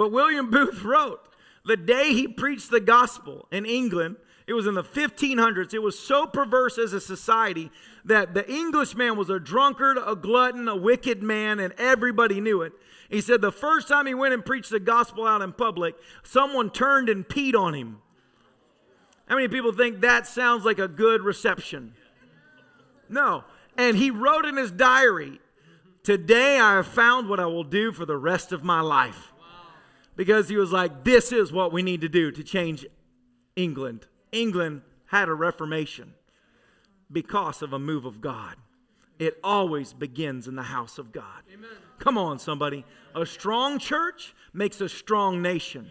But 0.00 0.12
William 0.12 0.50
Booth 0.50 0.82
wrote, 0.82 1.20
the 1.66 1.76
day 1.76 2.14
he 2.14 2.26
preached 2.26 2.70
the 2.70 2.80
gospel 2.80 3.46
in 3.52 3.66
England, 3.66 4.16
it 4.46 4.54
was 4.54 4.66
in 4.66 4.72
the 4.72 4.82
1500s. 4.82 5.74
It 5.74 5.82
was 5.82 5.98
so 5.98 6.24
perverse 6.24 6.78
as 6.78 6.94
a 6.94 7.02
society 7.02 7.70
that 8.06 8.32
the 8.32 8.50
Englishman 8.50 9.18
was 9.18 9.28
a 9.28 9.38
drunkard, 9.38 9.98
a 9.98 10.16
glutton, 10.16 10.68
a 10.68 10.74
wicked 10.74 11.22
man, 11.22 11.60
and 11.60 11.74
everybody 11.76 12.40
knew 12.40 12.62
it. 12.62 12.72
He 13.10 13.20
said 13.20 13.42
the 13.42 13.52
first 13.52 13.88
time 13.88 14.06
he 14.06 14.14
went 14.14 14.32
and 14.32 14.42
preached 14.42 14.70
the 14.70 14.80
gospel 14.80 15.26
out 15.26 15.42
in 15.42 15.52
public, 15.52 15.96
someone 16.22 16.70
turned 16.70 17.10
and 17.10 17.28
peed 17.28 17.54
on 17.54 17.74
him. 17.74 17.98
How 19.28 19.34
many 19.34 19.48
people 19.48 19.72
think 19.72 20.00
that 20.00 20.26
sounds 20.26 20.64
like 20.64 20.78
a 20.78 20.88
good 20.88 21.20
reception? 21.20 21.92
No. 23.10 23.44
And 23.76 23.98
he 23.98 24.10
wrote 24.10 24.46
in 24.46 24.56
his 24.56 24.70
diary, 24.70 25.40
Today 26.04 26.58
I 26.58 26.76
have 26.76 26.86
found 26.86 27.28
what 27.28 27.38
I 27.38 27.44
will 27.44 27.64
do 27.64 27.92
for 27.92 28.06
the 28.06 28.16
rest 28.16 28.50
of 28.52 28.64
my 28.64 28.80
life. 28.80 29.30
Because 30.20 30.50
he 30.50 30.58
was 30.58 30.70
like, 30.70 31.02
This 31.02 31.32
is 31.32 31.50
what 31.50 31.72
we 31.72 31.82
need 31.82 32.02
to 32.02 32.08
do 32.08 32.30
to 32.30 32.44
change 32.44 32.84
England. 33.56 34.06
England 34.32 34.82
had 35.06 35.30
a 35.30 35.32
reformation 35.32 36.12
because 37.10 37.62
of 37.62 37.72
a 37.72 37.78
move 37.78 38.04
of 38.04 38.20
God. 38.20 38.56
It 39.18 39.38
always 39.42 39.94
begins 39.94 40.46
in 40.46 40.56
the 40.56 40.64
house 40.64 40.98
of 40.98 41.10
God. 41.10 41.42
Amen. 41.50 41.70
Come 41.98 42.18
on, 42.18 42.38
somebody. 42.38 42.84
A 43.14 43.24
strong 43.24 43.78
church 43.78 44.34
makes 44.52 44.82
a 44.82 44.90
strong 44.90 45.40
nation. 45.40 45.88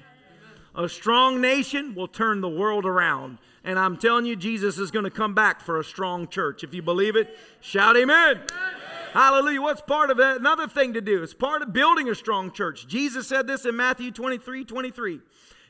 A 0.75 0.87
strong 0.87 1.41
nation 1.41 1.95
will 1.95 2.07
turn 2.07 2.41
the 2.41 2.49
world 2.49 2.85
around. 2.85 3.39
And 3.63 3.79
I'm 3.79 3.97
telling 3.97 4.27
you, 4.27 4.35
Jesus 4.35 4.77
is 4.77 4.91
going 4.91 5.05
to 5.05 5.09
come 5.09 5.33
back 5.33 5.59
for 5.59 5.79
a 5.79 5.83
strong 5.83 6.27
church. 6.27 6.63
If 6.63 6.75
you 6.75 6.83
believe 6.83 7.15
it, 7.15 7.35
shout 7.61 7.97
amen. 7.97 8.41
amen. 8.51 8.88
Hallelujah. 9.13 9.61
What's 9.61 9.81
part 9.81 10.11
of 10.11 10.17
that? 10.17 10.37
Another 10.37 10.67
thing 10.67 10.93
to 10.93 11.01
do. 11.01 11.23
It's 11.23 11.33
part 11.33 11.61
of 11.61 11.73
building 11.73 12.09
a 12.09 12.15
strong 12.15 12.51
church. 12.51 12.87
Jesus 12.87 13.27
said 13.27 13.47
this 13.47 13.65
in 13.65 13.75
Matthew 13.75 14.11
23 14.11 14.65
23. 14.65 15.19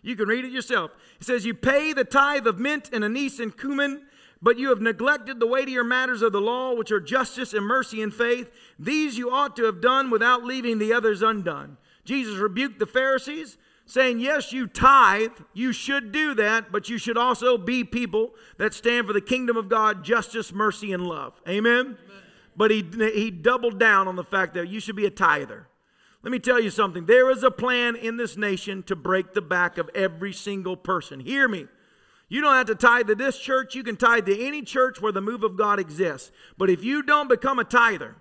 You 0.01 0.15
can 0.15 0.27
read 0.27 0.45
it 0.45 0.51
yourself. 0.51 0.91
He 1.17 1.25
says, 1.25 1.45
You 1.45 1.53
pay 1.53 1.93
the 1.93 2.03
tithe 2.03 2.47
of 2.47 2.59
mint 2.59 2.89
and 2.91 3.03
anise 3.03 3.39
and 3.39 3.57
cumin, 3.57 4.03
but 4.41 4.57
you 4.57 4.69
have 4.69 4.81
neglected 4.81 5.39
the 5.39 5.47
weightier 5.47 5.83
matters 5.83 6.21
of 6.21 6.31
the 6.31 6.41
law, 6.41 6.73
which 6.73 6.91
are 6.91 6.99
justice 6.99 7.53
and 7.53 7.65
mercy 7.65 8.01
and 8.01 8.13
faith. 8.13 8.49
These 8.77 9.17
you 9.17 9.31
ought 9.31 9.55
to 9.57 9.65
have 9.65 9.81
done 9.81 10.09
without 10.09 10.43
leaving 10.43 10.77
the 10.77 10.93
others 10.93 11.21
undone. 11.21 11.77
Jesus 12.05 12.37
rebuked 12.37 12.79
the 12.79 12.85
Pharisees, 12.85 13.57
saying, 13.85 14.19
Yes, 14.19 14.53
you 14.53 14.67
tithe, 14.67 15.31
you 15.53 15.73
should 15.73 16.11
do 16.11 16.33
that, 16.35 16.71
but 16.71 16.89
you 16.89 16.97
should 16.97 17.17
also 17.17 17.57
be 17.57 17.83
people 17.83 18.31
that 18.57 18.73
stand 18.73 19.07
for 19.07 19.13
the 19.13 19.21
kingdom 19.21 19.57
of 19.57 19.69
God, 19.69 20.03
justice, 20.03 20.53
mercy, 20.53 20.93
and 20.93 21.05
love. 21.05 21.39
Amen? 21.47 21.85
Amen. 21.85 21.97
But 22.59 22.71
he, 22.71 22.83
he 23.13 23.31
doubled 23.31 23.79
down 23.79 24.09
on 24.09 24.17
the 24.17 24.23
fact 24.25 24.53
that 24.55 24.67
you 24.67 24.81
should 24.81 24.97
be 24.97 25.05
a 25.05 25.09
tither. 25.09 25.69
Let 26.21 26.31
me 26.31 26.39
tell 26.39 26.59
you 26.59 26.69
something. 26.69 27.05
There 27.05 27.31
is 27.31 27.41
a 27.41 27.51
plan 27.51 27.95
in 27.95 28.17
this 28.17 28.35
nation 28.35 28.83
to 28.83 28.97
break 28.97 29.33
the 29.33 29.41
back 29.41 29.77
of 29.77 29.89
every 29.95 30.33
single 30.33 30.75
person. 30.75 31.21
Hear 31.21 31.47
me. 31.47 31.67
You 32.27 32.41
don't 32.41 32.55
have 32.55 32.67
to 32.67 32.75
tithe 32.75 33.07
to 33.07 33.15
this 33.15 33.39
church. 33.39 33.75
You 33.75 33.83
can 33.83 33.95
tithe 33.95 34.25
to 34.25 34.45
any 34.45 34.61
church 34.61 34.99
where 35.01 35.13
the 35.13 35.21
move 35.21 35.45
of 35.45 35.55
God 35.55 35.79
exists. 35.79 36.33
But 36.57 36.69
if 36.69 36.83
you 36.83 37.01
don't 37.01 37.29
become 37.29 37.59
a 37.59 37.63
tither, 37.63 38.17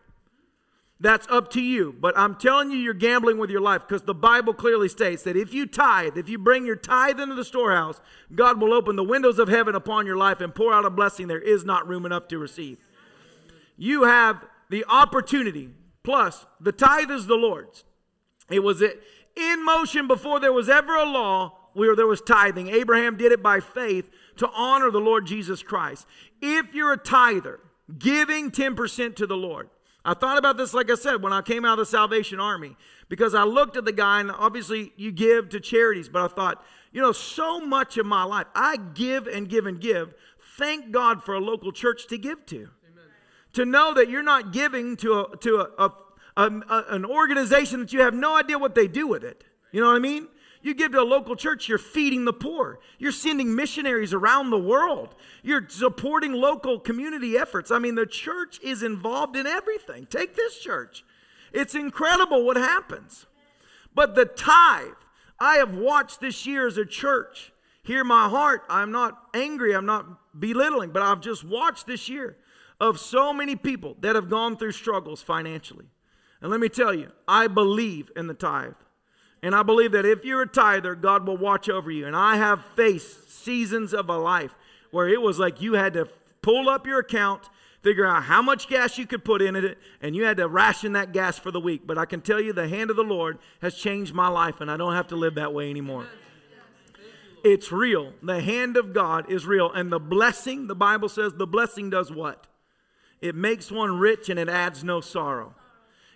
that's 1.01 1.27
up 1.29 1.51
to 1.55 1.61
you. 1.61 1.97
But 2.01 2.17
I'm 2.17 2.37
telling 2.37 2.71
you, 2.71 2.79
you're 2.79 2.95
gambling 2.95 3.39
with 3.39 3.51
your 3.51 3.61
life 3.61 3.89
because 3.89 4.03
the 4.03 4.15
Bible 4.15 4.55
clearly 4.55 4.89
states 4.89 5.25
that 5.25 5.37
if 5.37 5.53
you 5.53 5.67
tithe, 5.67 6.17
if 6.17 6.29
you 6.29 6.39
bring 6.39 6.65
your 6.65 6.77
tithe 6.77 7.19
into 7.19 7.35
the 7.35 7.45
storehouse, 7.45 8.01
God 8.33 8.61
will 8.61 8.73
open 8.73 8.95
the 8.95 9.03
windows 9.03 9.41
of 9.41 9.49
heaven 9.49 9.75
upon 9.75 10.07
your 10.07 10.17
life 10.17 10.41
and 10.41 10.55
pour 10.55 10.73
out 10.73 10.85
a 10.85 10.91
blessing 10.91 11.27
there 11.27 11.41
is 11.41 11.65
not 11.65 11.89
room 11.89 12.07
enough 12.07 12.29
to 12.29 12.39
receive. 12.39 12.79
You 13.79 14.03
have 14.03 14.45
the 14.69 14.85
opportunity, 14.87 15.71
plus, 16.03 16.45
the 16.61 16.73
tithe 16.73 17.11
is 17.11 17.27
the 17.27 17.37
Lord's. 17.37 17.85
It 18.51 18.61
was 18.61 18.83
in 18.83 19.65
motion 19.65 20.07
before 20.07 20.41
there 20.41 20.53
was 20.53 20.69
ever 20.69 20.95
a 20.95 21.05
law 21.05 21.71
where 21.73 21.95
there 21.95 22.07
was 22.07 22.21
tithing. 22.21 22.69
Abraham 22.69 23.17
did 23.17 23.33
it 23.33 23.43
by 23.43 23.61
faith 23.61 24.11
to 24.37 24.51
honor 24.51 24.91
the 24.91 25.01
Lord 25.01 25.27
Jesus 25.27 25.63
Christ. 25.63 26.07
If 26.43 26.75
you're 26.75 26.93
a 26.93 26.99
tither, 26.99 27.61
giving 27.97 28.51
10% 28.51 29.17
to 29.17 29.27
the 29.27 29.37
Lord. 29.37 29.71
I 30.05 30.15
thought 30.15 30.39
about 30.39 30.57
this, 30.57 30.75
like 30.75 30.91
I 30.91 30.95
said, 30.95 31.23
when 31.23 31.33
I 31.33 31.43
came 31.43 31.65
out 31.65 31.79
of 31.79 31.87
the 31.87 31.87
Salvation 31.87 32.41
Army, 32.41 32.77
because 33.09 33.35
I 33.35 33.45
looked 33.45 33.77
at 33.77 33.85
the 33.85 33.93
guy, 33.93 34.21
and 34.21 34.31
obviously 34.31 34.93
you 34.97 35.13
give 35.13 35.51
to 35.51 35.61
charities, 35.61 36.09
but 36.09 36.23
I 36.23 36.35
thought, 36.35 36.65
you 36.93 37.01
know, 37.01 37.13
so 37.13 37.61
much 37.61 37.99
of 37.99 38.07
my 38.07 38.25
life, 38.25 38.47
I 38.55 38.77
give 38.77 39.27
and 39.27 39.49
give 39.49 39.67
and 39.67 39.81
give. 39.81 40.15
Thank 40.57 40.91
God 40.91 41.23
for 41.23 41.35
a 41.35 41.41
local 41.41 41.73
church 41.73 42.07
to 42.09 42.19
give 42.19 42.47
to. 42.47 42.71
To 43.55 43.65
know 43.65 43.95
that 43.95 44.09
you're 44.11 44.23
not 44.23 44.53
giving 44.53 44.97
to 44.99 45.21
a, 45.21 45.37
to 45.39 45.67
a 45.79 45.93
a, 46.39 46.53
a, 46.71 46.85
an 46.91 47.05
organization 47.05 47.81
that 47.81 47.93
you 47.93 48.01
have 48.01 48.15
no 48.15 48.37
idea 48.37 48.59
what 48.59 48.75
they 48.75 48.87
do 48.87 49.07
with 49.09 49.25
it. 49.25 49.45
You 49.73 49.81
know 49.81 49.89
what 49.89 49.97
I 49.97 49.99
mean? 49.99 50.29
You 50.63 50.73
give 50.73 50.93
to 50.93 51.01
a 51.01 51.03
local 51.03 51.37
church, 51.37 51.69
you're 51.69 51.79
feeding 51.79 52.25
the 52.25 52.33
poor. 52.33 52.79
You're 52.99 53.13
sending 53.13 53.55
missionaries 53.55 54.13
around 54.13 54.51
the 54.51 54.59
world. 54.59 55.15
You're 55.43 55.69
supporting 55.69 56.33
local 56.33 56.79
community 56.79 57.37
efforts. 57.37 57.71
I 57.71 57.79
mean, 57.79 57.97
the 57.97 58.07
church 58.07 58.61
is 58.63 58.83
involved 58.83 59.37
in 59.37 59.47
everything. 59.47 60.07
Take 60.07 60.37
this 60.37 60.59
church. 60.59 61.05
It's 61.53 61.75
incredible 61.75 62.45
what 62.45 62.57
happens. 62.57 63.27
But 63.95 64.15
the 64.15 64.25
tithe, 64.25 64.95
I 65.41 65.57
have 65.57 65.75
watched 65.75 66.21
this 66.21 66.47
year 66.47 66.67
as 66.67 66.77
a 66.77 66.85
church. 66.85 67.53
Hear 67.83 68.05
my 68.05 68.29
heart. 68.29 68.63
I'm 68.69 68.93
not 68.93 69.19
angry, 69.35 69.75
I'm 69.75 69.87
not 69.87 70.39
belittling, 70.39 70.91
but 70.91 71.03
I've 71.03 71.21
just 71.21 71.43
watched 71.43 71.87
this 71.87 72.09
year 72.09 72.37
of 72.81 72.99
so 72.99 73.33
many 73.33 73.57
people 73.57 73.97
that 74.01 74.15
have 74.15 74.29
gone 74.29 74.57
through 74.57 74.73
struggles 74.73 75.23
financially. 75.23 75.87
And 76.41 76.51
let 76.51 76.61
me 76.61 76.69
tell 76.69 76.95
you, 76.95 77.11
I 77.27 77.49
believe 77.49 78.11
in 78.15 78.27
the 78.29 78.35
tithe. 78.35 78.75
And 79.43 79.55
I 79.55 79.63
believe 79.63 79.93
that 79.93 80.05
if 80.05 80.25
you're 80.25 80.43
a 80.43 80.49
tither, 80.49 80.95
God 80.95 81.27
will 81.27 81.37
watch 81.37 81.69
over 81.69 81.91
you. 81.91 82.07
And 82.07 82.17
I 82.17 82.37
have 82.37 82.65
faced 82.77 83.31
seasons 83.31 83.93
of 83.93 84.09
a 84.09 84.19
life 84.19 84.55
where 84.91 85.09
it 85.09 85.21
was 85.21 85.39
like 85.39 85.61
you 85.61 85.75
had 85.75 85.95
to 85.95 86.09
pull 86.43 86.69
up 86.69 86.87
your 86.87 86.99
account, 86.99 87.49
figure 87.83 88.07
out 88.07 88.25
how 88.25 88.43
much 88.43 88.69
gas 88.69 88.99
you 88.99 89.07
could 89.07 89.25
put 89.25 89.43
in 89.43 89.55
it, 89.55 89.79
and 90.01 90.17
you 90.17 90.25
had 90.25 90.39
to 90.39 90.49
ration 90.49 90.93
that 90.95 91.13
gas 91.13 91.39
for 91.39 91.51
the 91.51 91.61
week. 91.61 91.83
But 91.87 91.99
I 91.99 92.05
can 92.05 92.21
tell 92.21 92.41
you, 92.41 92.53
the 92.53 92.69
hand 92.69 92.91
of 92.91 92.97
the 92.97 93.05
Lord 93.05 93.39
has 93.63 93.75
changed 93.75 94.13
my 94.13 94.29
life, 94.29 94.61
and 94.61 94.71
I 94.71 94.77
don't 94.77 94.95
have 94.95 95.09
to 95.09 95.17
live 95.17 95.37
that 95.37 95.55
way 95.55 95.71
anymore. 95.71 96.07
It's 97.45 97.71
real. 97.71 98.15
The 98.21 98.41
hand 98.41 98.77
of 98.77 98.93
God 98.93 99.31
is 99.31 99.47
real. 99.47 99.71
And 99.71 99.93
the 99.93 100.01
blessing, 100.01 100.67
the 100.67 100.75
Bible 100.75 101.09
says, 101.09 101.35
the 101.35 101.47
blessing 101.47 101.91
does 101.91 102.11
what? 102.11 102.48
It 103.21 103.35
makes 103.35 103.71
one 103.71 103.99
rich 103.99 104.29
and 104.29 104.39
it 104.39 104.49
adds 104.49 104.85
no 104.85 105.01
sorrow. 105.01 105.55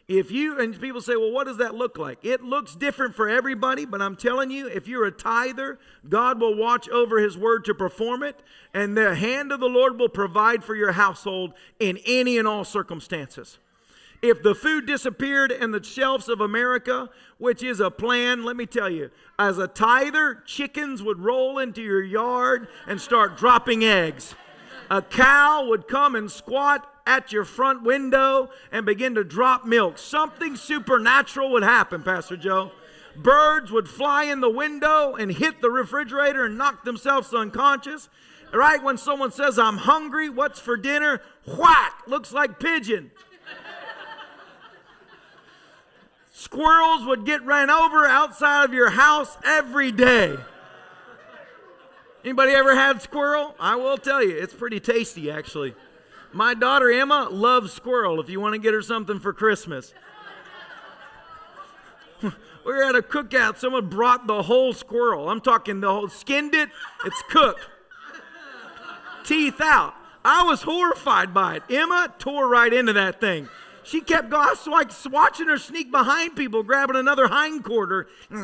If 0.09 0.30
you, 0.30 0.59
and 0.61 0.78
people 0.80 1.00
say, 1.00 1.16
well, 1.16 1.30
what 1.30 1.46
does 1.46 1.59
that 1.59 1.74
look 1.74 1.96
like? 1.96 2.24
It 2.24 2.42
looks 2.42 2.74
different 2.74 3.14
for 3.14 3.28
everybody, 3.28 3.86
but 3.86 4.03
I'm 4.03 4.16
telling 4.16 4.50
you, 4.50 4.66
if 4.66 4.88
you're 4.88 5.07
a 5.07 5.12
tither, 5.12 5.78
God 6.09 6.40
will 6.40 6.57
watch 6.57 6.88
over 6.88 7.18
his 7.18 7.38
word 7.38 7.64
to 7.66 7.74
perform 7.74 8.22
it, 8.22 8.42
and 8.74 8.96
the 8.96 9.14
hand 9.14 9.53
of 9.53 9.61
the 9.61 9.68
Lord 9.68 9.98
will 9.98 10.09
provide 10.09 10.64
for 10.64 10.74
your 10.74 10.92
household 10.92 11.55
in 11.78 11.98
any 12.05 12.36
and 12.36 12.48
all 12.48 12.64
circumstances. 12.64 13.59
If 14.20 14.42
the 14.42 14.55
food 14.55 14.86
disappeared 14.86 15.50
in 15.50 15.70
the 15.70 15.82
shelves 15.82 16.28
of 16.28 16.40
America, 16.40 17.09
which 17.38 17.62
is 17.62 17.80
a 17.80 17.90
plan, 17.90 18.44
let 18.44 18.57
me 18.57 18.66
tell 18.66 18.90
you, 18.90 19.11
as 19.38 19.59
a 19.59 19.66
tither, 19.66 20.42
chickens 20.46 21.03
would 21.03 21.20
roll 21.20 21.59
into 21.59 21.80
your 21.80 22.03
yard 22.03 22.68
and 22.86 23.00
start 23.00 23.36
dropping 23.36 23.84
eggs. 23.84 24.34
A 24.90 25.00
cow 25.00 25.66
would 25.68 25.88
come 25.88 26.14
and 26.14 26.30
squat 26.30 26.91
at 27.07 27.32
your 27.32 27.44
front 27.44 27.82
window 27.82 28.50
and 28.70 28.86
begin 28.86 29.14
to 29.14 29.24
drop 29.24 29.64
milk. 29.64 29.98
Something 29.98 30.57
supernatural 30.57 31.50
would 31.53 31.62
happen, 31.62 32.03
Pastor 32.03 32.36
Joe. 32.36 32.72
Birds 33.16 33.70
would 33.70 33.88
fly 33.88 34.24
in 34.24 34.40
the 34.40 34.50
window 34.50 35.14
and 35.14 35.32
hit 35.32 35.61
the 35.61 35.70
refrigerator 35.70 36.44
and 36.44 36.57
knock 36.57 36.84
themselves 36.84 37.34
unconscious. 37.34 38.09
Right 38.53 38.82
when 38.82 38.98
someone 38.98 39.32
says, 39.32 39.59
I'm 39.59 39.78
hungry, 39.78 40.28
what's 40.28 40.61
for 40.61 40.76
dinner? 40.76 41.20
Whack! 41.46 42.03
Looks 42.07 42.32
like 42.32 42.61
pigeon. 42.61 43.11
Squirrels 46.32 47.07
would 47.07 47.24
get 47.24 47.44
ran 47.44 47.70
over 47.70 48.07
outside 48.07 48.64
of 48.64 48.74
your 48.74 48.90
house 48.90 49.38
every 49.44 49.92
day. 49.92 50.36
Anybody 52.24 52.53
ever 52.53 52.74
had 52.74 53.00
squirrel? 53.00 53.55
I 53.59 53.76
will 53.76 53.96
tell 53.96 54.22
you, 54.22 54.36
it's 54.36 54.55
pretty 54.55 54.80
tasty 54.80 55.30
actually. 55.30 55.74
My 56.33 56.55
daughter 56.55 56.91
Emma 56.91 57.28
loves 57.30 57.72
squirrel 57.72 58.20
if 58.20 58.30
you 58.30 58.41
want 58.41 58.55
to 58.55 58.59
get 58.59 58.72
her 58.72 58.83
something 58.83 59.18
for 59.18 59.33
Christmas. 59.33 59.93
we 62.22 62.30
were 62.64 62.83
at 62.83 62.97
a 62.97 63.03
cookout. 63.03 63.59
Someone 63.59 63.89
brought 63.89 64.26
the 64.26 64.43
whole 64.43 64.72
squirrel. 64.72 65.28
I'm 65.28 65.41
talking 65.41 65.80
the 65.80 65.89
whole, 65.89 66.09
skinned 66.09 66.55
it, 66.55 66.70
it's 67.05 67.22
cooked. 67.28 67.68
Teeth 69.24 69.61
out. 69.61 69.95
I 70.24 70.45
was 70.45 70.62
horrified 70.62 71.35
by 71.35 71.57
it. 71.57 71.62
Emma 71.68 72.12
tore 72.18 72.49
right 72.49 72.72
into 72.72 72.93
that 72.95 73.20
thing. 73.20 73.49
She 73.83 74.01
kept 74.01 74.30
going. 74.30 74.47
I 74.47 74.51
was 74.51 74.66
like 74.66 75.12
watching 75.12 75.49
her 75.49 75.59
sneak 75.59 75.91
behind 75.91 76.37
people, 76.37 76.62
grabbing 76.62 76.97
another 76.97 77.28
hind 77.28 77.64
quarter. 77.64 78.09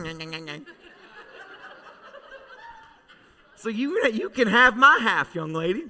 So 3.57 3.68
you, 3.68 4.01
you 4.12 4.30
can 4.30 4.47
have 4.47 4.76
my 4.76 5.01
half, 5.03 5.34
young 5.34 5.53
lady. 5.53 5.86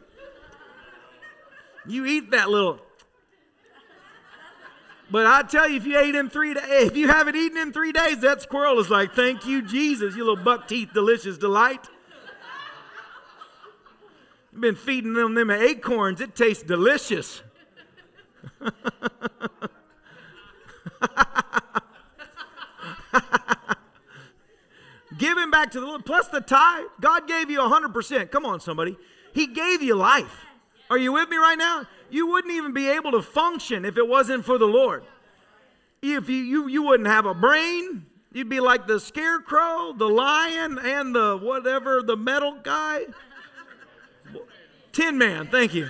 You 1.86 2.06
eat 2.06 2.30
that 2.32 2.48
little. 2.50 2.80
But 5.10 5.26
I 5.26 5.42
tell 5.42 5.68
you, 5.68 5.76
if 5.76 5.86
you 5.86 5.98
ate 5.98 6.14
in 6.14 6.28
three 6.28 6.52
days, 6.52 6.64
if 6.88 6.96
you 6.96 7.08
haven't 7.08 7.34
eaten 7.34 7.56
in 7.56 7.72
three 7.72 7.92
days, 7.92 8.20
that 8.20 8.42
squirrel 8.42 8.78
is 8.78 8.90
like, 8.90 9.14
thank 9.14 9.46
you, 9.46 9.62
Jesus, 9.62 10.14
you 10.14 10.24
little 10.24 10.44
buck 10.44 10.68
teeth, 10.68 10.90
delicious 10.92 11.38
delight. 11.38 11.88
You've 14.52 14.60
been 14.60 14.74
feeding 14.76 15.14
them 15.14 15.34
them 15.34 15.50
acorns. 15.50 16.20
It 16.20 16.34
tastes 16.34 16.62
delicious. 16.62 17.42
Give 25.16 25.36
him 25.36 25.50
back 25.50 25.70
to 25.72 25.80
the 25.80 25.86
Lord, 25.86 26.04
plus 26.04 26.28
the 26.28 26.40
tithe. 26.40 26.84
God 27.00 27.26
gave 27.26 27.50
you 27.50 27.58
100%. 27.60 28.30
Come 28.30 28.46
on, 28.46 28.60
somebody. 28.60 28.96
He 29.32 29.46
gave 29.46 29.82
you 29.82 29.94
life. 29.94 30.44
Are 30.90 30.98
you 30.98 31.12
with 31.12 31.28
me 31.28 31.36
right 31.36 31.58
now? 31.58 31.86
You 32.10 32.26
wouldn't 32.28 32.52
even 32.52 32.72
be 32.72 32.88
able 32.88 33.12
to 33.12 33.22
function 33.22 33.84
if 33.84 33.98
it 33.98 34.06
wasn't 34.06 34.44
for 34.44 34.58
the 34.58 34.66
Lord. 34.66 35.04
If 36.00 36.28
you, 36.28 36.36
you, 36.36 36.68
you 36.68 36.82
wouldn't 36.82 37.08
have 37.08 37.26
a 37.26 37.34
brain, 37.34 38.06
you'd 38.32 38.48
be 38.48 38.60
like 38.60 38.86
the 38.86 38.98
scarecrow, 38.98 39.92
the 39.92 40.08
lion, 40.08 40.78
and 40.78 41.14
the 41.14 41.36
whatever, 41.36 42.02
the 42.02 42.16
metal 42.16 42.58
guy. 42.62 43.02
Tin 44.92 45.18
Man, 45.18 45.48
thank 45.48 45.74
you. 45.74 45.88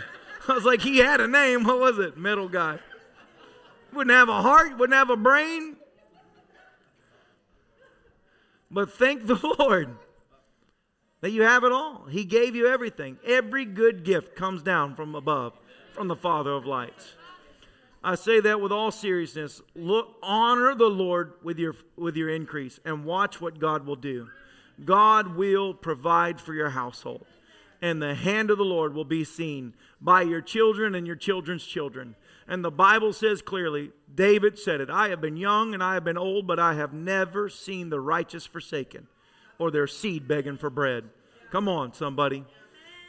I 0.49 0.55
was 0.55 0.65
like, 0.65 0.81
he 0.81 0.99
had 0.99 1.21
a 1.21 1.29
name. 1.29 1.65
What 1.65 1.79
was 1.79 1.99
it? 1.99 2.17
Metal 2.17 2.49
guy. 2.49 2.79
Wouldn't 3.93 4.15
have 4.15 4.29
a 4.29 4.43
heart, 4.43 4.79
wouldn't 4.79 4.97
have 4.97 5.11
a 5.11 5.17
brain. 5.17 5.77
But 8.71 8.93
thank 8.93 9.27
the 9.27 9.39
Lord 9.59 9.97
that 11.21 11.33
you 11.33 11.43
have 11.43 11.65
it 11.65 11.73
all. 11.73 12.07
He 12.11 12.25
gave 12.25 12.55
you 12.55 12.67
everything. 12.67 13.19
Every 13.27 13.65
good 13.65 14.05
gift 14.05 14.37
comes 14.37 14.63
down 14.63 14.95
from 14.95 15.15
above, 15.15 15.55
from 15.93 16.09
the 16.09 16.17
Father 16.17 16.53
of 16.53 16.67
lights. 16.67 17.15
I 18.03 18.15
say 18.15 18.41
that 18.41 18.61
with 18.61 18.71
all 18.71 18.91
seriousness. 18.91 19.61
Look, 19.75 20.17
honor 20.23 20.75
the 20.75 20.87
Lord 20.87 21.33
with 21.43 21.59
your 21.59 21.75
with 21.97 22.17
your 22.17 22.31
increase 22.31 22.79
and 22.85 23.05
watch 23.05 23.41
what 23.41 23.59
God 23.59 23.87
will 23.87 23.97
do. 23.97 24.29
God 24.85 25.35
will 25.35 25.75
provide 25.75 26.41
for 26.41 26.55
your 26.55 26.71
household. 26.71 27.27
And 27.83 28.01
the 28.03 28.15
hand 28.15 28.51
of 28.51 28.59
the 28.59 28.65
Lord 28.65 28.95
will 28.95 29.05
be 29.05 29.25
seen 29.25 29.75
by 30.01 30.23
your 30.23 30.41
children 30.41 30.95
and 30.95 31.07
your 31.07 31.17
children's 31.17 31.65
children. 31.65 32.17
And 32.47 32.65
the 32.65 32.71
Bible 32.71 33.13
says 33.13 33.43
clearly, 33.43 33.91
David 34.13 34.59
said 34.59 34.81
it 34.81 34.91
I 34.91 35.09
have 35.09 35.21
been 35.21 35.37
young 35.37 35.75
and 35.75 35.83
I 35.83 35.95
have 35.95 36.05
been 36.05 36.19
old, 36.19 36.47
but 36.47 36.61
I 36.61 36.75
have 36.75 36.93
never 36.93 37.49
seen 37.49 37.91
the 37.91 38.01
righteous 38.01 38.47
forsaken 38.47 39.09
or 39.59 39.71
their 39.71 39.87
seed 39.87 40.29
begging 40.29 40.57
for 40.57 40.71
bread. 40.71 41.05
Come 41.51 41.69
on, 41.69 41.93
somebody. 41.93 42.45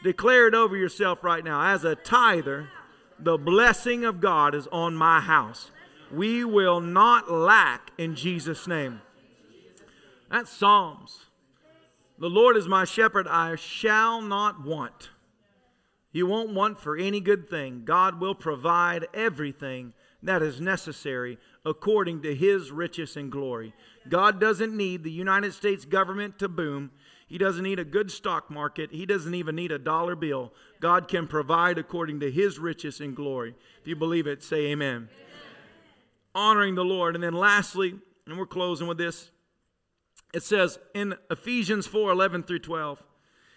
Declare 0.03 0.47
it 0.47 0.53
over 0.53 0.77
yourself 0.77 1.23
right 1.23 1.43
now. 1.43 1.61
As 1.61 1.83
a 1.83 1.95
tither, 1.95 2.69
the 3.19 3.37
blessing 3.37 4.05
of 4.05 4.21
God 4.21 4.55
is 4.55 4.67
on 4.67 4.95
my 4.95 5.19
house. 5.19 5.71
We 6.11 6.43
will 6.43 6.79
not 6.79 7.31
lack 7.31 7.91
in 7.97 8.15
Jesus' 8.15 8.67
name. 8.67 9.01
That's 10.31 10.49
Psalms. 10.49 11.25
The 12.17 12.29
Lord 12.29 12.57
is 12.57 12.67
my 12.67 12.85
shepherd, 12.85 13.27
I 13.27 13.55
shall 13.55 14.21
not 14.21 14.63
want. 14.65 15.11
You 16.11 16.27
won't 16.27 16.53
want 16.53 16.79
for 16.79 16.97
any 16.97 17.19
good 17.19 17.49
thing. 17.49 17.83
God 17.85 18.19
will 18.19 18.35
provide 18.35 19.07
everything 19.13 19.93
that 20.23 20.41
is 20.41 20.59
necessary 20.59 21.37
according 21.65 22.21
to 22.21 22.35
his 22.35 22.71
riches 22.71 23.15
and 23.15 23.31
glory. 23.31 23.73
God 24.07 24.39
doesn't 24.39 24.75
need 24.75 25.03
the 25.03 25.11
United 25.11 25.53
States 25.53 25.85
government 25.85 26.39
to 26.39 26.47
boom. 26.47 26.91
He 27.27 27.37
doesn't 27.37 27.63
need 27.63 27.79
a 27.79 27.85
good 27.85 28.09
stock 28.09 28.49
market. 28.49 28.91
He 28.91 29.05
doesn't 29.05 29.35
even 29.35 29.55
need 29.55 29.71
a 29.71 29.77
dollar 29.77 30.15
bill. 30.15 30.51
God 30.79 31.07
can 31.07 31.27
provide 31.27 31.77
according 31.77 32.19
to 32.21 32.31
his 32.31 32.57
riches 32.57 33.01
and 33.01 33.15
glory. 33.15 33.55
If 33.81 33.87
you 33.87 33.95
believe 33.95 34.25
it, 34.25 34.41
say 34.41 34.67
amen. 34.67 34.95
amen. 34.95 35.09
Honoring 36.33 36.75
the 36.75 36.85
Lord. 36.85 37.15
And 37.15 37.23
then 37.23 37.33
lastly, 37.33 37.95
and 38.25 38.37
we're 38.37 38.45
closing 38.45 38.87
with 38.87 38.97
this, 38.97 39.29
it 40.33 40.43
says 40.43 40.79
in 40.93 41.15
Ephesians 41.29 41.87
4 41.87 42.11
11 42.11 42.43
through 42.43 42.59
12, 42.59 43.03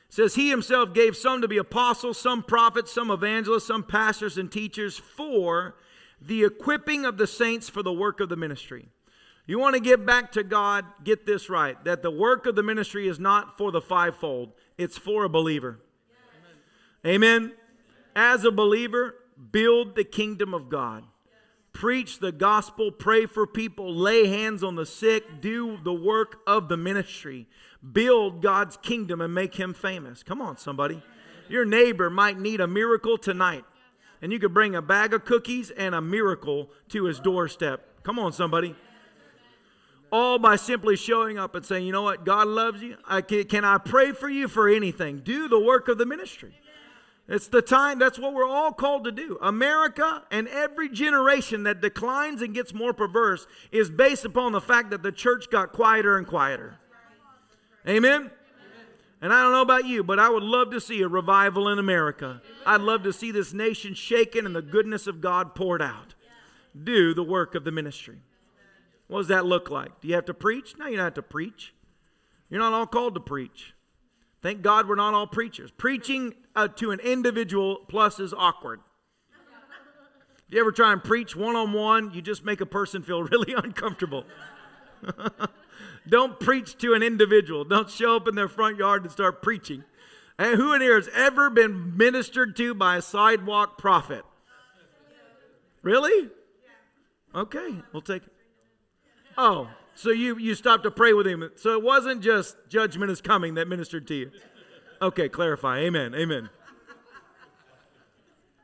says 0.09 0.35
he 0.35 0.51
himself 0.51 0.93
gave 0.93 1.17
some 1.17 1.41
to 1.41 1.49
be 1.49 1.57
apostles, 1.57 2.19
some 2.19 2.43
prophets, 2.43 2.93
some 2.93 3.11
evangelists, 3.11 3.67
some 3.67 3.83
pastors 3.83 4.37
and 4.37 4.53
teachers 4.53 4.99
for 4.99 5.77
the 6.27 6.45
equipping 6.45 7.05
of 7.05 7.17
the 7.17 7.27
saints 7.27 7.69
for 7.69 7.83
the 7.83 7.93
work 7.93 8.21
of 8.21 8.29
the 8.29 8.37
ministry. 8.37 8.89
You 9.47 9.59
want 9.59 9.75
to 9.75 9.81
give 9.81 10.07
back 10.07 10.33
to 10.33 10.45
God, 10.45 10.85
get 11.03 11.27
this 11.27 11.51
right 11.51 11.83
that 11.85 12.03
the 12.03 12.11
work 12.11 12.47
of 12.47 12.55
the 12.55 12.63
ministry 12.63 13.09
is 13.09 13.19
not 13.19 13.59
for 13.59 13.73
the 13.73 13.81
fivefold, 13.81 14.53
it's 14.79 14.97
for 14.97 15.25
a 15.25 15.29
believer. 15.29 15.81
Amen. 17.05 17.15
Amen. 17.15 17.53
As 18.15 18.45
a 18.45 18.53
believer, 18.53 19.17
build 19.51 19.97
the 19.97 20.05
kingdom 20.05 20.55
of 20.55 20.69
God. 20.69 21.05
Preach 21.73 22.19
the 22.19 22.33
gospel, 22.33 22.93
pray 22.93 23.25
for 23.25 23.47
people, 23.47 23.95
lay 23.95 24.27
hands 24.27 24.63
on 24.63 24.77
the 24.77 24.85
sick, 24.85 25.41
do 25.41 25.79
the 25.83 25.93
work 25.93 26.41
of 26.47 26.69
the 26.69 26.77
ministry 26.77 27.49
build 27.91 28.43
God's 28.43 28.77
kingdom 28.77 29.21
and 29.21 29.35
make 29.35 29.57
him 29.57 29.75
famous. 29.75 30.23
Come 30.23 30.41
on, 30.41 30.57
somebody. 30.57 31.03
Your 31.49 31.65
neighbor 31.65 32.09
might 32.09 32.39
need 32.39 32.61
a 32.61 32.67
miracle 32.67 33.19
tonight, 33.19 33.65
and 34.23 34.33
you 34.33 34.39
could 34.39 34.55
bring 34.55 34.75
a 34.75 34.81
bag 34.81 35.13
of 35.13 35.25
cookies 35.25 35.71
and 35.71 35.95
a 35.95 36.01
miracle 36.01 36.71
to 36.91 37.05
his 37.05 37.19
doorstep. 37.19 38.03
Come 38.05 38.19
on, 38.19 38.33
somebody. 38.33 38.77
All 40.13 40.39
by 40.39 40.57
simply 40.57 40.97
showing 40.97 41.39
up 41.39 41.55
and 41.55 41.65
saying, 41.65 41.85
you 41.85 41.93
know 41.93 42.03
what, 42.03 42.25
God 42.25 42.47
loves 42.47 42.83
you. 42.83 42.97
I 43.05 43.23
can, 43.23 43.45
can 43.45 43.65
I 43.65 43.79
pray 43.79 44.13
for 44.13 44.29
you 44.29 44.47
for 44.47 44.69
anything? 44.69 45.21
Do 45.21 45.49
the 45.49 45.59
work 45.59 45.89
of 45.89 45.99
the 45.99 46.07
ministry. 46.07 46.55
It's 47.29 47.49
the 47.49 47.63
time, 47.63 47.99
that's 47.99 48.19
what 48.19 48.35
we're 48.35 48.49
all 48.49 48.73
called 48.73 49.05
to 49.05 49.13
do. 49.13 49.39
America 49.41 50.23
and 50.31 50.49
every 50.49 50.89
generation 50.89 51.63
that 51.63 51.81
declines 51.81 52.43
and 52.43 52.53
gets 52.53 52.75
more 52.75 52.93
perverse 52.93 53.47
is 53.71 53.91
based 53.91 54.25
upon 54.25 54.53
the 54.53 54.61
fact 54.61 54.91
that 54.91 55.03
the 55.03 55.13
church 55.13 55.49
got 55.51 55.73
quieter 55.73 56.17
and 56.19 56.27
quieter. 56.27 56.79
Amen? 57.89 58.31
And 59.23 59.33
I 59.33 59.41
don't 59.41 59.53
know 59.53 59.63
about 59.63 59.87
you, 59.87 60.03
but 60.03 60.19
I 60.19 60.29
would 60.29 60.43
love 60.43 60.73
to 60.73 60.81
see 60.81 61.01
a 61.01 61.07
revival 61.07 61.69
in 61.69 61.79
America. 61.79 62.43
I'd 62.67 62.81
love 62.81 63.05
to 63.05 63.13
see 63.13 63.31
this 63.31 63.53
nation 63.53 63.95
shaken 63.95 64.47
and 64.47 64.55
the 64.55 64.61
goodness 64.61 65.07
of 65.07 65.21
God 65.21 65.55
poured 65.55 65.81
out. 65.81 66.17
Do 66.83 67.15
the 67.15 67.23
work 67.23 67.55
of 67.55 67.63
the 67.63 67.71
ministry. 67.71 68.19
What 69.07 69.19
does 69.19 69.29
that 69.29 69.47
look 69.47 69.71
like? 69.71 70.01
Do 70.01 70.09
you 70.09 70.15
have 70.15 70.25
to 70.25 70.35
preach? 70.35 70.75
No, 70.77 70.87
you 70.87 70.97
don't 70.97 71.05
have 71.05 71.15
to 71.15 71.23
preach. 71.23 71.73
You're 72.51 72.59
not 72.59 72.73
all 72.73 72.87
called 72.87 73.15
to 73.15 73.21
preach. 73.21 73.75
Thank 74.43 74.61
God 74.61 74.89
we're 74.89 74.97
not 74.97 75.15
all 75.15 75.29
preachers. 75.29 75.71
Preaching 75.71 76.35
uh, 76.57 76.67
to 76.69 76.91
an 76.91 76.99
individual 76.99 77.77
plus 77.89 78.19
is 78.19 78.35
awkward. 78.35 78.81
If 80.49 80.55
you 80.55 80.61
ever 80.61 80.73
try 80.73 80.93
and 80.93 81.03
preach 81.03 81.37
one 81.37 81.55
on 81.55 81.73
one, 81.73 82.13
you 82.13 82.23
just 82.23 82.45
make 82.45 82.61
a 82.61 82.67
person 82.67 83.03
feel 83.03 83.23
really 83.31 83.55
uncomfortable. 83.55 84.25
Don't 86.09 86.41
preach 86.41 86.77
to 86.79 86.95
an 86.95 87.03
individual. 87.03 87.65
Don't 87.65 87.89
show 87.89 88.17
up 88.17 88.27
in 88.29 88.35
their 88.35 88.49
front 88.49 88.79
yard 88.79 89.03
and 89.03 89.13
start 89.13 89.43
preaching. 89.43 89.85
And 90.39 90.57
who 90.57 90.73
in 90.75 90.81
here 90.81 90.97
has 90.97 91.09
ever 91.15 91.51
been 91.51 91.97
ministered 91.97 92.57
to 92.57 92.75
by 92.75 92.97
a 92.97 93.03
sidewalk 93.03 93.79
prophet? 93.79 94.25
Really? 95.83 96.31
Okay, 97.35 97.77
we'll 97.93 98.03
take 98.03 98.25
it. 98.25 98.33
Oh, 99.39 99.71
so 99.95 100.11
you 100.11 100.37
you 100.39 100.55
stopped 100.55 100.85
to 100.85 100.91
pray 100.91 101.13
with 101.13 101.27
him. 101.27 101.51
So 101.57 101.73
it 101.73 101.83
wasn't 101.83 102.23
just 102.23 102.57
judgment 102.69 103.11
is 103.11 103.21
coming 103.21 103.55
that 103.55 103.69
ministered 103.69 104.07
to 104.09 104.15
you. 104.15 104.31
Okay, 105.01 105.29
clarify. 105.29 105.79
Amen. 105.79 106.15
Amen. 106.15 106.51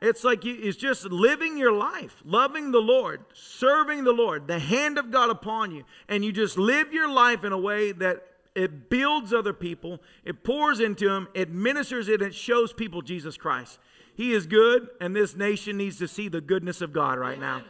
It's 0.01 0.23
like 0.23 0.45
you, 0.45 0.57
it's 0.61 0.77
just 0.77 1.05
living 1.05 1.57
your 1.57 1.73
life, 1.73 2.21
loving 2.23 2.71
the 2.71 2.79
Lord, 2.79 3.25
serving 3.33 4.05
the 4.05 4.13
Lord, 4.13 4.47
the 4.47 4.59
hand 4.59 4.97
of 4.97 5.11
God 5.11 5.29
upon 5.29 5.71
you, 5.71 5.83
and 6.07 6.23
you 6.23 6.31
just 6.31 6.57
live 6.57 6.93
your 6.93 7.11
life 7.11 7.43
in 7.43 7.51
a 7.51 7.57
way 7.57 7.91
that 7.91 8.23
it 8.55 8.89
builds 8.89 9.33
other 9.33 9.53
people, 9.53 10.01
it 10.23 10.43
pours 10.43 10.79
into 10.79 11.07
them, 11.07 11.27
it 11.33 11.49
ministers 11.49 12.07
it, 12.07 12.21
and 12.21 12.31
it 12.31 12.35
shows 12.35 12.73
people 12.73 13.01
Jesus 13.01 13.37
Christ. 13.37 13.79
He 14.15 14.33
is 14.33 14.47
good, 14.47 14.89
and 14.99 15.15
this 15.15 15.35
nation 15.35 15.77
needs 15.77 15.97
to 15.99 16.07
see 16.07 16.27
the 16.27 16.41
goodness 16.41 16.81
of 16.81 16.91
God 16.93 17.19
right 17.19 17.39
now. 17.39 17.63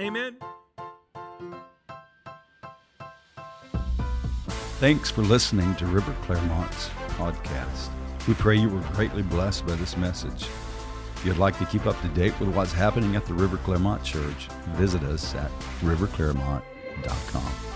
Amen. 0.00 0.36
Thanks 4.78 5.10
for 5.10 5.22
listening 5.22 5.74
to 5.76 5.86
River 5.86 6.14
Clermont's 6.22 6.88
podcast. 7.16 7.88
We 8.28 8.34
pray 8.34 8.56
you 8.56 8.68
were 8.68 8.80
greatly 8.92 9.22
blessed 9.22 9.66
by 9.66 9.74
this 9.76 9.96
message. 9.96 10.46
If 11.16 11.24
you'd 11.24 11.38
like 11.38 11.58
to 11.58 11.64
keep 11.64 11.86
up 11.86 12.00
to 12.02 12.08
date 12.08 12.38
with 12.38 12.50
what's 12.54 12.72
happening 12.72 13.16
at 13.16 13.24
the 13.24 13.34
River 13.34 13.56
Clermont 13.56 14.04
Church, 14.04 14.48
visit 14.76 15.02
us 15.02 15.34
at 15.34 15.50
riverclermont.com. 15.80 17.75